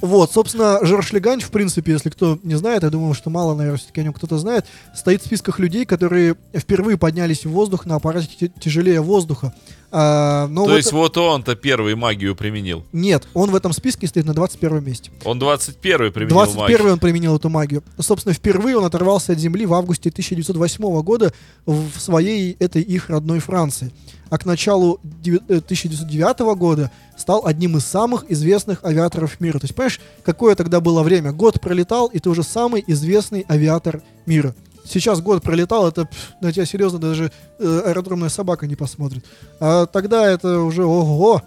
Вот, 0.00 0.32
собственно, 0.32 0.78
Жорж 0.82 1.12
Легань, 1.12 1.40
в 1.40 1.50
принципе, 1.50 1.92
если 1.92 2.08
кто 2.08 2.38
не 2.42 2.54
знает, 2.54 2.82
я 2.82 2.90
думаю, 2.90 3.12
что 3.14 3.28
мало, 3.28 3.54
наверное, 3.54 3.78
все-таки 3.78 4.00
о 4.00 4.04
нем 4.04 4.12
кто-то 4.14 4.38
знает, 4.38 4.66
стоит 4.94 5.22
в 5.22 5.26
списках 5.26 5.58
людей, 5.58 5.84
которые 5.84 6.36
впервые 6.54 6.96
поднялись 6.96 7.44
в 7.44 7.50
воздух 7.50 7.84
на 7.84 7.96
аппарате 7.96 8.50
тяжелее 8.58 9.00
воздуха. 9.02 9.52
А, 9.92 10.46
но 10.48 10.64
То 10.64 10.70
вот- 10.70 10.76
есть 10.76 10.92
вот 10.92 11.16
он-то 11.18 11.56
первый 11.56 11.94
магию 11.96 12.36
применил. 12.36 12.84
Нет, 12.92 13.26
он 13.34 13.50
в 13.50 13.54
этом 13.56 13.72
списке 13.72 14.06
стоит 14.06 14.24
на 14.24 14.34
21 14.34 14.82
месте. 14.84 15.10
Он 15.24 15.38
21-й 15.38 16.10
применил 16.12 16.34
21 16.36 16.60
магию. 16.78 16.92
он 16.92 16.98
применил 16.98 17.36
эту 17.36 17.48
магию. 17.48 17.82
Собственно, 17.98 18.32
впервые 18.32 18.76
он 18.78 18.84
оторвался 18.84 19.32
от 19.32 19.38
земли 19.38 19.66
в 19.66 19.74
августе 19.74 20.10
1908 20.10 21.02
года 21.02 21.32
в 21.66 21.90
своей, 21.98 22.56
этой 22.60 22.82
их 22.82 23.08
родной 23.10 23.40
Франции. 23.40 23.92
А 24.28 24.38
к 24.38 24.44
началу 24.44 25.00
деви- 25.02 25.42
э, 25.48 25.60
1909 25.60 26.54
года 26.54 26.92
стал 27.18 27.44
одним 27.46 27.76
из 27.76 27.84
самых 27.84 28.30
известных 28.30 28.84
авиаторов 28.84 29.40
мира. 29.40 29.58
То 29.58 29.64
есть, 29.64 29.74
понимаешь, 29.74 30.00
какое 30.22 30.54
тогда 30.54 30.80
было 30.80 31.02
время? 31.02 31.32
Год 31.32 31.60
пролетал, 31.60 32.06
и 32.06 32.20
ты 32.20 32.30
уже 32.30 32.44
самый 32.44 32.84
известный 32.86 33.44
авиатор 33.50 34.02
мира. 34.26 34.54
Сейчас 34.84 35.20
год 35.20 35.42
пролетал, 35.42 35.88
это 35.88 36.08
на 36.40 36.52
тебя 36.52 36.66
серьезно 36.66 36.98
даже 36.98 37.32
э, 37.58 37.82
аэродромная 37.86 38.28
собака 38.28 38.66
не 38.66 38.76
посмотрит. 38.76 39.24
А 39.60 39.86
тогда 39.86 40.28
это 40.30 40.60
уже 40.60 40.84
ого, 40.84 41.42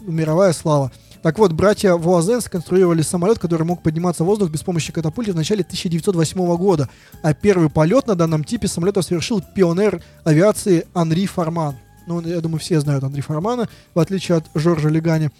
мировая 0.00 0.52
слава. 0.52 0.90
Так 1.22 1.38
вот, 1.38 1.52
братья 1.52 1.94
Вуазен 1.94 2.40
сконструировали 2.40 3.02
самолет, 3.02 3.38
который 3.38 3.64
мог 3.64 3.82
подниматься 3.82 4.24
в 4.24 4.26
воздух 4.26 4.50
без 4.50 4.62
помощи 4.62 4.90
катапульты 4.90 5.32
в 5.32 5.36
начале 5.36 5.62
1908 5.62 6.56
года. 6.56 6.88
А 7.22 7.34
первый 7.34 7.68
полет 7.68 8.06
на 8.06 8.14
данном 8.14 8.42
типе 8.42 8.68
самолета 8.68 9.02
совершил 9.02 9.42
пионер 9.54 10.02
авиации 10.24 10.86
Анри 10.94 11.26
Фарман. 11.26 11.76
Ну, 12.06 12.22
я 12.22 12.40
думаю, 12.40 12.58
все 12.58 12.80
знают 12.80 13.04
Анри 13.04 13.20
Фармана, 13.20 13.68
в 13.94 13.98
отличие 13.98 14.38
от 14.38 14.46
Жоржа 14.54 14.88
Легани. 14.88 15.30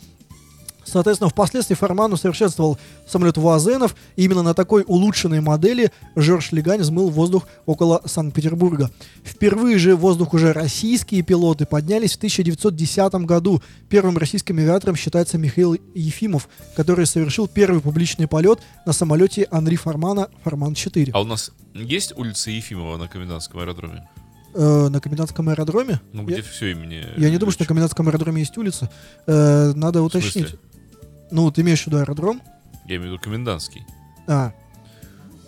Соответственно, 0.91 1.31
впоследствии 1.31 1.77
Фарман 1.77 2.13
усовершенствовал 2.13 2.79
самолет 3.07 3.37
Вуазенов, 3.37 3.95
и 4.17 4.25
именно 4.25 4.43
на 4.43 4.55
такой 4.55 4.85
улучшенной 4.87 5.41
модели 5.41 5.93
Жорж 6.17 6.51
Легань 6.51 6.81
взмыл 6.81 7.11
воздух 7.11 7.47
около 7.65 8.03
Санкт-Петербурга. 8.05 8.91
Впервые 9.23 9.79
же 9.79 9.95
воздух 9.95 10.35
уже 10.35 10.53
российские 10.53 11.23
пилоты 11.23 11.65
поднялись 11.65 12.15
в 12.15 12.17
1910 12.17 13.15
году. 13.27 13.63
Первым 13.89 14.19
российским 14.19 14.59
авиатором 14.59 14.97
считается 14.97 15.39
Михаил 15.39 15.77
Ефимов, 15.95 16.49
который 16.75 17.07
совершил 17.07 17.47
первый 17.47 17.81
публичный 17.81 18.27
полет 18.27 18.59
на 18.85 18.93
самолете 18.93 19.47
Анри 19.51 19.77
Фармана 19.77 20.29
Фарман-4 20.45 21.11
А 21.13 21.21
у 21.21 21.25
нас 21.25 21.53
есть 21.75 22.13
улица 22.17 22.51
Ефимова 22.51 22.97
на 22.97 23.07
комендантском 23.07 23.61
аэродроме? 23.61 24.09
Э, 24.53 24.89
на 24.89 25.01
комендантском 25.01 25.49
аэродроме. 25.49 26.01
Ну, 26.13 26.29
Я- 26.29 26.39
где 26.39 26.43
все 26.43 26.73
имени... 26.73 27.07
Я 27.17 27.31
не 27.31 27.39
думаю, 27.39 27.53
что 27.53 27.63
на 27.63 27.69
комендантском 27.69 28.09
аэродроме 28.09 28.41
есть 28.41 28.59
улица. 28.59 28.91
Э, 29.27 29.73
надо 29.77 30.03
уточнить. 30.03 30.57
Ну, 31.31 31.51
ты 31.51 31.61
имеешь 31.63 31.83
в 31.83 31.87
виду 31.87 31.99
аэродром? 31.99 32.41
Я 32.87 32.97
имею 32.97 33.11
в 33.11 33.13
виду 33.15 33.23
комендантский. 33.23 33.85
А. 34.27 34.53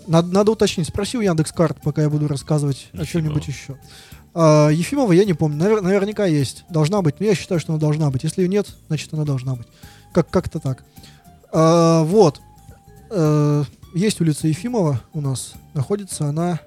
Надо, 0.07 0.29
надо 0.33 0.53
уточнить. 0.53 0.89
Спроси 0.89 1.17
у 1.19 1.21
Яндекс.Карт, 1.21 1.81
пока 1.83 2.03
я 2.03 2.11
буду 2.11 2.29
рассказывать 2.29 2.89
о 2.93 3.03
Ефимова. 3.03 3.07
чем-нибудь 3.07 3.49
еще. 3.49 3.77
А, 4.35 4.69
Ефимова 4.69 5.13
я 5.13 5.25
не 5.25 5.35
помню. 5.35 5.57
Навер- 5.63 5.81
наверняка 5.81 6.27
есть. 6.27 6.65
Должна 6.69 7.03
быть. 7.03 7.21
Но 7.21 7.27
я 7.27 7.35
считаю, 7.35 7.61
что 7.61 7.73
она 7.73 7.81
должна 7.81 8.11
быть. 8.11 8.25
Если 8.25 8.43
ее 8.43 8.49
нет, 8.49 8.67
значит 8.89 9.13
она 9.15 9.25
должна 9.25 9.55
быть. 9.57 9.67
Как- 10.13 10.31
как-то 10.31 10.59
так. 10.61 10.85
А, 11.53 12.03
вот. 12.05 12.41
Э, 13.11 13.65
есть 13.95 14.21
улица 14.21 14.49
Ефимова 14.49 15.03
у 15.13 15.21
нас. 15.21 15.53
Находится 15.75 16.27
она 16.29 16.61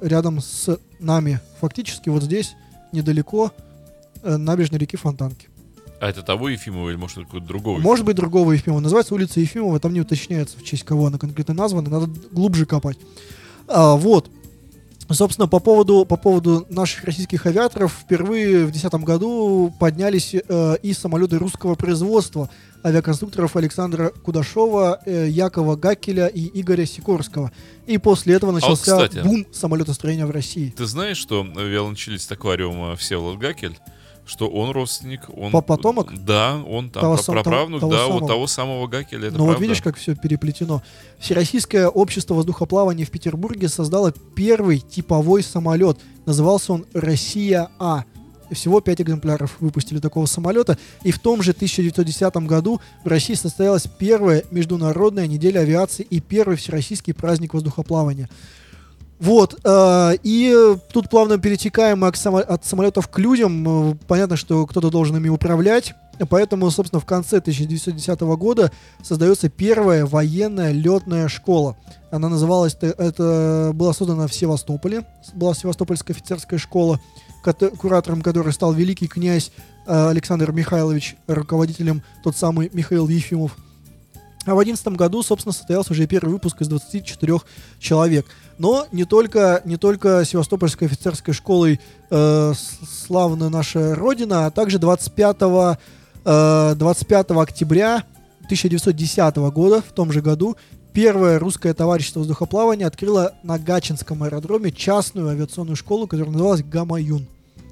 рядом 0.00 0.40
с 0.40 0.76
нами. 0.98 1.40
Фактически 1.60 2.08
вот 2.08 2.22
здесь, 2.24 2.54
недалеко, 2.92 3.52
э, 4.22 4.36
набережной 4.36 4.78
реки 4.80 4.96
Фонтанки. 4.96 5.48
А 6.02 6.08
это 6.08 6.22
того 6.22 6.48
Ефимова 6.48 6.88
или 6.88 6.96
может 6.96 7.18
какого-то 7.18 7.46
другого? 7.46 7.78
Может 7.78 8.04
быть, 8.04 8.16
другого 8.16 8.50
Ефимова. 8.50 8.80
Называется 8.80 9.14
улица 9.14 9.38
Ефимова, 9.38 9.78
там 9.78 9.94
не 9.94 10.00
уточняется, 10.00 10.58
в 10.58 10.64
честь 10.64 10.82
кого 10.82 11.06
она 11.06 11.16
конкретно 11.16 11.54
названа, 11.54 11.88
надо 11.90 12.10
глубже 12.32 12.66
копать. 12.66 12.98
А, 13.68 13.94
вот. 13.94 14.28
Собственно, 15.08 15.46
по 15.46 15.60
поводу, 15.60 16.04
по 16.04 16.16
поводу 16.16 16.66
наших 16.70 17.04
российских 17.04 17.46
авиаторов, 17.46 17.92
впервые 18.02 18.66
в 18.66 18.72
2010 18.72 18.94
году 19.04 19.72
поднялись 19.78 20.34
э, 20.34 20.76
и 20.82 20.92
самолеты 20.92 21.38
русского 21.38 21.76
производства 21.76 22.50
авиаконструкторов 22.84 23.54
Александра 23.54 24.08
Кудашова, 24.08 24.98
э, 25.06 25.28
Якова 25.28 25.76
Гакеля 25.76 26.26
и 26.26 26.50
Игоря 26.60 26.84
Сикорского. 26.84 27.52
И 27.86 27.98
после 27.98 28.34
этого 28.34 28.50
начался 28.50 28.98
А 28.98 29.06
кстати. 29.06 29.24
бум 29.24 29.46
самолетостроения 29.52 30.26
в 30.26 30.32
России. 30.32 30.74
Ты 30.76 30.84
знаешь, 30.86 31.18
что 31.18 31.44
виолончелист 31.44 32.32
аквариума 32.32 32.96
Всеволод 32.96 33.38
Гакель, 33.38 33.78
что 34.24 34.48
он 34.48 34.70
родственник, 34.70 35.22
он... 35.36 35.50
По- 35.52 35.62
потомок? 35.62 36.12
Да, 36.24 36.62
он 36.68 36.90
там 36.90 37.00
Того 37.02 37.16
сам- 37.16 37.34
праправнук, 37.34 37.80
того 37.80 37.92
да, 37.92 37.98
самого. 37.98 38.18
вот 38.20 38.28
того 38.28 38.46
самого 38.46 38.86
Гакеля, 38.86 39.28
это 39.28 39.38
Ну 39.38 39.46
вот 39.46 39.60
видишь, 39.60 39.82
как 39.82 39.96
все 39.96 40.14
переплетено. 40.14 40.82
Всероссийское 41.18 41.88
общество 41.88 42.34
воздухоплавания 42.34 43.04
в 43.04 43.10
Петербурге 43.10 43.68
создало 43.68 44.12
первый 44.34 44.78
типовой 44.78 45.42
самолет. 45.42 45.98
Назывался 46.26 46.72
он 46.74 46.86
«Россия-А». 46.92 48.04
Всего 48.52 48.80
пять 48.82 49.00
экземпляров 49.00 49.56
выпустили 49.60 49.98
такого 49.98 50.26
самолета. 50.26 50.76
И 51.04 51.10
в 51.10 51.18
том 51.18 51.42
же 51.42 51.52
1910 51.52 52.36
году 52.46 52.80
в 53.02 53.08
России 53.08 53.32
состоялась 53.34 53.86
первая 53.98 54.44
международная 54.50 55.26
неделя 55.26 55.60
авиации 55.60 56.02
и 56.02 56.20
первый 56.20 56.56
всероссийский 56.58 57.14
праздник 57.14 57.54
воздухоплавания. 57.54 58.28
Вот, 59.22 59.56
э, 59.62 60.16
и 60.24 60.76
тут 60.92 61.08
плавно 61.08 61.38
перетекаем 61.38 62.00
мы 62.00 62.08
от 62.08 62.64
самолетов 62.64 63.06
к 63.08 63.18
людям. 63.20 63.92
Э, 63.92 63.94
Понятно, 64.08 64.36
что 64.36 64.66
кто-то 64.66 64.90
должен 64.90 65.16
ими 65.16 65.28
управлять. 65.28 65.94
Поэтому, 66.28 66.70
собственно, 66.70 67.00
в 67.00 67.06
конце 67.06 67.38
1910 67.38 68.20
года 68.36 68.70
создается 69.02 69.48
первая 69.48 70.06
военная 70.06 70.72
летная 70.72 71.28
школа. 71.28 71.76
Она 72.10 72.28
называлась, 72.28 72.74
т- 72.74 72.94
это 72.98 73.70
была 73.74 73.92
создана 73.94 74.26
в 74.26 74.34
Севастополе, 74.34 75.04
была 75.34 75.54
Севастопольская 75.54 76.14
офицерская 76.16 76.58
школа, 76.58 77.00
куратором 77.78 78.22
которой 78.22 78.52
стал 78.52 78.72
великий 78.72 79.06
князь 79.06 79.52
э, 79.86 80.08
Александр 80.08 80.52
Михайлович, 80.52 81.16
руководителем 81.28 82.02
тот 82.24 82.36
самый 82.36 82.70
Михаил 82.72 83.08
Ефимов. 83.08 83.56
А 84.44 84.54
в 84.54 84.58
2011 84.64 84.88
году, 84.98 85.22
собственно, 85.22 85.52
состоялся 85.52 85.92
уже 85.92 86.06
первый 86.06 86.30
выпуск 86.30 86.60
из 86.60 86.68
24 86.68 87.38
человек. 87.78 88.26
Но 88.58 88.86
не 88.92 89.04
только, 89.04 89.62
не 89.64 89.76
только 89.76 90.24
Севастопольской 90.24 90.88
офицерской 90.88 91.32
школой 91.32 91.80
э, 92.10 92.52
славна 93.06 93.48
наша 93.48 93.94
Родина, 93.94 94.46
а 94.46 94.50
также 94.50 94.78
25, 94.78 95.36
э, 96.24 96.74
25 96.76 97.30
октября 97.30 98.04
1910 98.44 99.36
года, 99.52 99.80
в 99.80 99.92
том 99.92 100.10
же 100.10 100.20
году, 100.20 100.56
первое 100.92 101.38
русское 101.38 101.72
товарищество 101.72 102.20
воздухоплавания 102.20 102.86
открыло 102.86 103.34
на 103.42 103.58
Гачинском 103.58 104.22
аэродроме 104.24 104.72
частную 104.72 105.28
авиационную 105.28 105.76
школу, 105.76 106.06
которая 106.06 106.32
называлась 106.32 106.62
Гамаюн. 106.62 107.26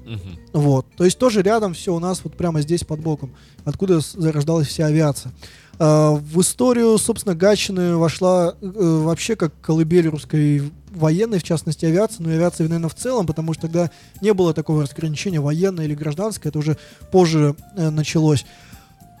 Мгм. 0.05 0.39
Вот. 0.53 0.87
То 0.97 1.05
есть 1.05 1.17
тоже 1.17 1.41
рядом 1.41 1.73
все 1.73 1.93
у 1.93 1.99
нас 1.99 2.21
вот 2.23 2.35
прямо 2.35 2.61
здесь 2.61 2.83
под 2.83 3.01
боком, 3.01 3.31
откуда 3.65 3.99
зарождалась 3.99 4.67
вся 4.67 4.87
авиация. 4.87 5.31
А, 5.79 6.11
в 6.11 6.41
историю, 6.41 6.97
собственно, 6.97 7.35
Гатчины 7.35 7.97
вошла 7.97 8.55
э, 8.61 8.65
вообще 8.71 9.35
как 9.35 9.53
колыбель 9.61 10.07
русской 10.07 10.71
военной, 10.91 11.39
в 11.39 11.43
частности, 11.43 11.85
авиации, 11.85 12.21
но 12.21 12.31
и 12.31 12.35
авиации, 12.35 12.63
наверное, 12.63 12.89
в 12.89 12.95
целом, 12.95 13.25
потому 13.25 13.53
что 13.53 13.63
тогда 13.63 13.91
не 14.21 14.33
было 14.33 14.53
такого 14.53 14.83
разграничения 14.83 15.39
военное 15.39 15.85
или 15.85 15.95
гражданское, 15.95 16.49
это 16.49 16.59
уже 16.59 16.77
позже 17.11 17.55
э, 17.75 17.89
началось. 17.89 18.45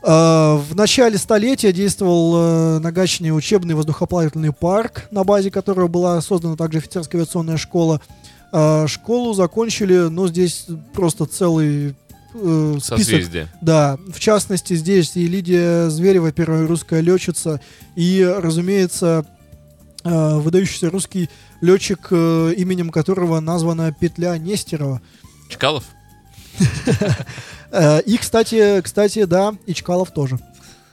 А, 0.03 0.57
В 0.57 0.75
начале 0.75 1.17
столетия 1.17 1.71
действовал 1.71 2.33
э, 2.35 2.79
на 2.79 2.91
Гатчине 2.91 3.33
учебный 3.33 3.75
воздухоплавательный 3.75 4.51
парк, 4.51 5.07
на 5.11 5.23
базе 5.23 5.51
которого 5.51 5.87
была 5.87 6.19
создана 6.21 6.55
также 6.55 6.79
офицерская 6.79 7.21
авиационная 7.21 7.57
школа. 7.57 8.01
А, 8.51 8.87
Школу 8.87 9.33
закончили, 9.33 10.09
ну, 10.09 10.27
здесь 10.27 10.65
просто 10.93 11.25
целый 11.25 11.95
э, 12.33 12.73
список. 12.79 12.97
Созвездие. 12.99 13.47
Да, 13.61 13.97
в 14.13 14.19
частности, 14.19 14.75
здесь 14.75 15.15
и 15.15 15.27
Лидия 15.27 15.89
Зверева, 15.89 16.31
первая 16.31 16.67
русская 16.67 17.01
летчица, 17.01 17.59
и, 17.95 18.23
разумеется, 18.23 19.25
э, 20.03 20.35
выдающийся 20.37 20.89
русский 20.89 21.29
летчик, 21.61 22.07
э, 22.11 22.53
именем 22.57 22.89
которого 22.89 23.39
названа 23.39 23.91
петля 23.93 24.37
Нестерова. 24.37 25.01
Чкалов? 25.49 25.83
Э, 27.71 28.01
И, 28.01 28.17
кстати, 28.17 28.81
кстати, 28.81 29.23
да, 29.23 29.53
и 29.65 29.73
Чкалов 29.73 30.11
тоже. 30.11 30.39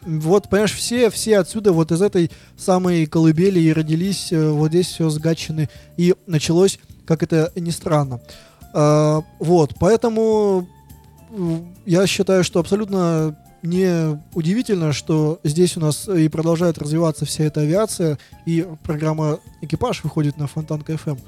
Вот, 0.02 0.48
понимаешь, 0.48 0.72
все, 0.74 1.10
все 1.10 1.38
отсюда, 1.38 1.72
вот 1.72 1.90
из 1.90 2.00
этой 2.00 2.30
самой 2.56 3.04
колыбели 3.06 3.58
и 3.58 3.72
родились, 3.72 4.32
э, 4.32 4.50
вот 4.50 4.68
здесь 4.70 4.86
все 4.86 5.10
с 5.10 5.18
Гатчины 5.18 5.68
и 5.96 6.14
началось, 6.26 6.78
как 7.04 7.22
это 7.22 7.52
ни 7.56 7.70
странно. 7.70 8.20
Э, 8.74 9.20
Вот, 9.40 9.74
поэтому 9.80 10.68
я 11.86 12.06
считаю, 12.06 12.44
что 12.44 12.60
абсолютно 12.60 13.36
не 13.62 14.20
удивительно, 14.34 14.92
что 14.92 15.40
здесь 15.42 15.76
у 15.76 15.80
нас 15.80 16.08
и 16.08 16.28
продолжает 16.28 16.78
развиваться 16.78 17.24
вся 17.26 17.44
эта 17.44 17.60
авиация, 17.62 18.18
и 18.46 18.66
программа 18.84 19.40
«Экипаж» 19.62 20.04
выходит 20.04 20.36
на 20.38 20.46
Фонтанка 20.46 20.92
FM. 20.92 21.18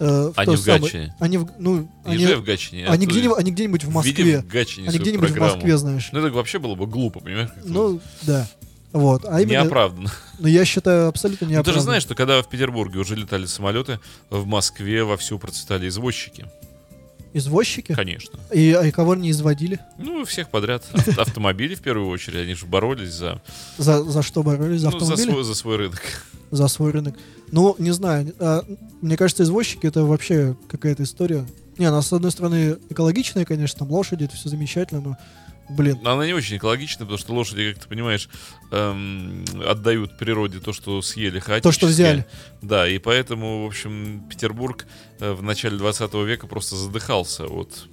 э, 0.00 0.32
не 0.46 0.54
в 0.54 0.60
самой- 0.60 0.80
Гатчине. 0.80 1.14
Они, 1.18 1.38
в- 1.38 1.48
ну, 1.58 1.90
они, 2.04 2.24
в 2.26 2.44
Гатчине. 2.44 2.86
они, 2.86 3.04
где-нибудь, 3.06 3.36
они 3.36 3.50
где-нибудь 3.50 3.82
в 3.84 3.90
Москве. 3.92 4.42
в 4.42 4.46
Гатчине 4.46 4.88
Они 4.90 4.98
где-нибудь 4.98 5.30
в 5.30 5.32
программу. 5.32 5.54
Москве, 5.56 5.76
знаешь. 5.76 6.08
Ну, 6.12 6.20
это 6.20 6.30
вообще 6.36 6.60
было 6.60 6.76
бы 6.76 6.86
глупо, 6.86 7.18
понимаешь? 7.18 7.48
Ну, 7.64 7.98
да. 8.22 8.46
Вот. 8.92 9.24
А 9.24 9.40
именно, 9.40 9.62
Неоправданно. 9.64 10.12
ну, 10.38 10.46
я 10.46 10.64
считаю, 10.64 11.08
абсолютно 11.08 11.46
Ну, 11.46 11.48
ты 11.48 11.54
неоправданно. 11.56 11.80
же 11.80 11.84
знаешь, 11.84 12.02
что 12.04 12.14
когда 12.14 12.40
в 12.42 12.48
Петербурге 12.48 13.00
уже 13.00 13.16
летали 13.16 13.46
самолеты, 13.46 13.98
в 14.30 14.46
Москве 14.46 15.02
вовсю 15.02 15.36
процветали 15.40 15.88
извозчики. 15.88 16.46
Извозчики? 17.34 17.92
Конечно. 17.94 18.38
И, 18.52 18.72
а 18.72 18.86
и 18.86 18.90
кого 18.90 19.14
не 19.14 19.30
изводили? 19.30 19.78
Ну, 19.98 20.24
всех 20.24 20.48
подряд. 20.48 20.84
Ав- 20.92 21.18
Автомобили 21.18 21.74
в 21.74 21.80
первую 21.80 22.08
очередь. 22.08 22.42
Они 22.42 22.54
же 22.54 22.66
боролись 22.66 23.12
за, 23.12 23.42
За, 23.76 24.02
за 24.02 24.22
что 24.22 24.42
боролись? 24.42 24.80
За 24.80 24.90
ну, 24.90 24.98
за, 24.98 25.04
автомобили? 25.04 25.30
свой, 25.30 25.44
за 25.44 25.54
свой 25.54 25.76
рынок. 25.76 26.02
За 26.50 26.68
свой 26.68 26.90
рынок. 26.92 27.16
Ну, 27.52 27.76
не 27.78 27.90
знаю. 27.92 28.34
а, 28.40 28.64
мне 29.02 29.16
кажется, 29.16 29.42
извозчики 29.42 29.86
это 29.86 30.04
вообще 30.04 30.56
какая-то 30.68 31.02
история. 31.02 31.44
Не, 31.76 31.84
она, 31.86 32.02
с 32.02 32.12
одной 32.12 32.30
стороны, 32.32 32.78
экологичная, 32.90 33.44
конечно, 33.44 33.80
там 33.80 33.90
лошади, 33.90 34.24
это 34.24 34.34
все 34.34 34.48
замечательно, 34.48 35.00
но 35.00 35.16
Блин. 35.68 35.98
Она 36.04 36.26
не 36.26 36.32
очень 36.32 36.56
экологична, 36.56 37.04
потому 37.04 37.18
что 37.18 37.34
лошади, 37.34 37.72
как 37.72 37.82
ты 37.82 37.88
понимаешь, 37.88 38.28
эм, 38.70 39.44
отдают 39.66 40.18
природе 40.18 40.60
то, 40.60 40.72
что 40.72 41.02
съели 41.02 41.38
хаотически. 41.38 41.62
То, 41.62 41.72
что 41.72 41.86
взяли. 41.86 42.26
Да, 42.62 42.88
и 42.88 42.98
поэтому, 42.98 43.64
в 43.64 43.66
общем, 43.66 44.22
Петербург 44.30 44.86
э, 45.20 45.32
в 45.32 45.42
начале 45.42 45.76
20 45.76 46.14
века 46.14 46.46
просто 46.46 46.76
задыхался 46.76 47.44
от... 47.46 47.86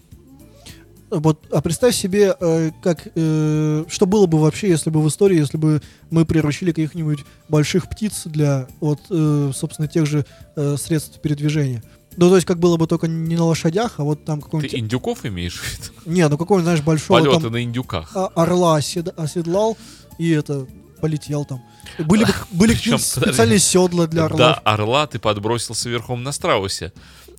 Вот, 1.11 1.45
а 1.51 1.61
представь 1.61 1.95
себе, 1.95 2.35
э, 2.39 2.71
как, 2.81 3.07
э, 3.13 3.85
что 3.87 4.05
было 4.05 4.25
бы 4.25 4.39
вообще, 4.39 4.69
если 4.69 4.89
бы 4.89 5.01
в 5.01 5.07
истории, 5.07 5.37
если 5.37 5.57
бы 5.57 5.81
мы 6.09 6.25
приручили 6.25 6.71
каких-нибудь 6.71 7.19
больших 7.47 7.89
птиц 7.89 8.23
для, 8.25 8.67
вот, 8.79 8.99
э, 9.09 9.51
собственно, 9.53 9.87
тех 9.87 10.05
же 10.07 10.25
э, 10.55 10.75
средств 10.77 11.21
передвижения. 11.21 11.83
Ну, 12.17 12.29
то 12.29 12.35
есть, 12.35 12.47
как 12.47 12.59
было 12.59 12.77
бы 12.77 12.87
только 12.87 13.07
не 13.07 13.35
на 13.35 13.45
лошадях, 13.45 13.93
а 13.97 14.03
вот 14.03 14.23
там 14.25 14.39
Ты 14.39 14.45
какой-нибудь... 14.45 14.75
индюков 14.75 15.25
имеешь 15.25 15.57
в 15.59 15.73
виду? 15.73 15.93
Не, 16.05 16.27
ну 16.29 16.37
какого-нибудь, 16.37 16.65
знаешь, 16.65 16.81
большого 16.81 17.19
Полеты 17.19 17.41
там 17.41 17.51
на 17.53 17.63
индюках. 17.63 18.11
орла 18.35 18.79
осед- 18.79 19.13
оседлал 19.17 19.77
и 20.17 20.29
это 20.31 20.65
полетел 21.01 21.43
там. 21.45 21.61
Были 21.99 22.23
бы 22.25 22.33
были 22.51 22.73
Причем, 22.73 22.97
специальные 22.97 23.59
седла 23.59 24.07
для 24.07 24.21
Да, 24.29 24.53
орлов. 24.53 24.61
орла 24.63 25.07
ты 25.07 25.19
подбросился 25.19 25.89
верхом 25.89 26.23
на 26.23 26.31
страусе. 26.31 26.93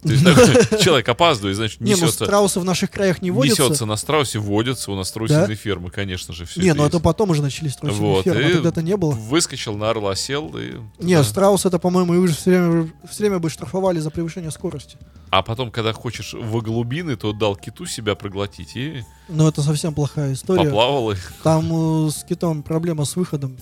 То 0.06 0.12
есть 0.12 0.24
такой 0.24 0.78
человек 0.82 1.08
опаздывает, 1.08 1.56
значит, 1.56 1.80
Не, 1.80 1.92
ну 1.94 2.02
несется, 2.02 2.24
страусы 2.24 2.60
в 2.60 2.64
наших 2.64 2.90
краях 2.90 3.22
не 3.22 3.30
водятся. 3.30 3.62
несется 3.62 3.86
на 3.86 3.96
страусе, 3.96 4.38
водится, 4.38 4.92
у 4.92 4.96
нас 4.96 5.08
страусиные 5.08 5.56
фермы, 5.56 5.90
конечно 5.90 6.34
же, 6.34 6.44
все 6.46 6.60
Не, 6.60 6.74
ну 6.74 6.84
это 6.84 7.00
потом 7.00 7.30
уже 7.30 7.42
начались 7.42 7.72
страусиные 7.72 8.12
Вот, 8.12 8.24
фермы, 8.24 8.44
а 8.44 8.52
тогда-то 8.52 8.82
не 8.82 8.96
было. 8.96 9.12
Выскочил 9.12 9.76
на 9.76 9.90
орла, 9.90 10.14
сел 10.14 10.56
и... 10.56 10.74
Не, 10.98 11.16
туда. 11.16 11.24
страус 11.24 11.66
это, 11.66 11.78
по-моему, 11.78 12.14
и 12.14 12.18
уже 12.18 12.34
все 12.34 12.50
время, 12.50 12.90
все 13.10 13.22
время 13.24 13.38
бы 13.38 13.50
штрафовали 13.50 13.98
за 13.98 14.10
превышение 14.10 14.50
скорости. 14.50 14.96
А 15.30 15.42
потом, 15.42 15.70
когда 15.70 15.92
хочешь 15.92 16.34
во 16.34 16.60
глубины, 16.60 17.16
то 17.16 17.32
дал 17.32 17.56
киту 17.56 17.86
себя 17.86 18.14
проглотить 18.14 18.76
и 18.76 19.02
Но 19.28 19.48
это 19.48 19.62
совсем 19.62 19.92
плохая 19.92 20.32
история. 20.32 20.64
поплавал. 20.64 21.10
И... 21.12 21.16
Там 21.42 22.06
э, 22.06 22.10
с 22.10 22.24
китом 22.24 22.62
проблема 22.62 23.04
с 23.04 23.16
выходом. 23.16 23.56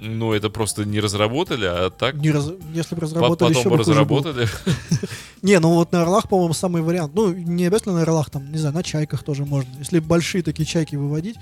Ну, 0.00 0.32
это 0.32 0.50
просто 0.50 0.84
не 0.84 1.00
разработали, 1.00 1.64
а 1.64 1.90
так 1.90 2.16
Не 2.16 2.30
раз- 2.30 2.52
Если 2.74 2.94
бы 2.94 3.00
разработали, 3.02 3.50
еще 3.50 3.62
потом 3.62 3.78
бы 3.78 3.84
хуже 3.84 4.04
было. 4.04 4.22
разработали. 4.24 4.48
Не, 5.42 5.58
ну 5.60 5.74
вот 5.74 5.92
на 5.92 6.02
орлах, 6.02 6.28
по-моему, 6.28 6.54
самый 6.54 6.82
вариант. 6.82 7.12
Ну, 7.14 7.32
не 7.32 7.66
обязательно 7.66 7.94
на 7.96 8.02
орлах, 8.02 8.30
там, 8.30 8.50
не 8.50 8.58
знаю, 8.58 8.74
на 8.74 8.82
чайках 8.82 9.22
тоже 9.22 9.44
можно. 9.44 9.70
Если 9.78 10.00
большие 10.00 10.42
такие 10.42 10.66
чайки 10.66 10.96
выводить, 10.96 11.36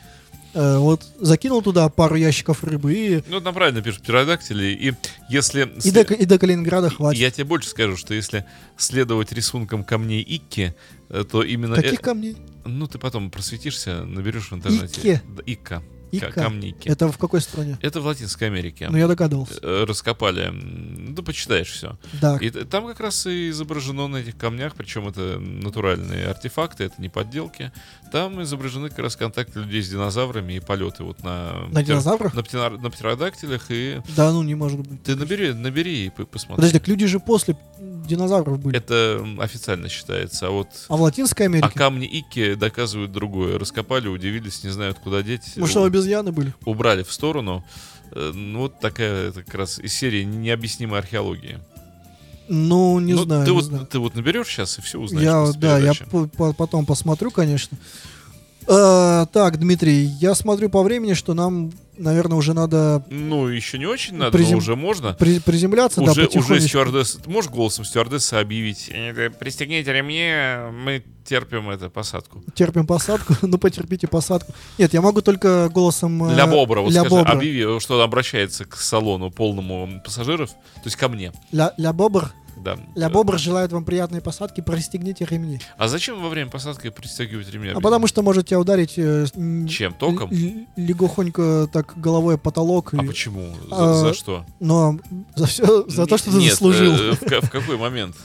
э, 0.52 0.76
вот 0.78 1.02
закинул 1.20 1.62
туда 1.62 1.88
пару 1.88 2.16
ящиков 2.16 2.62
рыбы 2.64 2.92
и, 2.94 3.22
Ну, 3.28 3.40
там 3.40 3.55
правильно 3.55 3.82
пишут 3.82 4.02
птеродактили. 4.02 4.66
И 4.66 4.92
если... 5.28 5.72
и, 5.82 5.90
до, 5.90 6.00
и 6.02 6.24
до 6.24 6.38
Калининграда 6.38 6.90
хватит. 6.90 7.20
Я 7.20 7.30
тебе 7.30 7.44
больше 7.44 7.68
скажу, 7.68 7.96
что 7.96 8.14
если 8.14 8.44
следовать 8.76 9.32
рисункам 9.32 9.84
камней 9.84 10.22
Икки, 10.22 10.74
э, 11.09 11.24
то 11.30 11.42
именно... 11.42 11.74
Каких 11.76 12.00
э- 12.00 12.02
камней? 12.02 12.36
Ну, 12.64 12.86
ты 12.86 12.98
потом 12.98 13.30
просветишься, 13.30 14.05
наберешь 14.05 14.50
в 14.50 14.55
интернете. 14.55 15.00
Икке? 15.00 15.22
Икка. 15.46 15.82
Ика. 16.19 16.31
К- 16.31 16.35
Камни 16.35 16.71
Икки. 16.71 16.89
Это 16.89 17.11
в 17.11 17.19
какой 17.19 17.41
стране? 17.41 17.79
Это 17.83 18.01
в 18.01 18.07
Латинской 18.07 18.49
Америке. 18.49 18.89
Ну, 18.91 18.97
я 18.99 19.07
догадывался. 19.09 19.59
Э, 19.62 19.85
Раскопали. 19.87 20.51
Ну, 20.53 21.23
почитаешь 21.23 21.71
все. 21.71 21.99
Да. 22.21 22.37
И 22.41 22.51
там 22.51 22.87
как 22.87 23.01
раз 23.01 23.27
и 23.27 23.51
изображено 23.51 24.09
на 24.09 24.17
этих 24.19 24.37
камнях, 24.37 24.75
причем 24.77 25.09
это 25.09 25.39
натуральные 25.39 26.27
артефакты, 26.27 26.85
это 26.85 26.95
не 26.99 27.09
подделки. 27.09 27.73
Там 28.15 28.41
изображены 28.45 28.91
как 28.91 29.01
раз 29.01 29.17
контакты 29.17 29.59
людей 29.59 29.83
с 29.83 29.89
динозаврами 29.89 30.53
и 30.53 30.61
полеты 30.61 31.03
вот 31.03 31.25
на... 31.25 31.67
На 31.73 31.83
динозаврах? 31.83 32.33
На, 32.33 32.71
на 32.71 32.89
птеродактилях. 32.89 33.65
И 33.71 34.01
Да, 34.17 34.31
ну 34.31 34.45
не 34.45 34.55
может 34.55 34.79
быть. 34.79 35.03
ты 35.03 35.17
набери, 35.17 35.53
набери 35.53 36.07
и 36.07 36.11
посмотри. 36.11 36.55
Подожди, 36.55 36.79
так 36.79 36.87
люди 36.87 37.07
же 37.07 37.19
после 37.19 37.57
динозавров 37.81 38.61
были. 38.61 38.77
Это 38.77 39.27
официально 39.41 39.89
считается. 39.89 40.47
А 40.47 40.51
вот 40.51 40.69
А 40.87 40.97
в 40.97 41.03
Латинской 41.03 41.47
а 41.47 41.49
Америке? 41.49 41.77
камни 41.77 42.07
Икки 42.07 42.55
доказывают 42.55 43.11
другое. 43.11 43.59
Раскопали, 43.59 44.07
удивились, 44.07 44.62
не 44.62 44.71
знают, 44.71 45.01
куда 45.01 45.25
деть. 45.25 45.57
Может, 45.57 45.75
там 45.75 45.83
обезьяны 45.83 46.31
были? 46.31 46.55
Убрали 46.65 47.03
в 47.03 47.12
сторону. 47.12 47.65
Э, 48.12 48.31
Ну, 48.33 48.61
вот 48.61 48.79
такая 48.79 49.33
как 49.33 49.53
раз 49.55 49.81
из 49.81 49.93
серии 49.93 50.23
необъяснимой 50.23 51.01
археологии. 51.01 51.59
Ну, 52.49 53.01
не 53.01 53.14
Ну, 53.14 53.22
знаю, 53.24 53.45
ты, 53.45 53.51
не 53.51 53.55
вот, 53.57 53.64
знаю. 53.64 53.86
ты 53.86 53.99
вот 53.99 54.14
наберешь 54.14 54.49
сейчас 54.49 54.78
и 54.78 54.82
все 54.82 54.99
узнаешь. 54.99 55.24
Я, 55.24 55.53
да, 55.59 55.78
я 55.78 55.92
по- 56.11 56.26
по- 56.26 56.53
потом 56.53 56.84
посмотрю, 56.86 57.30
конечно. 57.30 57.78
А, 58.69 59.27
так, 59.27 59.59
Дмитрий, 59.59 60.05
я 60.21 60.35
смотрю 60.35 60.69
по 60.71 60.83
времени, 60.83 61.15
что 61.15 61.35
нам, 61.35 61.73
наверное, 61.99 62.37
уже 62.39 62.55
надо 62.55 63.05
Ну, 63.11 63.47
еще 63.49 63.79
не 63.79 63.87
очень 63.87 64.17
надо, 64.17 64.37
Призем- 64.37 64.53
но 64.53 64.59
уже 64.59 64.77
можно. 64.77 65.12
при- 65.15 65.39
приземляться, 65.41 66.01
да, 66.01 66.11
Уже, 66.12 66.23
уже 66.23 66.27
потихонечку. 66.29 66.69
стюардесса... 66.69 67.19
Ты 67.21 67.31
можешь 67.31 67.51
голосом 67.51 67.85
стюардессы 67.85 68.35
объявить? 68.35 68.91
«Э, 68.93 69.31
Пристегните 69.31 69.93
ремни, 69.93 70.73
мы 70.73 71.03
терпим 71.25 71.69
это, 71.71 71.91
посадку. 71.91 72.43
Терпим 72.55 72.87
посадку, 72.87 73.35
ну 73.43 73.59
потерпите 73.59 74.07
посадку. 74.09 74.53
Нет, 74.79 74.93
я 74.95 75.01
могу 75.03 75.21
только 75.21 75.69
голосом... 75.69 76.25
э, 76.25 76.35
Ля 76.35 76.47
Бобра, 76.47 76.81
вот 76.81 76.93
Ля 76.93 77.01
скажи, 77.05 77.21
объяви, 77.21 77.81
что 77.81 78.01
обращается 78.03 78.65
к 78.65 78.77
салону 78.77 79.31
полному 79.31 80.01
пассажиров, 80.05 80.51
то 80.51 80.57
есть 80.87 80.97
ко 80.97 81.09
мне. 81.09 81.33
Ля, 81.53 81.73
Ля 81.77 81.93
Бобр. 81.93 82.33
Да. 82.57 82.76
Ля 82.94 83.09
Бобр 83.11 83.38
желает 83.38 83.72
вам 83.72 83.84
приятной 83.84 84.20
посадки, 84.20 84.61
пристегните 84.61 85.24
ремни. 85.24 85.61
А 85.76 85.88
зачем 85.88 86.22
во 86.22 86.28
время 86.28 86.50
посадки 86.50 86.88
пристегивать 86.90 87.50
ремни? 87.50 87.70
А 87.70 87.80
потому 87.80 88.07
что 88.07 88.22
может 88.22 88.46
тебя 88.48 88.61
ударить 88.61 88.94
э, 88.96 89.26
Чем? 89.68 89.92
Током? 89.94 90.30
легохонько 90.76 91.68
так 91.72 91.94
головой 92.00 92.38
потолок. 92.38 92.94
А 92.94 93.02
и- 93.02 93.07
почему? 93.07 93.55
За, 93.70 93.76
А, 93.90 93.94
за 93.94 94.14
что? 94.14 94.44
Но 94.61 94.98
за 95.36 95.46
все, 95.46 95.84
за 95.88 96.07
то, 96.07 96.16
что 96.18 96.30
ты 96.30 96.36
Нет, 96.38 96.50
заслужил. 96.52 96.92
э, 96.92 97.12
в, 97.12 97.20
ка- 97.20 97.40
в 97.40 97.50
какой 97.50 97.76
момент? 97.76 98.16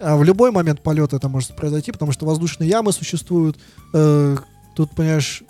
А 0.00 0.16
в 0.16 0.24
любой 0.24 0.50
момент 0.50 0.82
полета 0.82 1.16
это 1.16 1.28
может 1.28 1.54
произойти, 1.56 1.92
потому 1.92 2.12
что 2.12 2.26
воздушные 2.26 2.68
ямы 2.68 2.92
существуют. 2.92 3.58
Э, 3.92 4.36
тут, 4.74 4.90
понимаешь, 4.90 5.42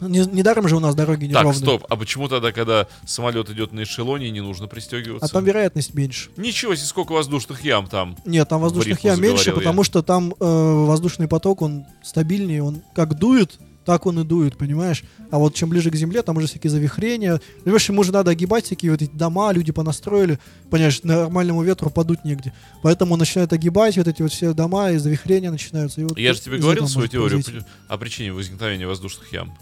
не- 0.00 0.26
недаром 0.26 0.68
же 0.68 0.76
у 0.76 0.80
нас 0.80 0.94
дороги 0.94 1.26
Так, 1.26 1.30
неровные. 1.42 1.54
стоп. 1.54 1.84
А 1.88 1.96
почему 1.96 2.28
тогда, 2.28 2.52
когда 2.52 2.86
самолет 3.06 3.50
идет 3.50 3.72
на 3.72 3.82
эшелоне, 3.82 4.30
не 4.30 4.40
нужно 4.40 4.66
пристегиваться? 4.68 5.26
А 5.26 5.28
там 5.28 5.44
вероятность 5.44 5.94
меньше. 5.94 6.30
Ничего 6.36 6.74
себе, 6.74 6.86
сколько 6.86 7.12
воздушных 7.12 7.64
ям 7.64 7.86
там. 7.86 8.16
Нет, 8.24 8.48
там 8.48 8.60
воздушных 8.60 9.02
ям 9.04 9.20
меньше, 9.20 9.50
я. 9.50 9.54
потому 9.56 9.82
что 9.84 10.02
там 10.02 10.34
э, 10.38 10.44
воздушный 10.86 11.28
поток, 11.28 11.62
он 11.62 11.84
стабильнее, 12.02 12.62
он 12.62 12.82
как 12.94 13.18
дует, 13.18 13.58
так 13.84 14.04
он 14.04 14.20
и 14.20 14.24
дует, 14.24 14.58
понимаешь? 14.58 15.02
А 15.30 15.38
вот 15.38 15.54
чем 15.54 15.70
ближе 15.70 15.90
к 15.90 15.94
земле, 15.94 16.22
там 16.22 16.36
уже 16.36 16.46
всякие 16.46 16.70
завихрения. 16.70 17.40
Понимаешь, 17.64 17.88
ему 17.88 18.02
же 18.02 18.12
надо 18.12 18.30
огибать 18.30 18.66
всякие 18.66 18.90
вот 18.92 19.00
эти 19.00 19.10
дома, 19.10 19.50
люди 19.50 19.72
понастроили, 19.72 20.38
понимаешь, 20.70 21.02
нормальному 21.04 21.62
ветру 21.62 21.88
подуть 21.88 22.22
негде. 22.22 22.52
Поэтому 22.82 23.14
он 23.14 23.18
начинает 23.20 23.50
огибать 23.54 23.96
вот 23.96 24.06
эти 24.06 24.20
вот 24.20 24.30
все 24.30 24.52
дома, 24.52 24.90
и 24.90 24.98
завихрения 24.98 25.50
начинаются. 25.50 26.02
И 26.02 26.04
вот 26.04 26.18
Я 26.18 26.34
же 26.34 26.40
тебе 26.42 26.58
говорил 26.58 26.86
свою 26.86 27.08
теорию 27.08 27.42
произойти. 27.42 27.66
о 27.88 27.96
причине 27.96 28.34
возникновения 28.34 28.86
воздушных 28.86 29.32
ям. 29.32 29.56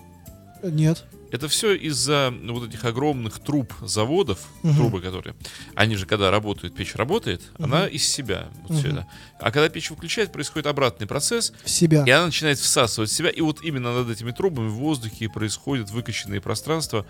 Нет. 0.71 1.05
Это 1.33 1.49
все 1.49 1.75
из-за 1.75 2.33
ну, 2.41 2.55
вот 2.55 2.69
этих 2.69 2.85
огромных 2.85 3.41
труб 3.41 3.73
заводов, 3.83 4.39
Мгм. 4.63 4.77
трубы, 4.77 5.01
которые, 5.01 5.35
они 5.75 5.97
же 5.97 6.07
когда 6.07 6.31
работают, 6.31 6.75
печь 6.75 6.95
работает, 6.95 7.43
она 7.59 7.87
из 7.89 8.07
себя, 8.07 8.49
вот 8.69 8.79
всё 8.79 8.89
Мгм. 8.89 8.99
это. 8.99 9.07
А 9.41 9.51
когда 9.51 9.69
печь 9.69 9.91
выключает, 9.91 10.31
происходит 10.33 10.67
обратный 10.69 11.07
процесс, 11.09 11.53
В 11.65 11.69
себя. 11.71 12.05
и 12.07 12.11
она 12.11 12.27
начинает 12.27 12.59
всасывать 12.59 13.11
в 13.11 13.13
себя, 13.13 13.29
и 13.31 13.41
вот 13.41 13.61
именно 13.63 13.93
над 13.93 14.09
этими 14.09 14.31
трубами 14.31 14.69
в 14.69 14.75
воздухе 14.75 15.29
происходят 15.29 15.91
выкачанные 15.91 16.41
пространства. 16.41 17.05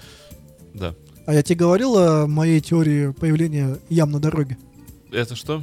Да. 0.72 0.94
А 1.26 1.34
я 1.34 1.42
тебе 1.42 1.56
говорил 1.56 1.96
о 1.98 2.26
моей 2.26 2.60
теории 2.60 3.12
появления 3.12 3.78
ям 3.90 4.10
на 4.12 4.18
дороге? 4.18 4.56
Это 5.12 5.36
что? 5.36 5.62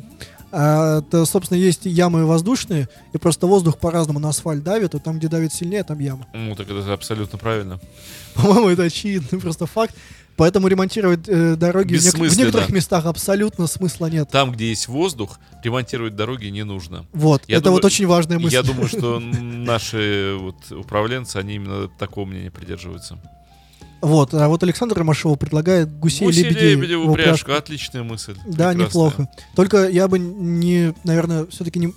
А, 0.56 1.00
это, 1.00 1.26
собственно, 1.26 1.58
есть 1.58 1.86
ямы 1.86 2.28
воздушные, 2.28 2.88
и 3.12 3.18
просто 3.18 3.48
воздух 3.48 3.80
по-разному 3.80 4.20
на 4.20 4.30
асфальт 4.30 4.64
давит, 4.64 4.94
и 4.94 5.00
там, 5.00 5.18
где 5.18 5.28
давит 5.28 5.52
сильнее, 5.52 5.84
там 5.84 5.98
яма. 6.00 6.28
Ну, 6.34 6.56
так 6.56 6.70
это 6.70 6.94
абсолютно 6.94 7.40
правильно. 7.40 7.80
По-моему, 8.36 8.70
это 8.70 8.84
очевидный 8.84 9.40
просто 9.40 9.66
факт. 9.66 9.96
Поэтому 10.36 10.68
ремонтировать 10.68 11.28
э, 11.28 11.56
дороги 11.56 11.96
в, 11.96 12.02
нек- 12.04 12.30
в 12.30 12.38
некоторых 12.38 12.70
местах 12.70 13.06
абсолютно 13.06 13.68
смысла 13.68 14.08
нет. 14.08 14.30
Там, 14.30 14.52
где 14.52 14.70
есть 14.70 14.88
воздух, 14.88 15.40
ремонтировать 15.64 16.16
дороги 16.16 16.48
не 16.48 16.64
нужно. 16.64 17.06
Вот, 17.14 17.44
Я 17.48 17.58
это 17.58 17.66
думаю- 17.66 17.78
вот 17.78 17.86
очень 17.86 18.08
важная 18.08 18.40
мысль. 18.40 18.54
Я 18.56 18.64
думаю, 18.64 18.88
что 18.88 19.20
наши 19.64 20.36
вот 20.40 20.56
управленцы, 20.72 21.38
они 21.38 21.56
именно 21.56 21.88
такого 21.88 22.26
мнения 22.26 22.50
придерживаются. 22.52 23.20
Вот, 24.04 24.34
а 24.34 24.50
вот 24.50 24.62
Александр 24.64 24.98
Ромашов 24.98 25.40
предлагает 25.40 25.98
гусей 25.98 26.28
Гуси 26.28 26.40
лебедей 26.44 26.76
лебеди 26.76 26.94
в 26.96 27.10
упряжку. 27.10 27.54
Отличная 27.54 28.04
мысль. 28.04 28.36
Да, 28.46 28.70
Прекрасная. 28.72 28.76
неплохо. 28.76 29.30
Только 29.56 29.88
я 29.88 30.10
бы 30.10 30.20
не, 30.20 30.94
наверное, 31.06 31.46
все-таки 31.46 31.80
не 31.80 31.94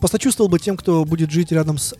посочувствовал 0.00 0.50
бы 0.50 0.58
тем, 0.58 0.76
кто 0.76 1.04
будет 1.04 1.30
жить 1.30 1.52
рядом 1.52 1.78
с 1.78 1.94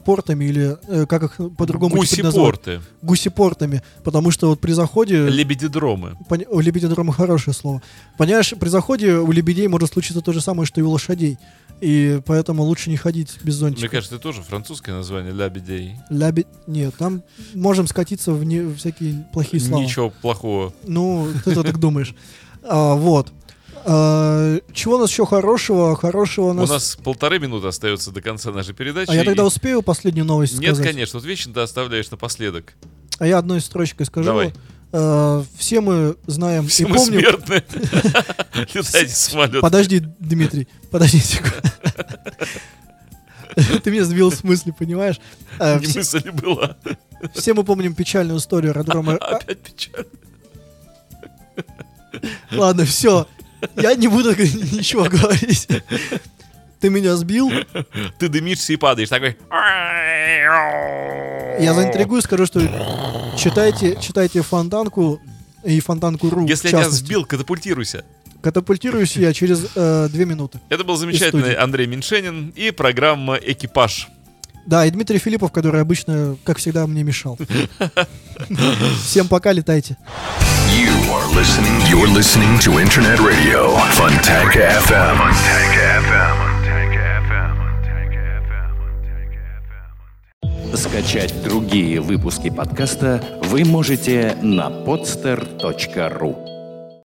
аэропортами 0.00 0.44
или 0.46 0.76
э, 0.88 1.06
как 1.06 1.22
их 1.24 1.40
по-другому 1.56 2.04
теперь 2.04 2.24
назвать? 2.24 2.54
Гуси-порты. 2.56 2.80
гусепортами, 3.02 3.82
потому 4.04 4.30
что 4.30 4.48
вот 4.48 4.60
при 4.60 4.72
заходе... 4.72 5.28
Лебедидромы. 5.28 6.16
Поня- 6.28 6.46
У 6.48 6.60
лебедидрома 6.60 7.12
хорошее 7.12 7.54
слово. 7.54 7.82
Понимаешь, 8.18 8.52
при 8.58 8.68
заходе 8.68 9.14
у 9.14 9.30
лебедей 9.32 9.68
может 9.68 9.92
случиться 9.92 10.20
то 10.20 10.32
же 10.32 10.40
самое, 10.40 10.66
что 10.66 10.80
и 10.80 10.84
у 10.84 10.90
лошадей. 10.90 11.38
И 11.80 12.20
поэтому 12.26 12.62
лучше 12.62 12.90
не 12.90 12.96
ходить 12.96 13.38
без 13.42 13.54
зонтика. 13.54 13.80
Мне 13.82 13.88
кажется, 13.88 14.16
это 14.16 14.22
тоже 14.22 14.42
французское 14.42 14.94
название 14.94 15.32
лебедей. 15.32 15.94
Лябе- 16.10 16.46
Нет, 16.66 16.94
там 16.98 17.22
можем 17.54 17.86
скатиться 17.86 18.32
в 18.32 18.44
не- 18.44 18.74
всякие 18.74 19.26
плохие 19.32 19.62
слова. 19.62 19.82
Ничего 19.82 20.10
плохого. 20.10 20.72
Ну, 20.84 21.28
ты 21.44 21.54
так 21.62 21.78
думаешь. 21.78 22.14
А, 22.62 22.94
вот. 22.94 23.32
А, 23.84 24.58
чего 24.72 24.96
у 24.96 24.98
нас 24.98 25.10
еще 25.10 25.24
хорошего? 25.26 25.96
Хорошего 25.96 26.46
у 26.46 26.50
У 26.50 26.52
нас... 26.54 26.68
нас 26.68 26.96
полторы 27.02 27.38
минуты 27.38 27.66
остается 27.68 28.10
до 28.10 28.20
конца 28.20 28.50
нашей 28.50 28.74
передачи. 28.74 29.10
А 29.10 29.14
я 29.14 29.24
тогда 29.24 29.42
и- 29.42 29.46
успею 29.46 29.82
последнюю 29.82 30.24
новость 30.26 30.58
Нет, 30.58 30.74
сказать? 30.74 30.92
конечно. 30.92 31.18
Вот 31.18 31.26
вечно 31.26 31.52
ты 31.54 31.60
оставляешь 31.60 32.10
напоследок. 32.10 32.74
А 33.18 33.26
я 33.26 33.38
одной 33.38 33.60
строчкой 33.60 34.06
скажу. 34.06 34.26
Давай. 34.26 34.52
Э, 34.92 35.42
все 35.56 35.80
мы 35.80 36.16
знаем 36.26 36.66
Все 36.66 36.82
и 36.84 36.86
мы 36.86 36.96
помним... 36.96 37.20
смертны. 37.20 37.62
Летайте 38.74 39.14
самолет. 39.14 39.60
Подожди, 39.60 40.00
Дмитрий, 40.18 40.68
подожди 40.90 41.18
секунду. 41.20 41.56
Ты 43.82 43.90
меня 43.90 44.04
сбил 44.04 44.30
с 44.32 44.42
мысли, 44.44 44.72
понимаешь? 44.76 45.20
Э, 45.58 45.78
Не 45.78 45.86
все, 45.86 45.98
мысль 45.98 46.30
была. 46.30 46.76
все 47.34 47.54
мы 47.54 47.64
помним 47.64 47.94
печальную 47.94 48.38
историю 48.38 48.72
аэродрома. 48.72 49.16
А, 49.20 49.36
Опять 49.36 49.60
печаль. 49.60 50.06
Ладно, 52.52 52.84
все. 52.84 53.26
Я 53.76 53.94
не 53.94 54.08
буду 54.08 54.30
ничего 54.36 55.04
говорить. 55.04 55.68
Ты 56.80 56.88
меня 56.88 57.16
сбил. 57.16 57.50
Ты 58.18 58.28
дымишься 58.28 58.72
и 58.72 58.76
падаешь. 58.76 59.08
Такой... 59.08 59.36
Я 61.60 61.74
заинтригую, 61.74 62.22
скажу, 62.22 62.46
что 62.46 62.60
читайте, 63.36 63.98
читайте 64.00 64.40
Фонтанку 64.42 65.20
и 65.62 65.78
Фонтанку.ру. 65.80 66.46
Если 66.46 66.68
в 66.68 66.72
я 66.72 66.78
тебя 66.80 66.90
сбил, 66.90 67.26
катапультируйся. 67.26 68.04
Катапультируюсь 68.40 69.16
я 69.16 69.34
через 69.34 69.66
э, 69.74 70.08
две 70.10 70.24
минуты. 70.24 70.60
Это 70.70 70.82
был 70.82 70.96
замечательный. 70.96 71.54
Андрей 71.54 71.86
Меньшенин 71.86 72.54
и 72.56 72.70
программа 72.70 73.34
«Экипаж». 73.34 74.08
Да, 74.66 74.86
и 74.86 74.90
Дмитрий 74.90 75.18
Филиппов, 75.18 75.52
который 75.52 75.80
обычно, 75.80 76.36
как 76.44 76.58
всегда, 76.58 76.86
мне 76.86 77.02
мешал. 77.02 77.38
Всем 79.04 79.28
пока, 79.28 79.52
летайте. 79.52 79.96
You 80.68 80.92
are 81.10 81.26
listening. 81.34 81.80
You're 81.88 82.06
listening 82.06 82.58
to 82.60 82.78
Internet 82.78 83.18
Radio 83.18 83.76
Funtank 83.96 84.54
FM. 84.54 85.16
Funtank 85.16 85.74
FM. 86.06 86.50
Скачать 90.76 91.34
другие 91.42 92.00
выпуски 92.00 92.48
подкаста 92.48 93.22
вы 93.42 93.64
можете 93.64 94.36
на 94.40 94.68
podster.ru. 94.68 96.59